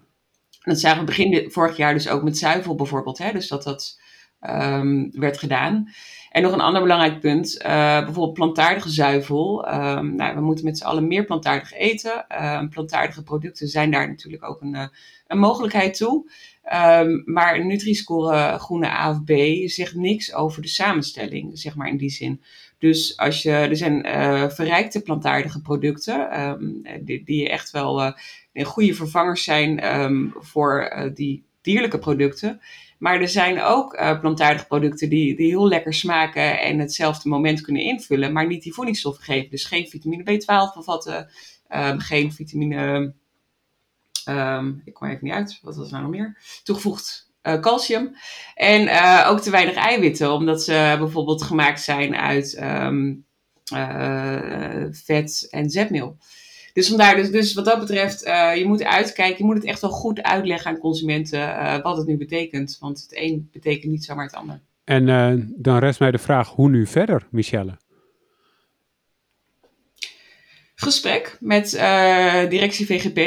Dat 0.64 0.80
zagen 0.80 1.00
we 1.00 1.06
begin 1.06 1.52
vorig 1.52 1.78
jaar 1.78 1.94
dus 1.94 2.10
ook 2.10 2.24
met 2.24 2.38
zuivel 2.38 2.76
bijvoorbeeld. 2.76 3.18
Hè? 3.18 3.32
Dus 3.32 3.48
dat 3.48 3.64
dat 3.64 4.00
ehm, 4.40 5.10
werd 5.12 5.38
gedaan. 5.38 5.90
En 6.36 6.42
nog 6.42 6.52
een 6.52 6.62
ander 6.62 6.82
belangrijk 6.82 7.20
punt, 7.20 7.56
uh, 7.56 7.66
bijvoorbeeld 8.04 8.34
plantaardige 8.34 8.90
zuivel. 8.90 9.74
Um, 9.74 10.16
nou, 10.16 10.36
we 10.36 10.42
moeten 10.42 10.66
met 10.66 10.78
z'n 10.78 10.84
allen 10.84 11.08
meer 11.08 11.26
plantaardig 11.26 11.74
eten. 11.74 12.26
Um, 12.44 12.70
plantaardige 12.70 13.24
producten 13.24 13.68
zijn 13.68 13.92
daar 13.92 14.08
natuurlijk 14.08 14.44
ook 14.44 14.62
een, 14.62 14.74
uh, 14.74 14.88
een 15.28 15.38
mogelijkheid 15.38 15.98
toe. 15.98 16.32
Um, 16.74 17.22
maar 17.26 17.66
Nutri-score 17.66 18.58
groene 18.60 18.88
A 18.88 19.10
of 19.10 19.24
B 19.24 19.32
zegt 19.70 19.96
niks 19.96 20.34
over 20.34 20.62
de 20.62 20.68
samenstelling, 20.68 21.60
zeg 21.60 21.76
maar 21.76 21.88
in 21.88 21.98
die 21.98 22.10
zin. 22.10 22.42
Dus 22.80 23.18
als 23.18 23.42
je, 23.42 23.52
er 23.52 23.78
zijn 23.78 24.06
uh, 24.06 24.50
verrijkte 24.50 25.02
plantaardige 25.02 25.62
producten, 25.62 26.42
um, 26.42 26.82
die, 27.02 27.24
die 27.24 27.50
echt 27.50 27.72
wel 27.72 28.14
uh, 28.54 28.66
goede 28.66 28.94
vervangers 28.94 29.44
zijn 29.44 30.00
um, 30.02 30.34
voor 30.38 30.92
uh, 30.96 31.14
die 31.14 31.44
dierlijke 31.62 32.00
producten. 32.00 32.62
Maar 32.98 33.22
er 33.22 33.30
zijn 33.30 33.62
ook 33.62 34.18
plantaardige 34.20 34.68
producten 34.68 35.10
die, 35.10 35.36
die 35.36 35.48
heel 35.48 35.68
lekker 35.68 35.94
smaken 35.94 36.60
en 36.60 36.80
hetzelfde 36.80 37.30
moment 37.30 37.62
kunnen 37.62 37.82
invullen, 37.82 38.34
maar 38.34 38.48
niet 38.48 38.64
die 38.64 38.74
voedingsstoffen 38.74 39.24
geven. 39.24 39.50
Dus 39.50 39.66
geen 39.66 39.88
vitamine 39.88 40.24
B12 40.24 40.76
bevatten, 40.76 41.30
geen 41.98 42.34
vitamine 42.34 43.14
Um, 44.30 44.82
ik 44.86 44.94
kom 44.94 45.08
even 45.08 45.24
niet 45.24 45.34
uit, 45.34 45.60
wat 45.62 45.76
was 45.76 45.86
er 45.86 45.92
nou 45.92 46.04
nog 46.04 46.12
meer? 46.12 46.38
Toegevoegd 46.64 47.25
uh, 47.48 47.60
calcium. 47.60 48.16
En 48.56 48.82
uh, 48.82 49.28
ook 49.30 49.40
te 49.40 49.50
weinig 49.50 49.76
eiwitten, 49.76 50.32
omdat 50.32 50.64
ze 50.64 50.96
bijvoorbeeld 50.98 51.44
gemaakt 51.44 51.82
zijn 51.82 52.16
uit 52.16 52.62
um, 52.64 53.26
vet 54.92 55.48
en 55.52 55.70
zetmeel. 55.70 56.18
Dus 56.74 56.88
vandaar, 56.88 57.16
dus, 57.16 57.32
dus 57.32 57.54
wat 57.54 57.66
dat 57.66 57.80
betreft, 57.80 58.20
je 58.56 58.64
moet 58.66 58.84
uitkijken, 58.84 59.38
je 59.38 59.44
moet 59.44 59.56
het 59.56 59.66
echt 59.66 59.82
wel 59.82 59.90
goed 59.90 60.22
uitleggen 60.22 60.72
aan 60.72 60.78
consumenten 60.78 61.82
wat 61.82 61.98
het 61.98 62.08
nu 62.08 62.18
betekent. 62.18 62.78
Want 62.80 63.02
het 63.02 63.18
een 63.18 63.50
betekent 63.52 63.92
niet 63.92 64.06
zomaar 64.06 64.26
het 64.26 64.36
ander. 64.36 64.62
En 64.84 65.06
dan 65.58 65.78
rest 65.78 66.00
mij 66.00 66.12
de 66.12 66.18
vraag, 66.18 66.50
hoe 66.50 66.70
nu 66.70 66.88
verder, 66.88 67.28
Michelle? 67.30 67.78
Gesprek 70.76 71.38
met 71.40 71.74
uh, 71.74 72.50
directie 72.50 72.86
VGP. 72.86 73.20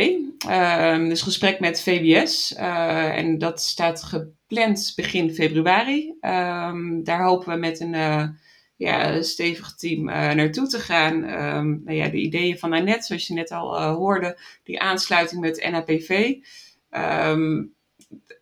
Uh, 0.48 1.08
dus 1.08 1.22
gesprek 1.22 1.60
met 1.60 1.82
VWS. 1.82 2.52
Uh, 2.52 3.16
en 3.16 3.38
dat 3.38 3.62
staat 3.62 4.02
gepland 4.02 4.92
begin 4.96 5.34
februari. 5.34 6.14
Um, 6.20 7.04
daar 7.04 7.22
hopen 7.22 7.52
we 7.52 7.58
met 7.58 7.80
een 7.80 8.36
ja, 8.76 9.22
stevig 9.22 9.74
team 9.74 10.04
naartoe 10.04 10.66
te 10.66 10.78
gaan. 10.78 11.14
Um, 11.14 11.82
nou 11.84 11.96
ja, 11.96 12.08
de 12.08 12.16
ideeën 12.16 12.58
van 12.58 12.72
Annette, 12.72 13.06
zoals 13.06 13.26
je 13.26 13.34
net 13.34 13.50
al 13.50 13.82
hoorde. 13.82 14.38
Die 14.64 14.80
aansluiting 14.80 15.40
met 15.40 15.68
NAPV. 15.70 16.34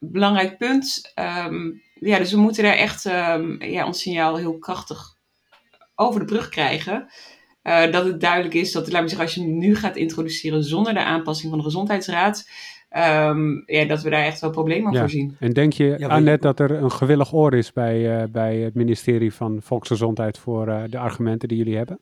Belangrijk 0.01 0.59
punt. 0.59 1.13
ja, 1.95 2.19
dus 2.19 2.33
we 2.33 2.39
moeten 2.39 2.63
daar 2.63 2.77
echt 2.77 3.03
ja, 3.59 3.87
ons 3.87 4.01
signaal 4.01 4.37
heel 4.37 4.59
krachtig 4.59 5.17
over 5.95 6.21
de 6.21 6.27
brug 6.27 6.49
krijgen. 6.49 7.09
Uh, 7.67 7.93
dat 7.93 8.05
het 8.05 8.21
duidelijk 8.21 8.55
is 8.55 8.73
dat, 8.73 8.93
laat 8.93 9.03
me 9.03 9.09
zeggen, 9.09 9.27
als 9.27 9.35
je 9.35 9.41
hem 9.41 9.59
nu 9.59 9.77
gaat 9.77 9.97
introduceren 9.97 10.65
zonder 10.65 10.95
de 10.95 11.05
aanpassing 11.05 11.49
van 11.51 11.59
de 11.59 11.65
gezondheidsraad, 11.65 12.49
um, 12.97 13.63
ja, 13.67 13.85
dat 13.85 14.03
we 14.03 14.11
daar 14.11 14.25
echt 14.25 14.41
wel 14.41 14.51
problemen 14.51 14.93
ja. 14.93 14.99
voor 14.99 15.11
zien. 15.11 15.37
En 15.41 15.53
denk 15.53 15.73
je, 15.73 15.95
ja, 15.99 16.09
Annette, 16.09 16.47
dat 16.47 16.61
er 16.61 16.71
een 16.71 16.91
gewillig 16.91 17.35
oor 17.35 17.55
is 17.55 17.73
bij, 17.73 18.21
uh, 18.21 18.29
bij 18.29 18.57
het 18.57 18.75
ministerie 18.75 19.35
van 19.35 19.59
Volksgezondheid 19.63 20.39
voor 20.39 20.69
uh, 20.69 20.83
de 20.91 20.99
argumenten 20.99 21.49
die 21.49 21.59
jullie 21.59 21.77
hebben? 21.77 22.01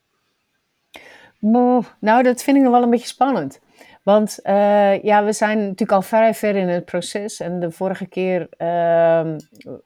Nou, 2.00 2.22
dat 2.22 2.42
vind 2.42 2.56
ik 2.56 2.62
nog 2.62 2.72
wel 2.72 2.82
een 2.82 2.90
beetje 2.90 3.06
spannend. 3.06 3.60
Want 4.02 4.38
uh, 4.42 5.02
ja, 5.02 5.24
we 5.24 5.32
zijn 5.32 5.58
natuurlijk 5.58 5.92
al 5.92 6.02
vrij 6.02 6.34
ver 6.34 6.56
in 6.56 6.68
het 6.68 6.84
proces. 6.84 7.40
En 7.40 7.60
de 7.60 7.70
vorige 7.70 8.06
keer 8.06 8.48
uh, 8.58 9.34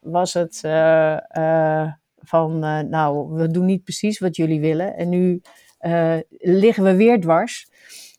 was 0.01 0.35
het 0.35 0.62
uh, 0.64 1.87
van, 2.16 2.59
nou, 2.91 3.33
we 3.33 3.51
doen 3.51 3.66
niet 3.66 3.85
precies 3.85 4.18
wat 4.18 4.37
jullie 4.37 4.61
willen. 4.61 4.97
En 4.97 5.09
nu 5.09 5.41
liggen 6.39 6.85
we 6.85 6.97
weer 6.97 7.20
dwars. 7.20 7.70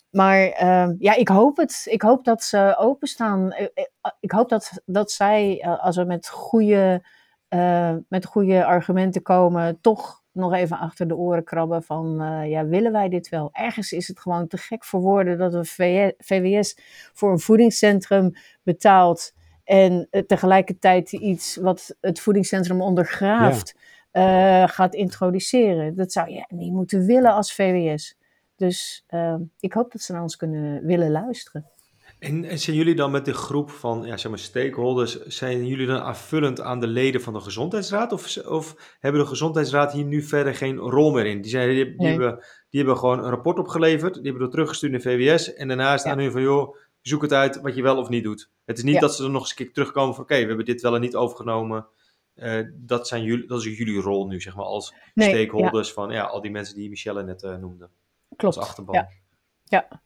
Maar 0.10 0.39
uh, 0.39 0.89
ja, 0.99 1.16
ik 1.16 1.28
hoop 1.28 1.57
het. 1.57 1.88
Ik 1.89 2.01
hoop 2.01 2.26
dat 2.26 2.43
ze 2.43 2.76
openstaan. 2.78 3.53
Ik, 3.53 3.89
ik 4.20 4.32
hoop 4.32 4.49
dat, 4.49 4.82
dat 4.86 5.12
zij, 5.12 5.66
als 5.82 5.95
we 5.95 6.03
met 6.03 6.28
goede, 6.28 7.03
met 8.07 8.26
goede 8.26 8.66
argumenten 8.66 9.22
komen, 9.22 9.82
toch 9.82 10.24
nog 10.32 10.53
even 10.53 10.78
achter 10.78 11.07
de 11.07 11.16
oren 11.16 11.43
krabben 11.43 11.84
van, 11.84 12.22
ja, 12.47 12.66
willen 12.66 12.91
wij 12.91 13.10
dit 13.10 13.30
wel? 13.30 13.49
Ergens 13.51 13.91
is 13.91 14.07
het 14.07 14.20
gewoon 14.20 14.47
te 14.47 14.57
gek 14.57 14.86
voor 14.86 15.01
woorden 15.01 15.38
dat 15.38 15.53
een 15.53 15.66
VWS 16.18 16.78
voor 17.14 17.32
een 17.32 17.39
voedingscentrum 17.39 18.32
betaalt 18.64 19.34
en 19.64 20.07
tegelijkertijd 20.28 21.12
iets 21.12 21.55
wat 21.55 21.95
het 22.01 22.20
voedingscentrum 22.20 22.82
ondergraaft. 22.82 23.76
Uh, 24.20 24.67
gaat 24.67 24.93
introduceren. 24.93 25.95
Dat 25.95 26.11
zou 26.11 26.30
je 26.30 26.45
niet 26.47 26.72
moeten 26.72 27.05
willen 27.05 27.34
als 27.34 27.53
VWS. 27.53 28.17
Dus 28.55 29.03
uh, 29.09 29.36
ik 29.59 29.74
hoop 29.74 29.91
dat 29.91 30.01
ze 30.01 30.11
naar 30.11 30.22
ons 30.22 30.36
kunnen 30.36 30.86
willen 30.86 31.11
luisteren. 31.11 31.65
En, 32.20 32.45
en, 32.45 32.59
zijn 32.59 32.76
jullie 32.76 32.95
dan 32.95 33.11
met 33.11 33.26
de 33.26 33.34
groep 33.34 33.70
van 33.70 34.03
ja, 34.05 34.17
zeg 34.17 34.32
maar 34.32 34.39
stakeholders, 34.39 35.26
zijn 35.26 35.67
jullie 35.67 35.88
dan 35.88 36.01
aanvullend 36.01 36.61
aan 36.61 36.80
de 36.80 36.88
leden 36.88 37.22
van 37.22 37.34
de 37.34 37.39
Gezondheidsraad? 37.39 38.11
Of, 38.11 38.38
of 38.38 38.95
hebben 38.99 39.22
de 39.22 39.28
Gezondheidsraad 39.28 39.93
hier 39.93 40.05
nu 40.05 40.22
verder 40.22 40.55
geen 40.55 40.78
rol 40.78 41.11
meer 41.11 41.26
in? 41.26 41.41
Die, 41.41 41.51
zijn, 41.51 41.70
die, 41.70 41.86
die, 41.86 41.95
nee. 41.97 42.09
hebben, 42.09 42.43
die 42.70 42.80
hebben 42.80 42.97
gewoon 42.97 43.20
een 43.20 43.30
rapport 43.30 43.59
opgeleverd, 43.59 44.13
die 44.13 44.24
hebben 44.24 44.41
dat 44.41 44.51
teruggestuurd 44.51 44.91
naar 44.91 45.01
VWS. 45.01 45.53
En 45.53 45.67
daarna 45.67 45.97
staan 45.97 46.17
ja. 46.17 46.24
hun 46.24 46.32
van, 46.32 46.41
joh, 46.41 46.76
zoek 47.01 47.22
het 47.22 47.34
uit 47.34 47.61
wat 47.61 47.76
je 47.76 47.82
wel 47.82 47.97
of 47.97 48.09
niet 48.09 48.24
doet. 48.24 48.49
Het 48.65 48.78
is 48.78 48.84
niet 48.84 48.93
ja. 48.93 48.99
dat 48.99 49.15
ze 49.15 49.24
er 49.24 49.30
nog 49.30 49.41
eens 49.41 49.49
een 49.49 49.55
keer 49.55 49.74
terugkomen 49.74 50.15
van, 50.15 50.24
oké, 50.24 50.34
okay, 50.34 50.41
we 50.43 50.47
hebben 50.47 50.65
dit 50.65 50.82
wel 50.82 50.95
en 50.95 51.01
niet 51.01 51.15
overgenomen. 51.15 51.88
Uh, 52.39 52.65
dat, 52.73 53.07
zijn 53.07 53.23
jullie, 53.23 53.47
dat 53.47 53.65
is 53.65 53.77
jullie 53.77 54.01
rol 54.01 54.27
nu, 54.27 54.41
zeg 54.41 54.55
maar, 54.55 54.65
als 54.65 54.93
nee, 55.13 55.29
stakeholders 55.29 55.87
ja. 55.87 55.93
van 55.93 56.11
ja, 56.11 56.23
al 56.23 56.41
die 56.41 56.51
mensen 56.51 56.75
die 56.75 56.89
Michelle 56.89 57.23
net 57.23 57.43
uh, 57.43 57.55
noemde. 57.55 57.89
Klopt. 58.35 58.57
Als 58.57 58.67
achterban. 58.67 58.95
Ja. 58.95 59.09
ja. 59.63 60.01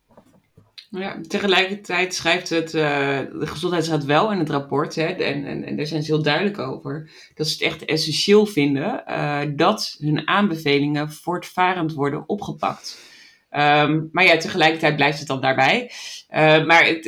Ja, 0.90 1.20
tegelijkertijd 1.28 2.16
schrijft 2.16 2.50
het, 2.50 2.74
uh, 2.74 3.20
de 3.20 3.48
Gezondheidsraad 3.48 4.06
wel 4.06 4.32
in 4.32 4.40
het 4.40 4.50
rapport, 4.50 4.96
hè, 4.96 5.06
en, 5.06 5.46
en, 5.46 5.64
en 5.64 5.76
daar 5.78 5.86
zijn 5.86 6.04
ze 6.04 6.14
heel 6.14 6.24
duidelijk 6.24 6.60
over, 6.60 7.12
dat 7.36 7.48
ze 7.48 7.54
het 7.54 7.74
echt 7.74 7.86
essentieel 7.86 8.46
vinden 8.46 9.04
uh, 9.08 9.42
dat 9.56 9.96
hun 10.00 10.28
aanbevelingen 10.28 11.12
voortvarend 11.12 11.94
worden 11.94 12.30
opgepakt. 12.30 13.12
Um, 13.52 14.10
maar 14.12 14.24
ja, 14.24 14.38
tegelijkertijd 14.38 14.96
blijft 14.96 15.20
het 15.20 15.28
dan 15.28 15.42
daarbij. 15.42 15.92
Uh, 16.30 16.66
maar 16.66 16.86
het, 16.86 17.04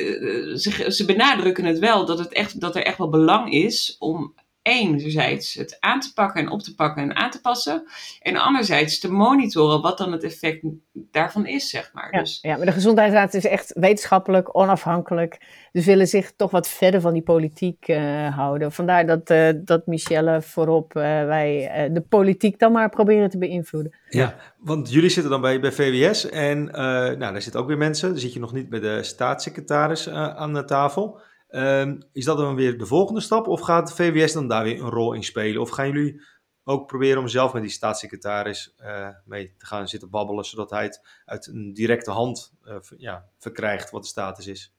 ze, 0.61 0.85
ze 0.91 1.05
benadrukken 1.05 1.65
het 1.65 1.79
wel 1.79 2.05
dat, 2.05 2.19
het 2.19 2.33
echt, 2.33 2.59
dat 2.59 2.75
er 2.75 2.83
echt 2.83 2.97
wel 2.97 3.09
belang 3.09 3.51
is 3.51 3.95
om 3.99 4.33
enerzijds 4.65 5.53
het 5.53 5.77
aan 5.79 5.99
te 5.99 6.13
pakken 6.13 6.41
en 6.41 6.49
op 6.49 6.61
te 6.61 6.75
pakken 6.75 7.03
en 7.03 7.15
aan 7.15 7.29
te 7.29 7.41
passen. 7.41 7.83
En 8.21 8.37
anderzijds 8.37 8.99
te 8.99 9.11
monitoren 9.11 9.81
wat 9.81 9.97
dan 9.97 10.11
het 10.11 10.23
effect 10.23 10.61
daarvan 10.91 11.45
is, 11.45 11.69
zeg 11.69 11.91
maar. 11.93 12.07
Ja, 12.11 12.19
dus, 12.19 12.39
ja 12.41 12.57
maar 12.57 12.65
de 12.65 12.71
gezondheidsraad 12.71 13.33
is 13.33 13.45
echt 13.45 13.71
wetenschappelijk, 13.73 14.57
onafhankelijk. 14.57 15.37
Dus 15.71 15.85
willen 15.85 16.07
zich 16.07 16.31
toch 16.35 16.51
wat 16.51 16.67
verder 16.67 17.01
van 17.01 17.13
die 17.13 17.21
politiek 17.21 17.87
uh, 17.87 18.35
houden. 18.35 18.71
Vandaar 18.71 19.05
dat, 19.05 19.29
uh, 19.29 19.49
dat 19.55 19.85
Michelle 19.87 20.41
voorop 20.41 20.95
uh, 20.95 21.03
wij 21.03 21.89
de 21.91 22.01
politiek 22.01 22.59
dan 22.59 22.71
maar 22.71 22.89
proberen 22.89 23.29
te 23.29 23.37
beïnvloeden. 23.37 23.95
Ja, 24.09 24.35
want 24.57 24.91
jullie 24.91 25.09
zitten 25.09 25.31
dan 25.31 25.41
bij, 25.41 25.59
bij 25.59 25.71
VWS 25.71 26.29
en 26.29 26.63
nou, 26.63 27.17
daar 27.17 27.41
zitten 27.41 27.61
ook 27.61 27.67
weer 27.67 27.77
mensen. 27.77 28.09
Dan 28.09 28.19
zit 28.19 28.33
je 28.33 28.39
nog 28.39 28.53
niet 28.53 28.69
bij 28.69 28.79
de 28.79 29.03
staatssecretaris 29.03 30.09
aan 30.09 30.53
de 30.53 30.65
tafel. 30.65 31.19
Um, 31.55 32.01
is 32.11 32.25
dat 32.25 32.37
dan 32.37 32.55
weer 32.55 32.77
de 32.77 32.85
volgende 32.85 33.21
stap? 33.21 33.47
Of 33.47 33.61
gaat 33.61 33.87
de 33.87 33.93
VWS 33.93 34.33
dan 34.33 34.47
daar 34.47 34.63
weer 34.63 34.81
een 34.81 34.89
rol 34.89 35.13
in 35.13 35.23
spelen? 35.23 35.61
Of 35.61 35.69
gaan 35.69 35.87
jullie 35.87 36.21
ook 36.63 36.87
proberen 36.87 37.21
om 37.21 37.27
zelf 37.27 37.53
met 37.53 37.61
die 37.61 37.71
staatssecretaris 37.71 38.75
uh, 38.81 39.09
mee 39.25 39.53
te 39.57 39.65
gaan 39.65 39.87
zitten 39.87 40.09
babbelen, 40.09 40.45
zodat 40.45 40.69
hij 40.69 40.83
het 40.83 41.01
uit 41.25 41.47
een 41.47 41.73
directe 41.73 42.11
hand 42.11 42.53
uh, 42.65 42.75
ja, 42.97 43.25
verkrijgt 43.37 43.91
wat 43.91 44.01
de 44.01 44.07
status 44.07 44.47
is? 44.47 44.73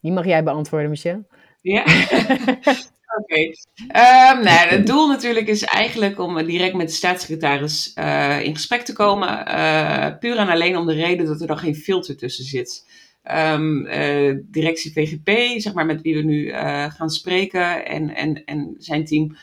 Die 0.00 0.12
mag 0.12 0.24
jij 0.24 0.44
beantwoorden, 0.44 0.90
Michel. 0.90 1.26
Ja. 1.60 1.84
Oké. 3.18 3.32
Okay. 3.32 3.44
Um, 4.32 4.44
nou, 4.44 4.68
het 4.68 4.86
doel 4.86 5.08
natuurlijk 5.08 5.46
is 5.46 5.62
eigenlijk 5.62 6.18
om 6.18 6.46
direct 6.46 6.74
met 6.74 6.88
de 6.88 6.94
staatssecretaris 6.94 7.92
uh, 7.98 8.42
in 8.42 8.54
gesprek 8.54 8.82
te 8.82 8.92
komen. 8.92 9.28
puur 10.18 10.36
en 10.36 10.48
alleen 10.48 10.76
om 10.76 10.86
de 10.86 10.92
reden 10.92 11.26
dat 11.26 11.40
er 11.40 11.46
dan 11.46 11.58
geen 11.58 11.76
filter 11.76 12.16
tussen 12.16 12.44
zit. 12.44 12.86
Um, 13.36 13.86
uh, 13.86 14.36
directie 14.42 14.92
VGP, 14.92 15.60
zeg 15.60 15.74
maar, 15.74 15.86
met 15.86 16.02
wie 16.02 16.14
we 16.14 16.22
nu 16.22 16.44
uh, 16.44 16.90
gaan 16.90 17.10
spreken, 17.10 17.86
en, 17.86 18.14
en, 18.14 18.44
en 18.44 18.74
zijn 18.78 19.04
team. 19.04 19.36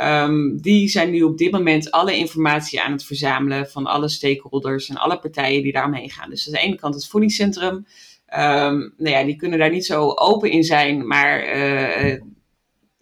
Um, 0.00 0.60
die 0.60 0.88
zijn 0.88 1.10
nu 1.10 1.22
op 1.22 1.38
dit 1.38 1.50
moment 1.50 1.90
alle 1.90 2.16
informatie 2.16 2.80
aan 2.80 2.92
het 2.92 3.04
verzamelen 3.04 3.70
van 3.70 3.86
alle 3.86 4.08
stakeholders 4.08 4.88
en 4.88 4.96
alle 4.96 5.18
partijen 5.18 5.62
die 5.62 5.72
daarmee 5.72 6.10
gaan. 6.10 6.30
Dus 6.30 6.46
aan 6.46 6.52
de 6.52 6.58
ene 6.58 6.76
kant 6.76 6.94
het 6.94 7.06
voedingscentrum. 7.06 7.74
Um, 7.74 8.94
nou 8.96 9.10
ja, 9.10 9.24
die 9.24 9.36
kunnen 9.36 9.58
daar 9.58 9.70
niet 9.70 9.86
zo 9.86 10.12
open 10.14 10.50
in 10.50 10.64
zijn, 10.64 11.06
maar 11.06 11.56
uh, 11.56 12.20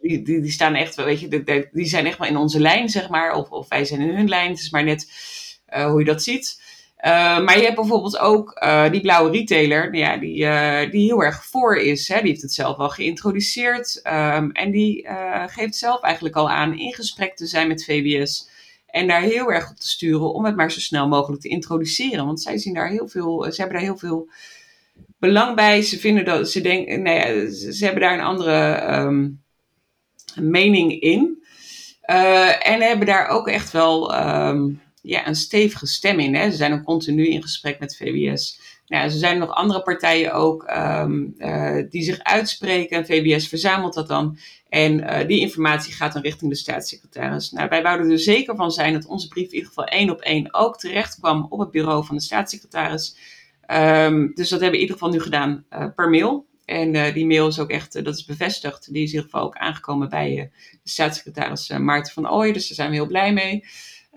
die, 0.01 0.23
die, 0.23 0.41
die, 0.41 0.51
staan 0.51 0.75
echt, 0.75 0.95
weet 0.95 1.21
je, 1.21 1.69
die 1.73 1.87
zijn 1.87 2.07
echt 2.07 2.19
wel 2.19 2.29
in 2.29 2.37
onze 2.37 2.61
lijn, 2.61 2.89
zeg 2.89 3.09
maar. 3.09 3.35
Of, 3.35 3.51
of 3.51 3.69
wij 3.69 3.85
zijn 3.85 4.01
in 4.01 4.17
hun 4.17 4.29
lijn. 4.29 4.51
Het 4.51 4.61
is 4.61 4.71
maar 4.71 4.85
net 4.85 5.13
hoe 5.67 5.99
je 5.99 6.05
dat 6.05 6.23
ziet. 6.23 6.63
Maar 7.45 7.57
je 7.57 7.65
hebt 7.65 7.75
bijvoorbeeld 7.75 8.19
ook 8.19 8.67
die 8.91 9.01
blauwe 9.01 9.31
retailer, 9.31 9.95
ja, 9.95 10.17
die, 10.17 10.47
die 10.91 11.05
heel 11.05 11.23
erg 11.23 11.45
voor 11.45 11.77
is. 11.77 12.09
Hè? 12.09 12.21
Die 12.21 12.29
heeft 12.29 12.43
het 12.43 12.53
zelf 12.53 12.77
al 12.77 12.89
geïntroduceerd. 12.89 14.01
Ehm, 14.03 14.51
en 14.51 14.71
die 14.71 15.09
geeft 15.47 15.77
zelf 15.77 16.03
eigenlijk 16.03 16.37
al 16.37 16.51
aan 16.51 16.79
in 16.79 16.95
gesprek 16.95 17.37
te 17.37 17.47
zijn 17.47 17.69
met 17.69 17.85
VWS. 17.85 18.49
En 18.87 19.07
daar 19.07 19.21
heel 19.21 19.53
erg 19.53 19.71
op 19.71 19.77
te 19.77 19.89
sturen 19.89 20.35
om 20.35 20.45
het 20.45 20.57
maar 20.57 20.73
zo 20.73 20.81
snel 20.81 21.09
mogelijk 21.09 21.43
te 21.43 21.49
introduceren. 21.49 22.27
Want 22.27 22.43
zij 22.43 22.59
zien 22.59 22.75
daar 22.75 22.89
heel 22.89 23.09
veel, 23.09 23.47
ze 23.53 23.61
hebben 23.61 23.79
daar 23.79 23.87
heel 23.87 23.99
veel 23.99 24.29
belang 25.19 25.57
bij. 25.57 25.83
Ze 25.83 25.99
vinden 25.99 26.25
dat 26.25 26.51
ze 26.51 26.61
denken, 26.61 27.03
nou 27.03 27.51
ze, 27.51 27.85
hebben 27.85 28.03
daar 28.03 28.15
een 28.15 28.25
andere 28.25 28.73
ehm, 28.73 29.29
mening 30.35 31.01
in. 31.01 31.43
En 32.61 32.83
hebben 32.83 33.07
daar 33.07 33.29
ook 33.29 33.49
echt 33.49 33.71
wel 33.73 34.15
ehm, 34.15 34.71
ja, 35.07 35.27
een 35.27 35.35
stevige 35.35 35.87
stem 35.87 36.19
in. 36.19 36.35
Hè. 36.35 36.51
Ze 36.51 36.57
zijn 36.57 36.73
ook 36.73 36.85
continu 36.85 37.29
in 37.29 37.43
gesprek 37.43 37.79
met 37.79 37.97
VWS. 37.97 38.61
Nou, 38.87 39.05
er 39.05 39.11
zijn 39.11 39.39
nog 39.39 39.51
andere 39.51 39.83
partijen 39.83 40.33
ook 40.33 40.71
um, 40.77 41.35
uh, 41.39 41.83
die 41.91 42.03
zich 42.03 42.19
uitspreken. 42.23 43.07
VWS 43.07 43.49
verzamelt 43.49 43.95
dat 43.95 44.09
dan. 44.09 44.39
En 44.69 45.01
uh, 45.01 45.27
die 45.27 45.41
informatie 45.41 45.93
gaat 45.93 46.13
dan 46.13 46.23
richting 46.23 46.51
de 46.51 46.57
staatssecretaris. 46.57 47.51
Nou, 47.51 47.69
wij 47.69 47.83
wouden 47.83 48.11
er 48.11 48.19
zeker 48.19 48.57
van 48.57 48.71
zijn 48.71 48.93
dat 48.93 49.07
onze 49.07 49.29
brief 49.29 49.47
in 49.47 49.55
ieder 49.55 49.69
geval 49.69 49.85
één 49.85 50.11
op 50.11 50.21
één 50.21 50.55
ook 50.55 50.79
terecht 50.79 51.19
kwam 51.19 51.47
op 51.49 51.59
het 51.59 51.71
bureau 51.71 52.05
van 52.05 52.17
de 52.17 52.23
staatssecretaris. 52.23 53.17
Um, 53.71 54.33
dus 54.35 54.49
dat 54.49 54.61
hebben 54.61 54.71
we 54.71 54.77
in 54.77 54.81
ieder 54.81 54.97
geval 54.97 55.13
nu 55.13 55.21
gedaan 55.21 55.65
uh, 55.71 55.87
per 55.95 56.11
mail. 56.11 56.47
En 56.65 57.13
die 57.13 57.27
mail 57.27 57.47
is 57.47 57.59
ook 57.59 57.71
echt, 57.71 58.05
dat 58.05 58.15
is 58.15 58.25
bevestigd. 58.25 58.93
Die 58.93 59.03
is 59.03 59.09
in 59.09 59.17
ieder 59.17 59.31
geval 59.31 59.47
ook 59.47 59.57
aangekomen 59.57 60.09
bij 60.09 60.51
de 60.83 60.91
staatssecretaris 60.91 61.69
Maarten 61.69 62.13
van 62.13 62.31
Ooy. 62.31 62.53
Dus 62.53 62.67
daar 62.67 62.77
zijn 62.77 62.91
we 62.91 62.95
heel 62.95 63.07
blij 63.07 63.33
mee. 63.33 63.65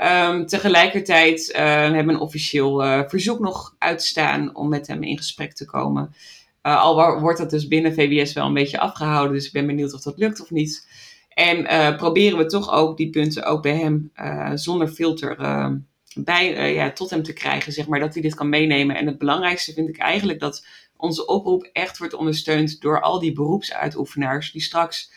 Um, 0.04 0.46
tegelijkertijd 0.46 1.52
hebben 1.54 2.06
we 2.06 2.14
een 2.14 2.20
officieel 2.20 3.06
verzoek 3.08 3.40
nog 3.40 3.76
uitstaan 3.78 4.56
om 4.56 4.70
met 4.70 4.88
hem 4.88 5.04
in 5.04 5.18
gesprek 5.18 5.54
te 5.54 5.66
komen. 5.66 6.14
al 6.62 7.20
wordt 7.20 7.38
dat 7.38 7.50
dus 7.50 7.68
binnen 7.68 7.94
VWS 7.94 8.34
wel 8.34 8.46
een 8.46 8.54
beetje 8.54 8.80
afgehouden. 8.80 9.34
Dus 9.34 9.46
ik 9.46 9.52
ben 9.52 9.66
benieuwd 9.66 9.94
of 9.94 10.02
dat 10.02 10.18
lukt 10.18 10.42
of 10.42 10.52
niet. 10.52 10.88
En 11.30 11.66
proberen 11.98 12.38
we 12.38 12.46
toch 12.46 12.72
ook 12.72 12.98
die 12.98 13.10
punten 13.10 13.44
ook 13.44 13.62
bij 13.62 13.78
hem 13.78 14.12
zonder 14.58 14.88
filter 14.88 15.38
ehm, 15.38 15.76
bij, 16.24 16.74
ja, 16.74 16.92
tot 16.92 17.10
hem 17.10 17.24
te 17.24 17.34
krijgen, 17.34 17.74
zeg 17.74 17.88
maar, 17.88 18.00
dat 18.00 18.14
hij 18.14 18.22
dit 18.22 18.36
kan 18.36 18.50
meenemen. 18.50 18.96
En 18.96 19.08
het 19.08 19.18
belangrijkste 19.18 19.74
vind 19.74 19.90
ik 19.90 19.98
eigenlijk 19.98 20.40
dat 20.40 20.66
onze 20.98 21.26
oproep 21.26 21.70
echt 21.74 21.98
wordt 21.98 22.14
ondersteund 22.14 22.82
door 22.82 23.02
al 23.02 23.20
die 23.20 23.34
beroepsuitoefenaars 23.34 24.52
die 24.52 24.62
straks 24.62 25.12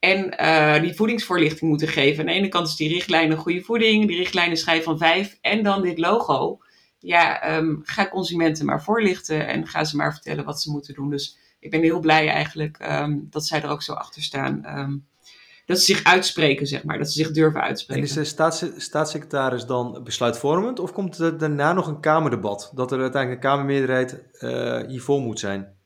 en 0.00 0.34
uh, 0.40 0.80
die 0.80 0.94
voedingsvoorlichting 0.94 1.70
moeten 1.70 1.88
geven. 1.88 2.20
Aan 2.20 2.26
de 2.26 2.32
ene 2.32 2.48
kant 2.48 2.66
is 2.66 2.76
die 2.76 2.88
richtlijnen 2.88 3.36
goede 3.36 3.62
voeding, 3.62 4.06
die 4.06 4.16
richtlijnen 4.16 4.56
schrijf 4.56 4.84
van 4.84 4.98
vijf 4.98 5.38
en 5.40 5.62
dan 5.62 5.82
dit 5.82 5.98
logo. 5.98 6.58
Ja, 6.98 7.56
um, 7.56 7.80
ga 7.84 8.08
consumenten 8.08 8.66
maar 8.66 8.82
voorlichten 8.82 9.46
en 9.46 9.66
ga 9.66 9.84
ze 9.84 9.96
maar 9.96 10.12
vertellen 10.12 10.44
wat 10.44 10.62
ze 10.62 10.70
moeten 10.70 10.94
doen. 10.94 11.10
Dus 11.10 11.38
ik 11.60 11.70
ben 11.70 11.82
heel 11.82 12.00
blij 12.00 12.28
eigenlijk 12.28 12.78
um, 12.82 13.26
dat 13.30 13.46
zij 13.46 13.62
er 13.62 13.70
ook 13.70 13.82
zo 13.82 13.92
achter 13.92 14.22
staan. 14.22 14.78
Um, 14.78 15.08
dat 15.66 15.78
ze 15.78 15.84
zich 15.84 16.04
uitspreken, 16.04 16.66
zeg 16.66 16.84
maar. 16.84 16.98
Dat 16.98 17.12
ze 17.12 17.22
zich 17.22 17.30
durven 17.30 17.60
uitspreken. 17.60 18.02
En 18.02 18.08
is 18.08 18.14
de 18.14 18.24
staats, 18.24 18.64
staatssecretaris 18.76 19.66
dan 19.66 20.00
besluitvormend? 20.04 20.78
Of 20.78 20.92
komt 20.92 21.18
er 21.18 21.38
daarna 21.38 21.72
nog 21.72 21.86
een 21.86 22.00
Kamerdebat? 22.00 22.72
Dat 22.74 22.92
er 22.92 23.00
uiteindelijk 23.00 23.44
een 23.44 23.50
Kamermeerderheid 23.50 24.22
uh, 24.40 24.86
hiervoor 24.86 25.20
moet 25.20 25.38
zijn? 25.38 25.78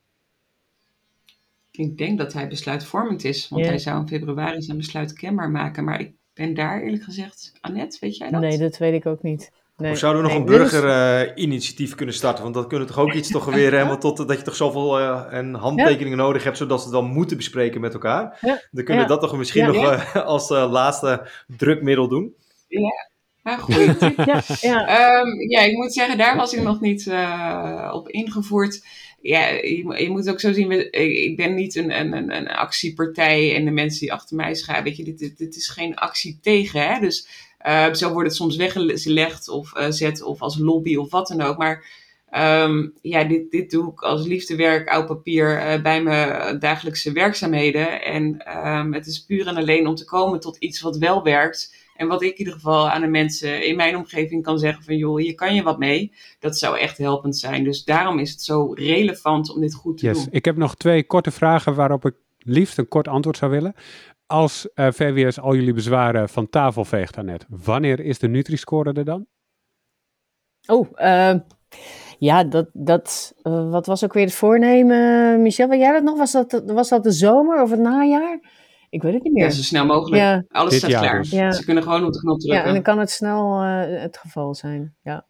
Ik 1.77 1.97
denk 1.97 2.17
dat 2.17 2.33
hij 2.33 2.47
besluitvormend 2.47 3.23
is. 3.23 3.47
Want 3.49 3.65
hij 3.65 3.77
zou 3.77 3.99
in 3.99 4.07
februari 4.07 4.61
zijn 4.61 4.77
besluit 4.77 5.13
kenbaar 5.13 5.49
maken. 5.49 5.83
Maar 5.83 5.99
ik 5.99 6.13
ben 6.33 6.53
daar 6.53 6.81
eerlijk 6.81 7.03
gezegd... 7.03 7.53
Annette, 7.61 7.97
weet 7.99 8.17
jij 8.17 8.29
dat? 8.29 8.41
Nee, 8.41 8.57
dat 8.57 8.77
weet 8.77 8.93
ik 8.93 9.05
ook 9.05 9.23
niet. 9.23 9.51
Nee. 9.77 9.91
Of 9.91 9.97
zouden 9.97 10.21
we 10.21 10.27
nog 10.27 10.37
een 10.37 10.45
burgerinitiatief 10.45 11.89
uh, 11.89 11.95
kunnen 11.95 12.15
starten? 12.15 12.43
Want 12.43 12.55
dat 12.55 12.67
kunnen 12.67 12.87
toch 12.87 12.99
ook 12.99 13.13
iets 13.13 13.31
toch 13.31 13.45
weer 13.45 13.71
helemaal 13.71 13.97
tot 13.97 14.17
dat 14.17 14.37
je 14.37 14.43
toch 14.43 14.55
zoveel 14.55 14.99
uh, 14.99 15.25
en 15.29 15.53
handtekeningen 15.53 16.17
ja. 16.17 16.23
nodig 16.23 16.43
hebt, 16.43 16.57
zodat 16.57 16.79
ze 16.79 16.85
het 16.85 16.93
dan 16.93 17.05
moeten 17.05 17.37
bespreken 17.37 17.81
met 17.81 17.93
elkaar. 17.93 18.37
Ja. 18.41 18.61
Dan 18.71 18.83
kunnen 18.83 19.03
we 19.03 19.09
dat 19.09 19.21
toch 19.21 19.37
misschien 19.37 19.65
nog 19.65 19.75
uh, 19.75 20.15
als 20.35 20.49
laatste 20.49 21.27
drukmiddel 21.57 22.07
doen. 22.07 22.35
Ja. 22.67 23.13
Ja, 23.43 23.65
tip. 23.65 24.17
ja, 24.25 24.41
ja. 24.61 25.19
Um, 25.21 25.49
ja, 25.49 25.61
ik 25.61 25.75
moet 25.75 25.93
zeggen, 25.93 26.17
daar 26.17 26.35
was 26.35 26.53
ik 26.53 26.63
nog 26.63 26.81
niet 26.81 27.13
op 27.91 28.09
ingevoerd. 28.09 28.85
Ja, 29.27 29.47
je, 29.47 30.01
je, 30.03 30.09
moet 30.09 30.29
ook 30.29 30.39
zo 30.39 30.53
zien, 30.53 30.91
ik 31.29 31.37
ben 31.37 31.55
niet 31.55 31.75
een, 31.75 31.99
een, 31.99 32.35
een 32.35 32.47
actiepartij 32.47 33.55
en 33.55 33.65
de 33.65 33.71
mensen 33.71 33.99
die 33.99 34.13
achter 34.13 34.35
mij 34.35 34.55
schrijven, 34.55 34.83
weet 34.83 34.97
je, 34.97 35.03
dit, 35.03 35.19
dit, 35.19 35.37
dit 35.37 35.55
is 35.55 35.67
geen 35.67 35.95
actie 35.95 36.39
tegen, 36.41 36.87
hè. 36.87 36.99
Dus 36.99 37.27
uh, 37.67 37.93
zo 37.93 38.11
wordt 38.11 38.27
het 38.27 38.37
soms 38.37 38.55
weggelegd 38.55 39.47
of 39.49 39.77
uh, 39.77 39.85
zet 39.89 40.21
of 40.21 40.41
als 40.41 40.57
lobby 40.57 40.95
of 40.95 41.11
wat 41.11 41.27
dan 41.27 41.41
ook. 41.41 41.57
Maar 41.57 41.85
um, 42.63 42.93
ja, 43.01 43.23
dit, 43.23 43.51
dit 43.51 43.71
doe 43.71 43.91
ik 43.91 44.01
als 44.01 44.25
liefdewerk, 44.25 44.89
oud 44.89 45.07
papier, 45.07 45.73
uh, 45.73 45.81
bij 45.81 46.03
mijn 46.03 46.59
dagelijkse 46.59 47.11
werkzaamheden. 47.11 48.01
En 48.01 48.57
um, 48.67 48.93
het 48.93 49.05
is 49.05 49.25
puur 49.25 49.47
en 49.47 49.57
alleen 49.57 49.87
om 49.87 49.95
te 49.95 50.05
komen 50.05 50.39
tot 50.39 50.57
iets 50.57 50.81
wat 50.81 50.97
wel 50.97 51.23
werkt. 51.23 51.75
En 51.95 52.07
wat 52.07 52.21
ik 52.21 52.31
in 52.31 52.37
ieder 52.37 52.53
geval 52.53 52.89
aan 52.89 53.01
de 53.01 53.07
mensen 53.07 53.67
in 53.67 53.75
mijn 53.75 53.95
omgeving 53.95 54.43
kan 54.43 54.59
zeggen 54.59 54.83
van 54.83 54.97
joh, 54.97 55.17
hier 55.17 55.35
kan 55.35 55.55
je 55.55 55.63
wat 55.63 55.79
mee. 55.79 56.13
Dat 56.39 56.57
zou 56.57 56.77
echt 56.79 56.97
helpend 56.97 57.37
zijn. 57.37 57.63
Dus 57.63 57.83
daarom 57.83 58.19
is 58.19 58.31
het 58.31 58.41
zo 58.41 58.73
relevant 58.73 59.53
om 59.53 59.61
dit 59.61 59.73
goed 59.73 59.97
te 59.97 60.05
yes. 60.05 60.17
doen. 60.17 60.27
Ik 60.29 60.45
heb 60.45 60.57
nog 60.57 60.75
twee 60.75 61.05
korte 61.05 61.31
vragen 61.31 61.75
waarop 61.75 62.05
ik 62.05 62.15
liefst 62.37 62.77
een 62.77 62.87
kort 62.87 63.07
antwoord 63.07 63.37
zou 63.37 63.51
willen 63.51 63.75
als 64.27 64.69
uh, 64.75 64.87
VWS 64.91 65.39
al 65.39 65.55
jullie 65.55 65.73
bezwaren 65.73 66.29
van 66.29 66.49
tafel 66.49 66.85
veegt 66.85 67.13
daarnet, 67.13 67.45
wanneer 67.49 67.99
is 67.99 68.19
de 68.19 68.27
Nutri-score 68.27 68.93
er 68.93 69.05
dan? 69.05 69.25
Oh, 70.67 70.89
uh, 70.95 71.35
ja, 72.17 72.43
dat, 72.43 72.69
dat 72.73 73.33
uh, 73.43 73.69
wat 73.71 73.85
was 73.85 74.03
ook 74.03 74.13
weer 74.13 74.25
het 74.25 74.33
voornemen? 74.33 75.41
Michel, 75.41 75.67
weet 75.67 75.79
jij 75.79 75.91
dat 75.91 76.03
nog? 76.03 76.17
Was 76.17 76.31
dat, 76.31 76.63
was 76.65 76.89
dat 76.89 77.03
de 77.03 77.11
zomer 77.11 77.61
of 77.61 77.69
het 77.69 77.79
najaar? 77.79 78.39
Ik 78.95 79.01
weet 79.01 79.13
het 79.13 79.23
niet 79.23 79.33
meer. 79.33 79.43
Ja, 79.43 79.49
zo 79.49 79.61
snel 79.61 79.85
mogelijk. 79.85 80.21
Ja. 80.21 80.43
Alles 80.47 80.71
Dit 80.71 80.79
staat 80.79 80.91
klaar. 80.91 81.21
Dus. 81.21 81.29
Ja. 81.29 81.51
Ze 81.51 81.65
kunnen 81.65 81.83
gewoon 81.83 82.05
op 82.05 82.13
de 82.13 82.19
knop 82.19 82.39
drukken. 82.39 82.61
Ja, 82.61 82.67
en 82.67 82.73
dan 82.73 82.83
kan 82.83 82.99
het 82.99 83.09
snel 83.09 83.59
het 83.61 84.17
geval 84.17 84.55
zijn. 84.55 84.95
Ja. 85.03 85.25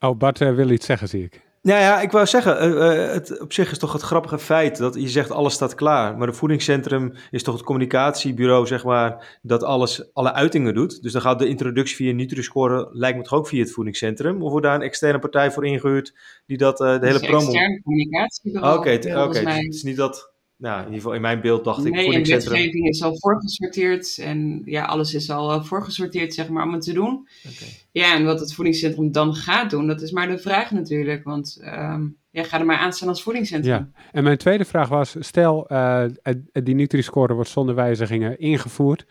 Oh, 0.00 0.16
Bart 0.16 0.38
wil 0.38 0.70
iets 0.70 0.86
zeggen, 0.86 1.08
zie 1.08 1.24
ik. 1.24 1.46
Nou 1.62 1.80
ja, 1.80 2.00
ik 2.00 2.10
wou 2.10 2.26
zeggen, 2.26 2.68
uh, 2.68 3.12
het, 3.12 3.40
op 3.40 3.52
zich 3.52 3.70
is 3.70 3.78
toch 3.78 3.92
het 3.92 4.02
grappige 4.02 4.38
feit 4.38 4.76
dat 4.76 4.94
je 4.94 5.08
zegt 5.08 5.30
alles 5.30 5.54
staat 5.54 5.74
klaar. 5.74 6.16
Maar 6.16 6.26
het 6.26 6.36
voedingscentrum 6.36 7.12
is 7.30 7.42
toch 7.42 7.54
het 7.54 7.64
communicatiebureau, 7.64 8.66
zeg 8.66 8.84
maar, 8.84 9.38
dat 9.42 9.62
alles, 9.62 10.10
alle 10.12 10.32
uitingen 10.32 10.74
doet. 10.74 11.02
Dus 11.02 11.12
dan 11.12 11.20
gaat 11.20 11.38
de 11.38 11.48
introductie 11.48 11.96
via 11.96 12.12
Nutri-Score, 12.12 12.88
lijkt 12.92 13.16
me 13.16 13.22
toch 13.22 13.38
ook 13.38 13.48
via 13.48 13.60
het 13.60 13.72
voedingscentrum? 13.72 14.42
Of 14.42 14.50
wordt 14.50 14.66
daar 14.66 14.74
een 14.74 14.82
externe 14.82 15.18
partij 15.18 15.50
voor 15.50 15.66
ingehuurd 15.66 16.14
die 16.46 16.56
dat, 16.56 16.80
uh, 16.80 17.00
de 17.00 17.06
hele 17.06 17.20
promo... 17.20 17.38
Een 17.38 17.46
externe 17.46 17.82
communicatiebureau. 17.82 18.78
Oké, 18.78 18.92
okay, 18.92 19.24
oké. 19.24 19.38
Het 19.38 19.74
is 19.74 19.82
niet 19.82 19.96
dat 19.96 20.32
nou, 20.58 20.78
in 20.78 20.84
ieder 20.84 20.94
geval 20.94 21.14
in 21.14 21.20
mijn 21.20 21.40
beeld 21.40 21.64
dacht 21.64 21.84
ik... 21.84 21.92
Nee, 21.92 22.22
de 22.22 22.30
wetgeving 22.30 22.88
is 22.88 23.02
al 23.02 23.18
voorgesorteerd 23.18 24.18
en 24.18 24.62
ja, 24.64 24.84
alles 24.84 25.14
is 25.14 25.30
al 25.30 25.54
uh, 25.54 25.64
voorgesorteerd, 25.64 26.34
zeg 26.34 26.48
maar, 26.48 26.66
om 26.66 26.72
het 26.72 26.82
te 26.82 26.92
doen. 26.92 27.28
Okay. 27.52 27.68
Ja, 27.92 28.14
en 28.14 28.24
wat 28.24 28.40
het 28.40 28.54
voedingscentrum 28.54 29.12
dan 29.12 29.34
gaat 29.34 29.70
doen, 29.70 29.86
dat 29.86 30.02
is 30.02 30.10
maar 30.10 30.28
de 30.28 30.38
vraag 30.38 30.70
natuurlijk, 30.70 31.24
want 31.24 31.60
um, 31.64 32.16
ja, 32.30 32.42
ga 32.42 32.58
er 32.58 32.66
maar 32.66 32.78
aan 32.78 32.92
staan 32.92 33.08
als 33.08 33.22
voedingscentrum. 33.22 33.74
Ja, 33.74 33.90
en 34.12 34.22
mijn 34.22 34.38
tweede 34.38 34.64
vraag 34.64 34.88
was, 34.88 35.16
stel 35.18 35.72
uh, 35.72 36.04
die 36.52 36.74
Nutri-score 36.74 37.34
wordt 37.34 37.50
zonder 37.50 37.74
wijzigingen 37.74 38.38
ingevoerd. 38.38 39.06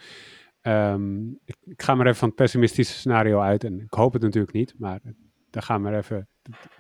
Um, 0.62 1.40
ik, 1.46 1.56
ik, 1.66 1.82
ga 1.82 1.96
maar 1.96 2.06
even 2.06 2.18
van 2.18 2.28
het 2.28 2.38
pessimistische 2.38 2.94
scenario 2.94 3.40
uit 3.40 3.64
en 3.64 3.80
ik 3.80 3.94
hoop 3.94 4.14
het 4.14 4.22
natuurlijk 4.22 4.54
niet, 4.54 4.74
maar 4.78 5.00
daar 5.50 5.64
gaan 5.64 5.84
we 5.84 5.90
maar 5.90 5.98
even 5.98 6.28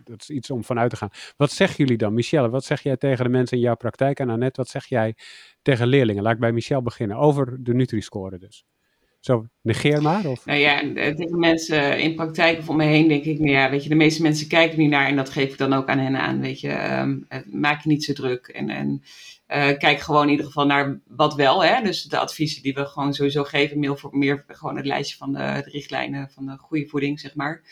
dat 0.03 0.21
is 0.21 0.29
iets 0.29 0.51
om 0.51 0.63
vanuit 0.63 0.89
te 0.89 0.95
gaan. 0.95 1.09
Wat 1.37 1.51
zeggen 1.51 1.75
jullie 1.77 1.97
dan? 1.97 2.13
Michelle, 2.13 2.49
wat 2.49 2.63
zeg 2.63 2.81
jij 2.81 2.97
tegen 2.97 3.23
de 3.23 3.29
mensen 3.29 3.57
in 3.57 3.63
jouw 3.63 3.75
praktijk? 3.75 4.19
En 4.19 4.29
Annette, 4.29 4.61
wat 4.61 4.69
zeg 4.69 4.85
jij 4.85 5.15
tegen 5.61 5.87
leerlingen? 5.87 6.23
Laat 6.23 6.33
ik 6.33 6.39
bij 6.39 6.51
Michelle 6.51 6.81
beginnen. 6.81 7.17
Over 7.17 7.63
de 7.63 7.73
Nutri-score 7.73 8.37
dus. 8.37 8.65
Zo, 9.19 9.45
negeer 9.61 10.01
maar? 10.01 10.25
Of? 10.25 10.45
Nou 10.45 10.59
ja, 10.59 10.79
tegen 10.93 11.39
mensen 11.39 11.99
in 11.99 12.15
praktijk 12.15 12.59
of 12.59 12.69
om 12.69 12.77
me 12.77 12.83
heen 12.83 13.07
denk 13.07 13.23
ik, 13.23 13.39
nou 13.39 13.51
ja, 13.51 13.69
weet 13.69 13.83
je, 13.83 13.89
de 13.89 13.95
meeste 13.95 14.21
mensen 14.21 14.47
kijken 14.47 14.79
niet 14.79 14.89
naar 14.89 15.07
en 15.07 15.15
dat 15.15 15.29
geef 15.29 15.51
ik 15.51 15.57
dan 15.57 15.73
ook 15.73 15.87
aan 15.87 15.99
hen 15.99 16.15
aan, 16.15 16.41
weet 16.41 16.59
je. 16.59 16.99
Um, 16.99 17.27
maak 17.45 17.83
je 17.83 17.89
niet 17.89 18.03
zo 18.03 18.13
druk 18.13 18.47
en, 18.47 18.69
en 18.69 19.03
uh, 19.47 19.77
kijk 19.77 19.99
gewoon 19.99 20.23
in 20.23 20.29
ieder 20.29 20.45
geval 20.45 20.65
naar 20.65 20.99
wat 21.07 21.35
wel, 21.35 21.63
hè. 21.63 21.81
Dus 21.81 22.03
de 22.03 22.17
adviezen 22.17 22.61
die 22.61 22.73
we 22.73 22.85
gewoon 22.85 23.13
sowieso 23.13 23.43
geven, 23.43 23.79
meer, 23.79 23.97
voor, 23.97 24.17
meer 24.17 24.43
gewoon 24.47 24.75
het 24.75 24.85
lijstje 24.85 25.17
van 25.17 25.33
de 25.33 25.53
richtlijnen 25.53 26.29
van 26.29 26.45
de 26.45 26.57
goede 26.57 26.87
voeding, 26.87 27.19
zeg 27.19 27.35
maar. 27.35 27.63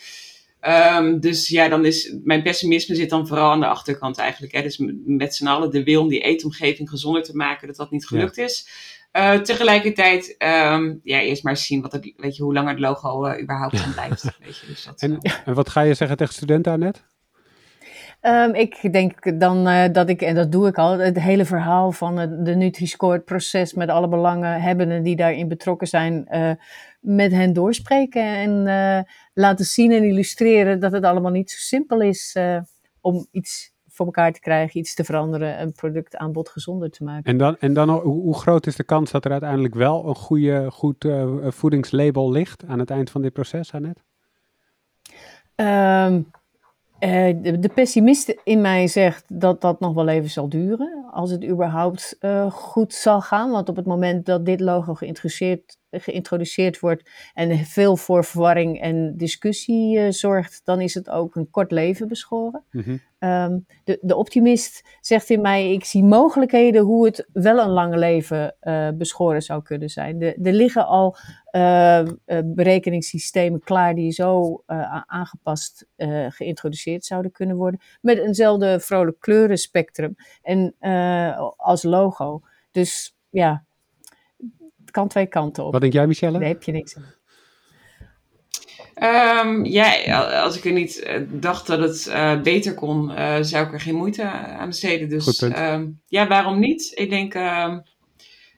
Um, 0.67 1.19
dus 1.19 1.47
ja, 1.47 1.69
dan 1.69 1.85
is 1.85 2.15
mijn 2.23 2.43
pessimisme 2.43 2.95
zit 2.95 3.09
dan 3.09 3.27
vooral 3.27 3.51
aan 3.51 3.59
de 3.59 3.67
achterkant 3.67 4.17
eigenlijk. 4.17 4.53
Hè. 4.53 4.61
Dus 4.61 4.81
met 5.05 5.35
z'n 5.35 5.47
allen 5.47 5.71
de 5.71 5.83
wil 5.83 6.01
om 6.01 6.07
die 6.07 6.21
eetomgeving 6.21 6.89
gezonder 6.89 7.23
te 7.23 7.35
maken, 7.35 7.67
dat 7.67 7.75
dat 7.75 7.91
niet 7.91 8.07
gelukt 8.07 8.35
ja. 8.35 8.43
is. 8.43 8.67
Uh, 9.13 9.33
tegelijkertijd, 9.33 10.35
um, 10.37 10.99
ja, 11.03 11.19
eerst 11.19 11.43
maar 11.43 11.57
zien 11.57 11.81
wat 11.81 11.91
het, 11.91 12.13
weet 12.17 12.35
je, 12.35 12.43
hoe 12.43 12.53
lang 12.53 12.69
het 12.69 12.79
logo 12.79 13.27
uh, 13.27 13.41
überhaupt 13.41 13.77
dan 13.77 13.93
blijft. 13.93 14.23
weet 14.43 14.57
je, 14.57 14.67
dus 14.67 14.85
dat, 14.85 15.01
en, 15.01 15.11
uh... 15.11 15.31
en, 15.45 15.53
wat 15.53 15.69
ga 15.69 15.81
je 15.81 15.93
zeggen 15.93 16.17
tegen 16.17 16.33
studenten, 16.33 16.79
net? 16.79 17.03
Ehm, 18.21 18.53
ik 18.53 18.93
denk 18.93 19.39
dan 19.39 19.67
uh, 19.67 19.83
dat 19.91 20.09
ik, 20.09 20.21
en 20.21 20.35
dat 20.35 20.51
doe 20.51 20.67
ik 20.67 20.77
al, 20.77 20.97
het 20.97 21.19
hele 21.19 21.45
verhaal 21.45 21.91
van 21.91 22.17
het, 22.17 22.45
de 22.45 22.55
Nutri-Score-proces 22.55 23.73
met 23.73 23.89
alle 23.89 24.07
belangenhebbenden 24.07 25.03
die 25.03 25.15
daarin 25.15 25.47
betrokken 25.47 25.87
zijn, 25.87 26.27
uh, 26.31 26.51
met 26.99 27.31
hen 27.31 27.53
doorspreken 27.53 28.23
en 28.23 28.67
uh, 28.67 28.99
laten 29.35 29.65
zien 29.65 29.91
en 29.91 30.03
illustreren 30.03 30.79
dat 30.79 30.91
het 30.91 31.03
allemaal 31.03 31.31
niet 31.31 31.51
zo 31.51 31.57
simpel 31.57 32.01
is 32.01 32.37
om 33.01 33.27
iets 33.31 33.73
voor 33.87 34.05
elkaar 34.05 34.33
te 34.33 34.39
krijgen, 34.39 34.79
iets 34.79 34.93
te 34.93 35.03
veranderen, 35.03 35.61
een 35.61 35.71
productaanbod 35.71 36.49
gezonder 36.49 36.89
te 36.89 37.03
maken. 37.03 37.23
En 37.23 37.37
dan, 37.37 37.57
en 37.59 37.73
dan 37.73 37.89
hoe, 37.89 38.21
hoe 38.21 38.37
groot 38.37 38.67
is 38.67 38.75
de 38.75 38.83
kans 38.83 39.11
dat 39.11 39.25
er 39.25 39.31
uiteindelijk 39.31 39.75
wel 39.75 40.07
een 40.07 40.15
goede, 40.15 40.71
goed 40.71 41.07
voedingslabel 41.41 42.31
ligt 42.31 42.65
aan 42.67 42.79
het 42.79 42.89
eind 42.89 43.09
van 43.09 43.21
dit 43.21 43.33
proces, 43.33 43.73
Annette? 43.73 44.01
Um, 45.55 46.31
uh, 46.99 47.43
de, 47.43 47.59
de, 47.59 47.69
pessimist 47.73 48.35
in 48.43 48.61
mij 48.61 48.87
zegt 48.87 49.39
dat 49.39 49.61
dat 49.61 49.79
nog 49.79 49.93
wel 49.93 50.07
even 50.07 50.29
zal 50.29 50.49
duren. 50.49 51.05
Als 51.11 51.31
het 51.31 51.45
überhaupt 51.45 52.17
uh, 52.21 52.51
goed 52.51 52.93
zal 52.93 53.21
gaan. 53.21 53.51
Want 53.51 53.69
op 53.69 53.75
het 53.75 53.85
moment 53.85 54.25
dat 54.25 54.45
dit 54.45 54.59
logo 54.59 54.93
geïntroduceerd, 54.93 55.77
geïntroduceerd 55.99 56.79
wordt 56.79 57.09
en 57.33 57.57
veel 57.57 57.97
voor 57.97 58.25
verwarring 58.25 58.81
en 58.81 59.17
discussie 59.17 59.97
uh, 59.97 60.11
zorgt, 60.11 60.61
dan 60.63 60.81
is 60.81 60.93
het 60.93 61.09
ook 61.09 61.35
een 61.35 61.49
kort 61.49 61.71
leven 61.71 62.07
beschoren. 62.07 62.63
Mm 62.71 62.81
-hmm. 62.81 63.29
um, 63.29 63.65
de, 63.83 63.99
de, 64.01 64.15
optimist 64.15 64.97
zegt 65.01 65.29
in 65.29 65.41
mij: 65.41 65.71
ik 65.71 65.85
zie 65.85 66.03
mogelijkheden 66.03 66.81
hoe 66.81 67.05
het 67.05 67.29
wel 67.33 67.59
een 67.59 67.69
lang 67.69 67.95
leven 67.95 68.55
beschoren 68.97 69.41
zou 69.41 69.61
kunnen 69.61 69.89
zijn. 69.89 70.17
De, 70.19 70.33
er 70.43 70.53
liggen 70.53 70.87
al 70.87 71.17
berekeningssystemen 72.43 73.59
klaar 73.59 73.95
die 73.95 74.11
zo 74.11 74.63
aangepast 75.05 75.87
geïntroduceerd 76.29 77.05
zouden 77.05 77.31
kunnen 77.31 77.55
worden. 77.55 77.79
Met 78.01 78.17
eenzelfde 78.17 78.79
vrolijk 78.79 79.19
kleurenspectrum. 79.19 80.15
En 80.41 80.75
als 81.57 81.83
logo. 81.83 82.41
Dus 82.71 83.15
ja, 83.29 83.64
kan 84.95 85.07
twee 85.07 85.27
kanten 85.27 85.65
op. 85.65 85.71
Wat 85.71 85.81
denk 85.81 85.93
jij, 85.93 86.07
Michelle? 86.07 86.39
Daar 86.39 86.47
heb 86.47 86.63
je 86.63 86.71
niks 86.71 86.95
aan. 86.95 87.13
Um, 89.47 89.65
ja, 89.65 90.21
als 90.41 90.57
ik 90.57 90.65
er 90.65 90.71
niet 90.71 91.03
uh, 91.07 91.21
dacht 91.29 91.67
dat 91.67 91.79
het 91.79 92.07
uh, 92.07 92.41
beter 92.41 92.73
kon, 92.73 93.11
uh, 93.11 93.37
zou 93.41 93.65
ik 93.65 93.73
er 93.73 93.79
geen 93.79 93.95
moeite 93.95 94.23
aan 94.31 94.67
besteden. 94.67 95.09
Dus 95.09 95.41
um, 95.41 96.01
ja, 96.07 96.27
waarom 96.27 96.59
niet? 96.59 96.91
Ik 96.93 97.09
denk, 97.09 97.33
ehm, 97.33 97.79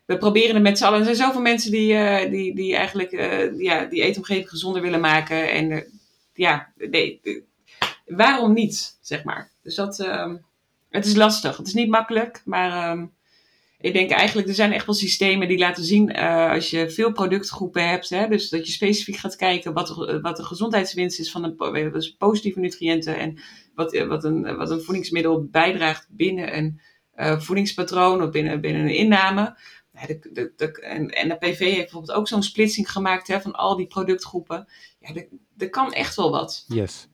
we 0.06 0.18
proberen 0.18 0.54
het 0.54 0.64
met 0.64 0.78
z'n 0.78 0.84
allen. 0.84 1.00
Er 1.00 1.06
zijn 1.06 1.16
zoveel 1.16 1.42
mensen 1.42 1.72
die, 1.72 2.30
die, 2.30 2.56
die 2.56 2.76
eigenlijk 2.76 3.12
ja, 3.58 3.86
die 3.86 4.02
eetomgeving 4.02 4.50
gezonder 4.50 4.82
willen 4.82 5.00
maken. 5.00 5.52
En 5.52 5.86
ja, 6.34 6.72
nee, 6.76 7.22
waarom 8.06 8.54
niet, 8.54 8.98
zeg 9.02 9.24
maar. 9.24 9.52
Dus 9.64 9.76
dat, 9.76 9.98
het 10.90 11.06
is 11.06 11.16
lastig. 11.16 11.58
Het 11.58 11.68
is 11.68 11.74
niet 11.74 11.90
makkelijk, 11.90 12.42
maar 12.46 12.98
ik 13.80 13.94
denk 13.94 14.12
eigenlijk, 14.12 14.48
er 14.48 14.54
zijn 14.54 14.72
echt 14.72 14.86
wel 14.86 14.96
systemen 14.96 15.48
die 15.48 15.58
laten 15.58 15.84
zien, 15.84 16.18
uh, 16.18 16.52
als 16.52 16.70
je 16.70 16.90
veel 16.90 17.12
productgroepen 17.12 17.90
hebt, 17.90 18.10
hè, 18.10 18.28
dus 18.28 18.50
dat 18.50 18.66
je 18.66 18.72
specifiek 18.72 19.16
gaat 19.16 19.36
kijken 19.36 19.74
wat, 19.74 20.20
wat 20.22 20.38
de 20.38 20.44
gezondheidswinst 20.44 21.20
is 21.20 21.32
van 21.32 21.44
een, 21.44 21.92
dus 21.92 22.16
positieve 22.16 22.60
nutriënten 22.60 23.20
en 23.20 23.40
wat, 23.76 23.98
wat, 23.98 24.24
een, 24.24 24.58
wat 24.58 24.72
een 24.72 24.82
voedingsmiddel 24.82 25.48
bijdraagt 25.52 26.08
binnen 26.10 26.58
een 26.58 26.82
uh, 27.16 27.40
voedingspatroon 27.40 28.24
of 28.24 28.30
binnen, 28.30 28.62
binnen 28.62 28.82
een 28.82 28.96
inname. 28.96 29.58
De, 30.08 30.30
de, 30.34 30.54
de, 30.56 30.72
en, 30.72 31.10
en 31.10 31.30
de 31.30 31.38
PV 31.38 31.60
heeft 31.60 31.76
bijvoorbeeld 31.76 32.18
ook 32.18 32.28
zo'n 32.28 32.44
splitsing 32.44 32.92
gemaakt 32.92 33.28
hè, 33.28 33.42
van 33.42 33.54
al 33.54 33.76
die 33.76 33.88
productgroepen. 33.88 34.68
Ja, 35.00 35.22
er 35.58 35.70
kan 35.70 35.94
echt 35.94 36.16
wel 36.16 36.32
wat. 36.32 36.66
Yes. 36.68 37.08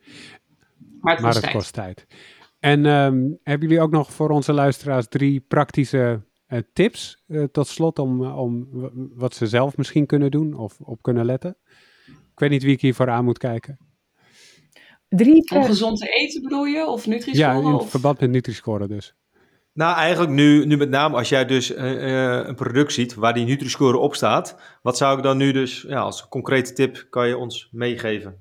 Maar 1.01 1.13
het, 1.13 1.23
maar 1.23 1.31
kost, 1.31 1.43
het 1.43 1.53
kost 1.53 1.73
tijd. 1.73 2.05
En 2.59 2.85
um, 2.85 3.39
hebben 3.43 3.67
jullie 3.67 3.83
ook 3.83 3.91
nog 3.91 4.13
voor 4.13 4.29
onze 4.29 4.53
luisteraars 4.53 5.07
drie 5.07 5.39
praktische 5.39 6.21
tips 6.73 7.23
uh, 7.27 7.43
tot 7.43 7.67
slot 7.67 7.99
om, 7.99 8.25
om 8.25 8.67
wat 9.15 9.35
ze 9.35 9.47
zelf 9.47 9.77
misschien 9.77 10.05
kunnen 10.05 10.31
doen 10.31 10.53
of 10.53 10.79
op 10.79 11.01
kunnen 11.01 11.25
letten? 11.25 11.57
Ik 12.07 12.39
weet 12.39 12.49
niet 12.49 12.63
wie 12.63 12.73
ik 12.73 12.81
hiervoor 12.81 13.09
aan 13.09 13.25
moet 13.25 13.37
kijken. 13.37 13.77
Drie 15.09 15.49
Om 15.55 15.63
gezond 15.63 15.97
te 15.97 16.07
eten 16.07 16.41
bedoel 16.41 16.65
je? 16.65 16.85
Of 16.87 17.07
Nutri-score? 17.07 17.53
Ja, 17.53 17.67
in 17.69 17.73
of? 17.73 17.89
verband 17.89 18.19
met 18.19 18.29
Nutri-score 18.29 18.87
dus. 18.87 19.15
Nou, 19.73 19.95
eigenlijk 19.97 20.31
nu, 20.31 20.65
nu 20.65 20.77
met 20.77 20.89
name 20.89 21.17
als 21.17 21.29
jij 21.29 21.45
dus 21.45 21.71
uh, 21.71 22.45
een 22.45 22.55
product 22.55 22.93
ziet 22.93 23.13
waar 23.13 23.33
die 23.33 23.45
Nutri-score 23.45 23.97
op 23.97 24.15
staat. 24.15 24.59
Wat 24.81 24.97
zou 24.97 25.17
ik 25.17 25.23
dan 25.23 25.37
nu 25.37 25.51
dus, 25.51 25.81
ja, 25.87 25.99
als 25.99 26.27
concrete 26.27 26.73
tip 26.73 27.07
kan 27.09 27.27
je 27.27 27.37
ons 27.37 27.69
meegeven? 27.71 28.37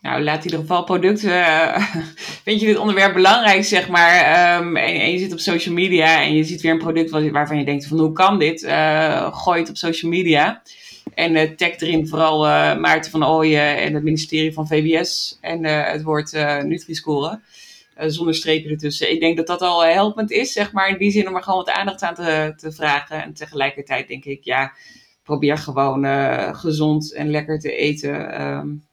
Nou, 0.00 0.22
laat 0.22 0.38
in 0.38 0.44
ieder 0.44 0.60
geval 0.60 0.84
producten. 0.84 1.30
Uh, 1.30 1.76
vind 2.44 2.60
je 2.60 2.66
dit 2.66 2.78
onderwerp 2.78 3.14
belangrijk, 3.14 3.64
zeg 3.64 3.88
maar? 3.88 4.58
Um, 4.58 4.76
en, 4.76 5.12
je 5.12 5.18
zit 5.18 5.32
op 5.32 5.38
social 5.38 5.74
media 5.74 6.22
en 6.22 6.34
je 6.34 6.44
ziet 6.44 6.60
weer 6.60 6.72
een 6.72 6.78
product 6.78 7.10
waarvan 7.10 7.58
je 7.58 7.64
denkt: 7.64 7.86
van 7.86 7.98
hoe 7.98 8.12
kan 8.12 8.38
dit? 8.38 8.62
Uh, 8.62 9.36
gooi 9.36 9.60
het 9.60 9.68
op 9.68 9.76
social 9.76 10.10
media. 10.10 10.62
En 11.14 11.34
uh, 11.36 11.42
tag 11.50 11.76
erin 11.76 12.08
vooral 12.08 12.38
Maarten 12.78 13.10
van 13.10 13.24
Ooyen 13.24 13.76
en 13.76 13.94
het 13.94 14.02
ministerie 14.02 14.52
van 14.52 14.66
VWS. 14.66 15.38
En 15.40 15.64
het 15.64 16.02
woord 16.02 16.32
Nutri-score. 16.62 17.40
zonder 17.96 18.34
strepen 18.34 18.70
ertussen. 18.70 19.10
Ik 19.10 19.20
denk 19.20 19.36
dat 19.36 19.46
dat 19.46 19.60
al 19.60 19.84
helpend 19.84 20.30
is, 20.30 20.52
zeg 20.52 20.72
maar. 20.72 20.88
In 20.88 20.98
die 20.98 21.10
zin 21.10 21.28
om 21.28 21.36
er 21.36 21.42
gewoon 21.42 21.64
wat 21.64 21.74
aandacht 21.74 22.02
aan 22.02 22.14
te, 22.14 22.52
te 22.56 22.72
vragen. 22.72 23.22
En 23.22 23.34
tegelijkertijd 23.34 24.08
denk 24.08 24.24
ik, 24.24 24.44
ja, 24.44 24.72
probeer 25.22 25.58
gewoon 25.58 26.04
gezond 26.54 27.14
en 27.14 27.30
lekker 27.30 27.58
te 27.58 27.72
eten. 27.72 28.42
Um, 28.42 28.88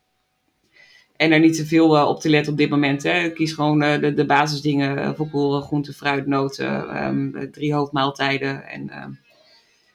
en 1.17 1.31
er 1.31 1.39
niet 1.39 1.55
te 1.55 1.65
veel 1.65 1.95
uh, 1.95 2.07
op 2.07 2.19
te 2.19 2.29
letten 2.29 2.51
op 2.51 2.57
dit 2.57 2.69
moment. 2.69 3.03
Hè. 3.03 3.29
Kies 3.29 3.53
gewoon 3.53 3.83
uh, 3.83 3.99
de, 3.99 4.13
de 4.13 4.25
basisdingen: 4.25 4.97
uh, 4.97 5.09
volkoren, 5.15 5.61
groente, 5.61 5.93
fruit, 5.93 6.27
noten, 6.27 7.03
um, 7.05 7.51
drie 7.51 7.73
hoofdmaaltijden. 7.73 8.67
En 8.67 8.89
ehm, 8.89 9.11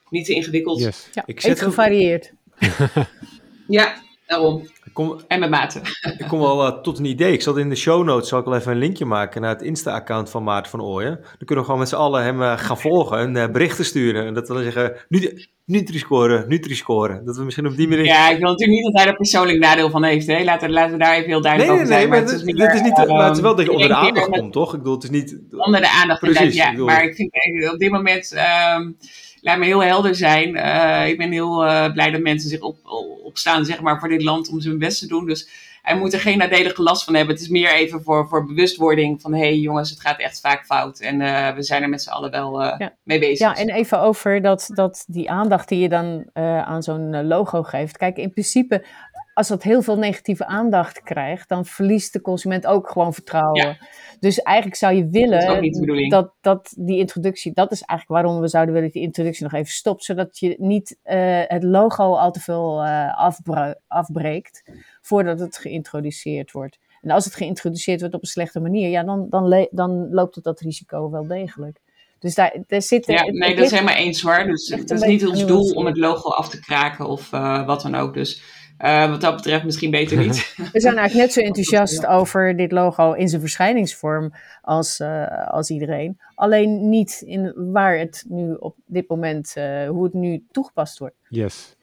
niet 0.09 0.25
te 0.25 0.33
ingewikkeld. 0.33 0.79
Yes. 0.79 1.09
Ja, 1.13 1.23
ik 1.25 1.41
zet 1.41 1.61
gevarieerd. 1.61 2.33
ja, 3.67 3.93
daarom. 4.25 4.67
Kom, 4.93 5.19
en 5.27 5.39
met 5.39 5.49
mate. 5.49 5.79
ik 6.17 6.27
kom 6.27 6.39
wel 6.39 6.67
uh, 6.67 6.81
tot 6.81 6.99
een 6.99 7.05
idee. 7.05 7.33
Ik 7.33 7.41
zal 7.41 7.57
in 7.57 7.69
de 7.69 7.75
show 7.75 8.03
notes 8.03 8.29
zal 8.29 8.39
ik 8.39 8.45
wel 8.45 8.55
even 8.55 8.71
een 8.71 8.77
linkje 8.77 9.05
maken 9.05 9.41
naar 9.41 9.49
het 9.49 9.61
Insta-account 9.61 10.29
van 10.29 10.43
Maarten 10.43 10.71
van 10.71 10.81
Ooyen. 10.81 11.15
Dan 11.21 11.37
kunnen 11.37 11.57
we 11.57 11.63
gewoon 11.63 11.79
met 11.79 11.89
z'n 11.89 11.95
allen 11.95 12.23
hem 12.23 12.41
uh, 12.41 12.57
gaan 12.57 12.77
volgen 12.77 13.17
en 13.17 13.35
uh, 13.35 13.51
berichten 13.51 13.85
sturen. 13.85 14.25
En 14.25 14.33
dat 14.33 14.47
we 14.47 14.53
dan 14.53 14.63
zeggen, 14.63 14.95
nu, 15.07 15.47
Nutri-scoren, 15.65 16.47
Nutri-scoren. 16.47 17.25
Dat 17.25 17.37
we 17.37 17.43
misschien 17.43 17.67
op 17.67 17.75
die 17.75 17.87
manier... 17.87 18.05
Ja, 18.05 18.29
ik 18.29 18.39
wil 18.39 18.49
natuurlijk 18.49 18.79
niet 18.79 18.93
dat 18.93 19.01
hij 19.01 19.11
er 19.11 19.17
persoonlijk 19.17 19.59
nadeel 19.59 19.89
van 19.89 20.03
heeft. 20.03 20.27
Hè? 20.27 20.43
Laten, 20.43 20.71
laten 20.71 20.91
we 20.91 20.97
daar 20.97 21.13
even 21.13 21.29
heel 21.29 21.41
duidelijk 21.41 21.71
nee, 21.71 21.81
over 21.81 21.93
zijn. 21.93 22.09
Nee, 22.09 22.09
maar, 22.09 22.19
het, 22.19 22.31
is, 22.31 22.43
niet 22.43 22.61
het 22.61 22.73
is 22.73 22.81
niet, 22.81 23.07
maar 23.07 23.25
het 23.25 23.35
is 23.35 23.41
wel 23.41 23.55
dat 23.55 23.65
je 23.65 23.71
onder 23.71 23.87
de 23.87 23.95
aandacht 23.95 24.29
komt, 24.29 24.53
toch? 24.53 24.71
Ik 24.73 24.77
bedoel, 24.77 24.93
het 24.93 25.03
is 25.03 25.09
niet... 25.09 25.39
Onder 25.51 25.81
de 25.81 25.89
aandacht, 25.89 26.19
Precies, 26.19 26.55
ja. 26.55 26.65
ik 26.65 26.71
bedoel... 26.71 26.85
Maar 26.85 27.03
ik 27.03 27.15
vind 27.15 27.31
op 27.71 27.79
dit 27.79 27.91
moment... 27.91 28.35
Um, 28.77 28.97
laat 29.43 29.57
me 29.57 29.65
heel 29.65 29.83
helder 29.83 30.15
zijn. 30.15 30.55
Uh, 30.55 31.07
ik 31.07 31.17
ben 31.17 31.31
heel 31.31 31.65
uh, 31.65 31.91
blij 31.91 32.11
dat 32.11 32.21
mensen 32.21 32.49
zich 32.49 32.61
op, 32.61 32.77
opstaan 33.23 33.65
zeg 33.65 33.81
maar, 33.81 33.99
voor 33.99 34.09
dit 34.09 34.23
land 34.23 34.49
om 34.49 34.61
zijn 34.61 34.77
best 34.77 34.99
te 34.99 35.07
doen. 35.07 35.25
Dus 35.25 35.49
hij 35.81 35.97
moet 35.97 36.13
er 36.13 36.19
geen 36.19 36.37
nadelige 36.37 36.83
last 36.83 37.03
van 37.03 37.15
hebben. 37.15 37.33
Het 37.33 37.43
is 37.43 37.49
meer 37.49 37.73
even 37.73 38.03
voor, 38.03 38.27
voor 38.27 38.45
bewustwording 38.45 39.21
van... 39.21 39.33
hé 39.33 39.39
hey, 39.39 39.57
jongens, 39.57 39.89
het 39.89 40.01
gaat 40.01 40.19
echt 40.19 40.39
vaak 40.39 40.65
fout. 40.65 40.99
En 40.99 41.21
uh, 41.21 41.55
we 41.55 41.63
zijn 41.63 41.83
er 41.83 41.89
met 41.89 42.01
z'n 42.01 42.09
allen 42.09 42.31
wel 42.31 42.61
ja. 42.61 42.93
mee 43.03 43.19
bezig. 43.19 43.39
Ja, 43.39 43.55
en 43.55 43.69
even 43.69 43.99
over 43.99 44.41
dat, 44.41 44.69
dat 44.73 45.03
die 45.07 45.29
aandacht 45.29 45.69
die 45.69 45.79
je 45.79 45.89
dan 45.89 46.25
aan 46.65 46.83
zo'n 46.83 47.27
logo 47.27 47.63
geeft. 47.63 47.97
Kijk, 47.97 48.17
in 48.17 48.31
principe... 48.31 48.85
Als 49.33 49.47
dat 49.47 49.63
heel 49.63 49.81
veel 49.81 49.97
negatieve 49.97 50.45
aandacht 50.45 51.03
krijgt, 51.03 51.49
dan 51.49 51.65
verliest 51.65 52.13
de 52.13 52.21
consument 52.21 52.65
ook 52.65 52.89
gewoon 52.89 53.13
vertrouwen. 53.13 53.65
Ja. 53.65 53.77
Dus 54.19 54.41
eigenlijk 54.41 54.77
zou 54.77 54.93
je 54.93 55.07
willen 55.07 56.09
dat, 56.09 56.33
dat 56.41 56.73
die 56.77 56.97
introductie, 56.97 57.53
dat 57.53 57.71
is 57.71 57.81
eigenlijk 57.81 58.21
waarom 58.21 58.41
we 58.41 58.47
zouden 58.47 58.73
willen 58.73 58.89
dat 58.89 58.97
die 58.97 59.07
introductie 59.07 59.43
nog 59.43 59.53
even 59.53 59.71
stopt, 59.71 60.03
zodat 60.03 60.39
je 60.39 60.55
niet 60.57 60.97
uh, 61.05 61.41
het 61.47 61.63
logo 61.63 62.13
al 62.15 62.31
te 62.31 62.39
veel 62.39 62.83
uh, 62.83 63.17
afbre 63.17 63.79
afbreekt 63.87 64.63
voordat 65.01 65.39
het 65.39 65.57
geïntroduceerd 65.57 66.51
wordt. 66.51 66.79
En 67.01 67.11
als 67.11 67.25
het 67.25 67.35
geïntroduceerd 67.35 67.99
wordt 67.99 68.15
op 68.15 68.21
een 68.21 68.27
slechte 68.27 68.59
manier, 68.59 68.89
ja, 68.89 69.03
dan, 69.03 69.27
dan, 69.29 69.67
dan 69.71 70.07
loopt 70.11 70.35
het 70.35 70.43
dat 70.43 70.59
risico 70.59 71.09
wel 71.09 71.27
degelijk. 71.27 71.81
Dus 72.19 72.35
daar, 72.35 72.57
daar 72.67 72.81
zit. 72.81 73.05
Ja, 73.05 73.23
nee, 73.23 73.49
het 73.49 73.57
dat 73.57 73.65
is 73.65 73.71
helemaal 73.71 73.95
eens 73.95 74.21
hoor. 74.21 74.43
Dus 74.43 74.69
het 74.69 74.91
is 74.91 75.01
niet 75.01 75.27
ons 75.27 75.45
doel 75.45 75.71
om 75.71 75.85
het 75.85 75.97
logo 75.97 76.29
af 76.29 76.49
te 76.49 76.59
kraken 76.59 77.05
of 77.05 77.31
uh, 77.31 77.65
wat 77.65 77.81
dan 77.81 77.95
ook. 77.95 78.13
Dus 78.13 78.43
uh, 78.83 79.09
wat 79.09 79.21
dat 79.21 79.35
betreft 79.35 79.63
misschien 79.63 79.91
beter 79.91 80.17
niet. 80.17 80.55
We 80.73 80.79
zijn 80.79 80.97
eigenlijk 80.97 81.13
net 81.13 81.33
zo 81.33 81.39
enthousiast 81.49 82.05
over 82.05 82.55
dit 82.55 82.71
logo 82.71 83.11
in 83.11 83.27
zijn 83.27 83.41
verschijningsvorm 83.41 84.33
als, 84.61 84.99
uh, 84.99 85.47
als 85.47 85.69
iedereen. 85.69 86.19
Alleen 86.35 86.89
niet 86.89 87.23
in 87.25 87.53
waar 87.71 87.97
het 87.97 88.25
nu 88.27 88.53
op 88.53 88.75
dit 88.85 89.09
moment, 89.09 89.53
uh, 89.57 89.87
hoe 89.87 90.03
het 90.03 90.13
nu 90.13 90.45
toegepast 90.51 90.99
wordt. 90.99 91.15
Yes. 91.29 91.75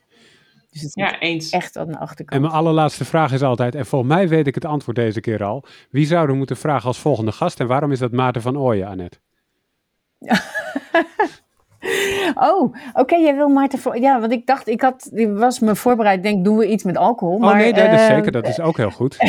Dus 0.71 0.81
het 0.81 0.91
ja, 0.93 1.19
eens. 1.19 1.49
echt 1.49 1.77
aan 1.77 1.87
de 1.87 1.97
achterkant. 1.97 2.31
En 2.31 2.41
mijn 2.41 2.53
allerlaatste 2.53 3.05
vraag 3.05 3.31
is 3.31 3.41
altijd, 3.41 3.75
en 3.75 3.85
volgens 3.85 4.13
mij 4.13 4.27
weet 4.27 4.47
ik 4.47 4.55
het 4.55 4.65
antwoord 4.65 4.97
deze 4.97 5.21
keer 5.21 5.43
al. 5.43 5.63
Wie 5.89 6.05
zouden 6.05 6.31
we 6.31 6.37
moeten 6.37 6.57
vragen 6.57 6.87
als 6.87 6.99
volgende 6.99 7.31
gast 7.31 7.59
en 7.59 7.67
waarom 7.67 7.91
is 7.91 7.99
dat 7.99 8.11
Maarten 8.11 8.41
van 8.41 8.57
Ooyen, 8.57 8.87
Annette? 8.87 9.17
Oh, 12.33 12.61
oké, 12.61 12.79
okay, 12.93 13.21
jij 13.21 13.35
wil 13.35 13.49
Maarten 13.49 13.79
voor. 13.79 13.97
Ja, 13.99 14.19
want 14.19 14.31
ik 14.31 14.45
dacht, 14.45 14.67
ik 14.67 14.81
had, 14.81 15.09
die 15.13 15.29
was 15.29 15.59
me 15.59 15.75
voorbereid, 15.75 16.23
denk, 16.23 16.43
doen 16.43 16.57
we 16.57 16.67
iets 16.67 16.83
met 16.83 16.97
alcohol. 16.97 17.35
Oh 17.35 17.41
maar, 17.41 17.55
nee, 17.55 17.73
dat 17.73 17.91
is 17.91 17.99
uh, 17.99 18.07
zeker, 18.07 18.31
dat 18.31 18.47
is 18.47 18.59
ook 18.59 18.77
heel 18.77 18.91
goed. 18.91 19.17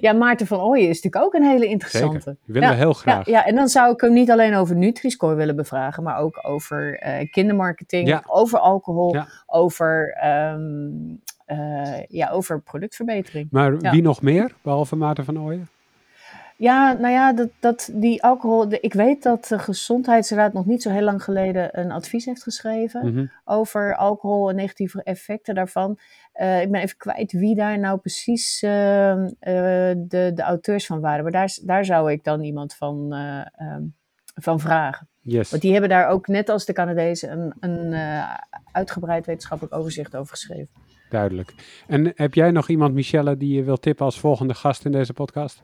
ja, 0.00 0.12
Maarten 0.12 0.46
van 0.46 0.60
Ooyen 0.60 0.88
is 0.88 1.02
natuurlijk 1.02 1.24
ook 1.24 1.34
een 1.34 1.48
hele 1.48 1.66
interessante. 1.66 2.20
Zeker, 2.20 2.36
willen 2.44 2.68
ja, 2.68 2.74
we 2.74 2.80
heel 2.80 2.92
graag. 2.92 3.26
Ja, 3.26 3.38
ja, 3.38 3.46
en 3.46 3.54
dan 3.54 3.68
zou 3.68 3.92
ik 3.92 4.00
hem 4.00 4.12
niet 4.12 4.30
alleen 4.30 4.54
over 4.54 4.76
Nutri-Score 4.76 5.34
willen 5.34 5.56
bevragen, 5.56 6.02
maar 6.02 6.18
ook 6.18 6.38
over 6.42 7.02
uh, 7.06 7.30
kindermarketing, 7.30 8.08
Ja. 8.08 8.22
over 8.26 8.58
alcohol, 8.58 9.16
over, 9.46 10.16
ehm, 10.20 10.90
eh, 11.44 12.04
ja, 12.08 12.30
over 12.30 12.60
productverbetering. 12.60 13.48
Maar 13.50 13.78
wie 13.78 14.02
nog 14.02 14.22
meer, 14.22 14.52
behalve 14.62 14.96
Maarten 14.96 15.24
van 15.24 15.40
Ooyen? 15.40 15.68
Ja, 16.58 16.92
nou 16.92 17.12
ja, 17.12 17.32
dat, 17.32 17.48
dat 17.60 17.90
die 17.92 18.22
alcohol. 18.22 18.68
de- 18.68 18.80
ik 18.80 18.92
weet 18.92 19.22
dat 19.22 19.44
de 19.48 19.58
Gezondheidsraad 19.58 20.52
nog 20.52 20.66
niet 20.66 20.82
zo 20.82 20.90
heel 20.90 21.02
lang 21.02 21.22
geleden 21.24 21.78
een 21.80 21.90
advies 21.92 22.24
heeft 22.24 22.42
geschreven 22.42 23.12
Mhm. 23.12 23.26
over 23.44 23.96
alcohol 23.96 24.48
en 24.48 24.56
negatieve 24.56 25.02
effecten 25.02 25.54
daarvan. 25.54 25.98
Eh, 26.32 26.60
ik 26.62 26.70
ben 26.70 26.80
even 26.80 26.96
kwijt 26.96 27.32
wie 27.32 27.54
daar 27.54 27.78
nou 27.78 27.98
precies 27.98 28.62
eh, 28.62 29.10
eh, 29.12 29.26
de, 29.98 30.30
de 30.34 30.42
auteurs 30.42 30.86
van 30.86 31.00
waren. 31.00 31.22
Maar 31.22 31.32
daar, 31.32 31.58
daar 31.62 31.84
zou 31.84 32.12
ik 32.12 32.24
dan 32.24 32.42
iemand 32.42 32.74
van, 32.74 33.12
eh, 33.12 33.38
ehm, 33.56 33.82
van 34.34 34.60
vragen. 34.60 35.08
Yes. 35.20 35.50
Want 35.50 35.62
die 35.62 35.72
hebben 35.72 35.90
daar 35.90 36.08
ook, 36.08 36.26
net 36.26 36.48
als 36.48 36.64
de 36.64 36.72
Canadezen, 36.72 37.30
een, 37.60 37.70
een 37.70 37.94
uitgebreid 38.72 39.26
wetenschappelijk 39.26 39.74
overzicht 39.76 40.16
over 40.16 40.30
geschreven. 40.30 40.68
Duidelijk. 41.10 41.54
En 41.86 42.12
heb 42.14 42.34
jij 42.34 42.50
nog 42.50 42.68
iemand, 42.68 42.94
Michelle, 42.94 43.36
die 43.36 43.54
je 43.54 43.62
wilt 43.62 43.82
tippen 43.82 44.04
als 44.04 44.20
volgende 44.20 44.54
gast 44.54 44.84
in 44.84 44.92
deze 44.92 45.12
podcast? 45.12 45.62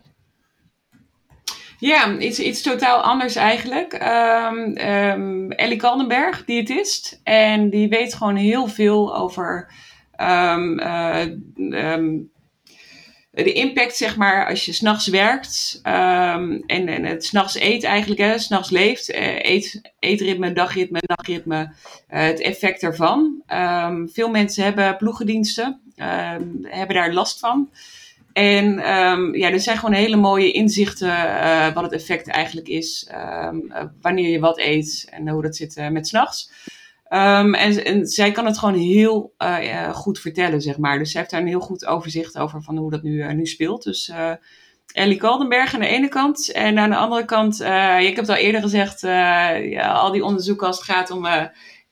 Ja, 1.83 2.19
iets, 2.19 2.39
iets 2.39 2.63
totaal 2.63 3.01
anders 3.01 3.37
eigenlijk. 3.37 3.93
Ehm 3.93 4.73
ehm, 4.75 5.51
Ellie 5.51 5.77
Kaldenberg, 5.77 6.45
diëtist. 6.45 7.21
En 7.23 7.71
die 7.71 7.89
weet 7.89 8.15
gewoon 8.15 8.37
heel 8.37 8.67
veel 8.67 9.17
over 9.17 9.73
ehm, 10.13 10.79
eh, 10.79 11.27
de 13.31 13.53
impact, 13.53 13.97
zeg 13.97 14.17
maar, 14.17 14.47
als 14.47 14.65
je 14.65 14.73
s'nachts 14.73 15.07
werkt 15.07 15.81
en, 15.83 16.65
en 16.67 17.05
het 17.05 17.25
s'nachts 17.25 17.61
eet 17.61 17.85
eigenlijk, 17.85 18.21
hè, 18.21 18.39
s'nachts 18.39 18.71
leeft. 18.71 19.11
eh, 19.11 19.51
eet, 19.51 19.93
eetritme, 19.99 20.53
dagritme, 20.53 21.01
nachtritme, 21.07 21.75
eh, 22.09 22.23
het 22.23 22.41
effect 22.41 22.81
daarvan. 22.81 23.43
Veel 24.13 24.29
mensen 24.29 24.65
hebben 24.65 24.97
ploegendiensten, 24.97 25.81
hebben 26.63 26.97
daar 26.97 27.13
last 27.13 27.39
van. 27.39 27.71
En 28.33 28.79
ehm, 28.79 29.35
ja, 29.35 29.51
er 29.51 29.61
zijn 29.61 29.79
gewoon 29.79 29.95
hele 29.95 30.17
mooie 30.17 30.53
inzichten 30.53 31.41
eh, 31.41 31.75
wat 31.75 31.83
het 31.83 31.93
effect 31.93 32.29
eigenlijk 32.29 32.69
is. 32.69 33.09
ehm, 33.11 33.57
eh, 33.69 33.85
wanneer 34.01 34.31
je 34.31 34.41
wat 34.41 34.59
eet 34.59 35.07
en 35.11 35.29
hoe 35.29 35.43
dat 35.43 35.57
zit 35.57 35.77
eh, 35.77 35.89
met 35.89 36.09
s'nachts. 36.09 36.53
Ehm 37.05 37.55
en, 37.55 37.85
en 37.85 38.07
zij 38.07 38.33
kan 38.33 38.47
het 38.47 38.59
gewoon 38.59 38.75
heel 38.75 39.35
goed 39.93 40.19
vertellen, 40.19 40.61
zeg 40.61 40.79
maar. 40.79 40.99
Dus 40.99 41.11
zij 41.11 41.21
heeft 41.21 41.33
daar 41.33 41.41
een 41.41 41.47
heel 41.47 41.61
goed 41.61 41.87
overzicht 41.87 42.39
over 42.39 42.63
van 42.63 42.77
hoe 42.77 42.91
dat 42.91 43.03
nu, 43.03 43.33
nu 43.35 43.47
speelt. 43.47 43.83
Dus 43.83 44.13
Ellie 44.93 45.17
Kaldenberg 45.17 45.75
aan 45.75 45.81
de 45.81 45.87
ene 45.87 46.09
kant. 46.09 46.53
En 46.53 46.79
aan 46.79 46.91
de 46.91 46.97
andere 46.97 47.25
kant, 47.25 47.61
ik 48.01 48.07
heb 48.07 48.17
het 48.17 48.29
al 48.29 48.35
eerder 48.35 48.61
gezegd, 48.61 49.01
ja, 49.01 49.93
al 49.93 50.13
die 50.13 50.25
onderzoeken 50.25 50.67
als 50.67 50.77
het 50.77 50.87
gaat 50.87 51.11
om 51.11 51.27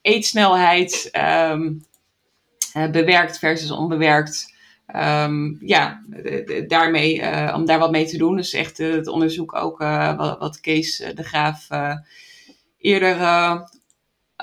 eetsnelheid, 0.01 1.09
bewerkt 2.91 3.39
versus 3.39 3.71
onbewerkt. 3.71 4.50
Ehm, 4.91 5.65
ja, 5.65 6.03
daarmee, 6.67 7.21
eh, 7.21 7.55
om 7.55 7.65
daar 7.65 7.79
wat 7.79 7.91
mee 7.91 8.05
te 8.05 8.17
doen. 8.17 8.35
Dus 8.35 8.53
echt 8.53 8.79
eh, 8.79 8.91
het 8.91 9.07
onderzoek 9.07 9.55
ook 9.55 9.81
eh, 9.81 10.17
wat, 10.17 10.39
wat 10.39 10.59
Kees 10.59 10.97
de 11.15 11.23
Graaf 11.23 11.69
eh, 11.69 11.95
eerder 12.77 13.17
eh, 13.17 13.61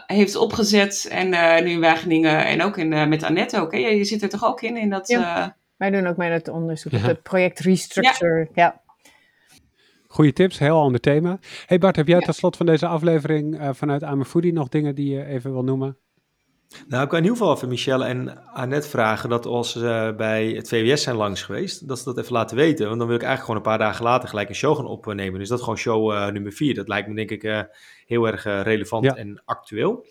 heeft 0.07 0.37
opgezet. 0.37 1.09
En 1.11 1.33
eh, 1.33 1.65
nu 1.65 1.71
in 1.71 1.81
Wageningen 1.81 2.45
en 2.47 2.63
ook 2.63 2.77
in, 2.77 2.93
eh, 2.93 3.07
met 3.07 3.23
Annette 3.23 3.61
ook. 3.61 3.73
Hè? 3.73 3.79
Je, 3.79 3.97
je 3.97 4.05
zit 4.05 4.23
er 4.23 4.29
toch 4.29 4.45
ook 4.45 4.61
in? 4.63 4.77
in 4.77 4.91
dat, 4.91 5.09
Ja. 5.09 5.43
eh, 5.43 5.49
Wij 5.77 5.91
doen 5.91 6.07
ook 6.07 6.17
mee 6.17 6.31
met 6.31 6.47
het 6.47 6.55
onderzoek 6.55 6.93
Ja. 6.93 6.99
het 6.99 7.23
project 7.23 7.59
Restructure. 7.59 8.49
Ja. 8.55 8.81
Goeie 10.07 10.33
tips, 10.33 10.59
heel 10.59 10.81
ander 10.81 11.01
thema. 11.01 11.39
Hey 11.67 11.79
Bart, 11.79 11.97
heb 11.97 12.07
jij 12.07 12.19
Ja. 12.19 12.25
tot 12.27 12.35
slot 12.35 12.57
van 12.57 12.67
deze 12.67 12.87
aflevering 12.87 13.59
eh, 13.59 13.69
vanuit 13.73 14.03
I'm 14.03 14.21
a 14.21 14.25
Foodie 14.25 14.53
nog 14.53 14.69
dingen 14.69 14.95
die 14.95 15.15
je 15.15 15.25
even 15.25 15.53
wil 15.53 15.63
noemen? 15.65 15.97
Nou, 16.89 17.03
ik 17.03 17.09
kan 17.09 17.19
in 17.19 17.25
ieder 17.25 17.39
geval 17.39 17.55
even 17.55 17.69
Michelle 17.69 18.05
en 18.05 18.47
Annette 18.53 18.89
vragen 18.89 19.29
dat 19.29 19.47
als 19.47 19.73
ze 19.73 20.15
bij 20.17 20.49
het 20.49 20.69
VWS 20.69 21.03
zijn 21.03 21.17
langs 21.17 21.43
geweest, 21.43 21.89
dat 21.89 21.99
ze 21.99 22.05
dat 22.05 22.19
even 22.19 22.33
laten 22.33 22.57
weten. 22.57 22.87
Want 22.87 22.99
dan 22.99 23.07
wil 23.09 23.17
ik 23.17 23.23
eigenlijk 23.23 23.41
gewoon 23.41 23.57
een 23.57 23.79
paar 23.79 23.89
dagen 23.89 24.05
later 24.05 24.29
gelijk 24.29 24.49
een 24.49 24.55
show 24.55 24.77
gaan 24.77 24.87
opnemen. 24.87 25.39
Dus 25.39 25.49
dat 25.49 25.59
is 25.59 25.65
gewoon 25.65 25.79
show 25.79 26.13
eh, 26.13 26.27
nummer 26.27 26.53
4. 26.53 26.75
Dat 26.75 26.89
lijkt 26.89 27.09
me 27.09 27.15
denk 27.15 27.31
ik 27.31 27.43
eh, 27.43 27.61
heel 28.07 28.27
erg 28.27 28.47
eh, 28.47 28.63
relevant 28.63 29.05
Ja. 29.05 29.15
en 29.15 29.43
actueel. 29.45 30.07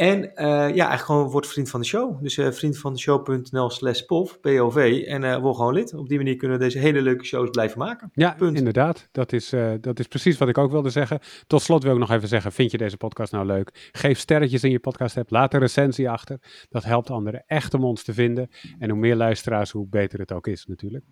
En 0.00 0.34
eh, 0.34 0.46
ja, 0.46 0.60
eigenlijk 0.60 1.00
gewoon 1.00 1.30
word 1.30 1.46
vriend 1.46 1.70
van 1.70 1.80
de 1.80 1.86
show. 1.86 2.22
Dus 2.22 2.38
eh 2.38 2.50
vriendvandeshow.nl 2.50 3.70
slash 3.70 4.00
POV, 4.00 4.32
POV. 4.40 5.04
En 5.06 5.24
eh 5.24 5.38
word 5.38 5.56
gewoon 5.56 5.74
lid. 5.74 5.94
Op 5.94 6.08
die 6.08 6.16
manier 6.16 6.36
kunnen 6.36 6.58
we 6.58 6.64
deze 6.64 6.78
hele 6.78 7.02
leuke 7.02 7.24
shows 7.24 7.50
blijven 7.50 7.78
maken. 7.78 8.10
Ja, 8.14 8.34
Punt. 8.38 8.56
inderdaad. 8.56 9.08
Dat 9.12 9.32
is, 9.32 9.52
eh, 9.52 9.72
dat 9.80 9.98
is 9.98 10.06
precies 10.06 10.38
wat 10.38 10.48
ik 10.48 10.58
ook 10.58 10.70
wilde 10.70 10.90
zeggen. 10.90 11.20
Tot 11.46 11.62
slot 11.62 11.82
wil 11.82 11.92
ik 11.92 11.98
nog 11.98 12.10
even 12.10 12.28
zeggen, 12.28 12.52
vind 12.52 12.70
je 12.70 12.78
deze 12.78 12.96
podcast 12.96 13.32
nou 13.32 13.46
leuk? 13.46 13.90
Geef 13.92 14.18
sterretjes 14.18 14.64
in 14.64 14.70
je 14.70 14.78
podcast 14.78 15.16
app, 15.16 15.30
laat 15.30 15.54
een 15.54 15.60
recensie 15.60 16.10
achter. 16.10 16.38
Dat 16.68 16.84
helpt 16.84 17.10
anderen 17.10 17.44
echt 17.46 17.74
om 17.74 17.84
ons 17.84 18.02
te 18.02 18.14
vinden. 18.14 18.50
En 18.78 18.90
hoe 18.90 18.98
meer 18.98 19.16
luisteraars, 19.16 19.70
hoe 19.70 19.86
beter 19.88 20.18
het 20.18 20.32
ook 20.32 20.46
is 20.46 20.66
natuurlijk. 20.66 21.04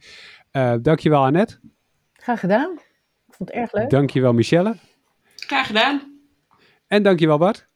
Eh 0.51 0.75
dankjewel 0.83 1.25
Annette. 1.25 1.61
Graag 2.13 2.41
gedaan. 2.41 2.73
Ik 3.27 3.35
vond 3.35 3.49
het 3.49 3.59
erg 3.59 3.73
leuk. 3.73 3.91
Dankjewel 3.91 4.33
Michelle. 4.33 4.75
graag 5.37 5.67
gedaan. 5.67 6.21
En 6.87 7.03
dankjewel 7.03 7.39
Bart. 7.39 7.68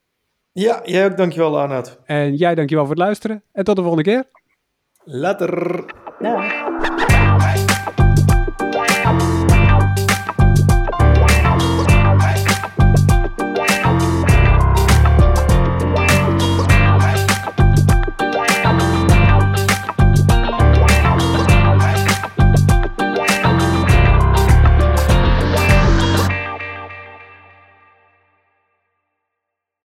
Ja, 0.53 0.81
jij 0.83 1.05
ook. 1.05 1.17
Dankjewel, 1.17 1.59
Arnoud. 1.59 1.99
En 2.05 2.35
jij 2.35 2.55
dankjewel 2.55 2.85
voor 2.85 2.95
het 2.95 3.03
luisteren. 3.03 3.43
En 3.51 3.63
tot 3.63 3.75
de 3.75 3.81
volgende 3.81 4.09
keer. 4.09 4.23
Later. 5.03 5.85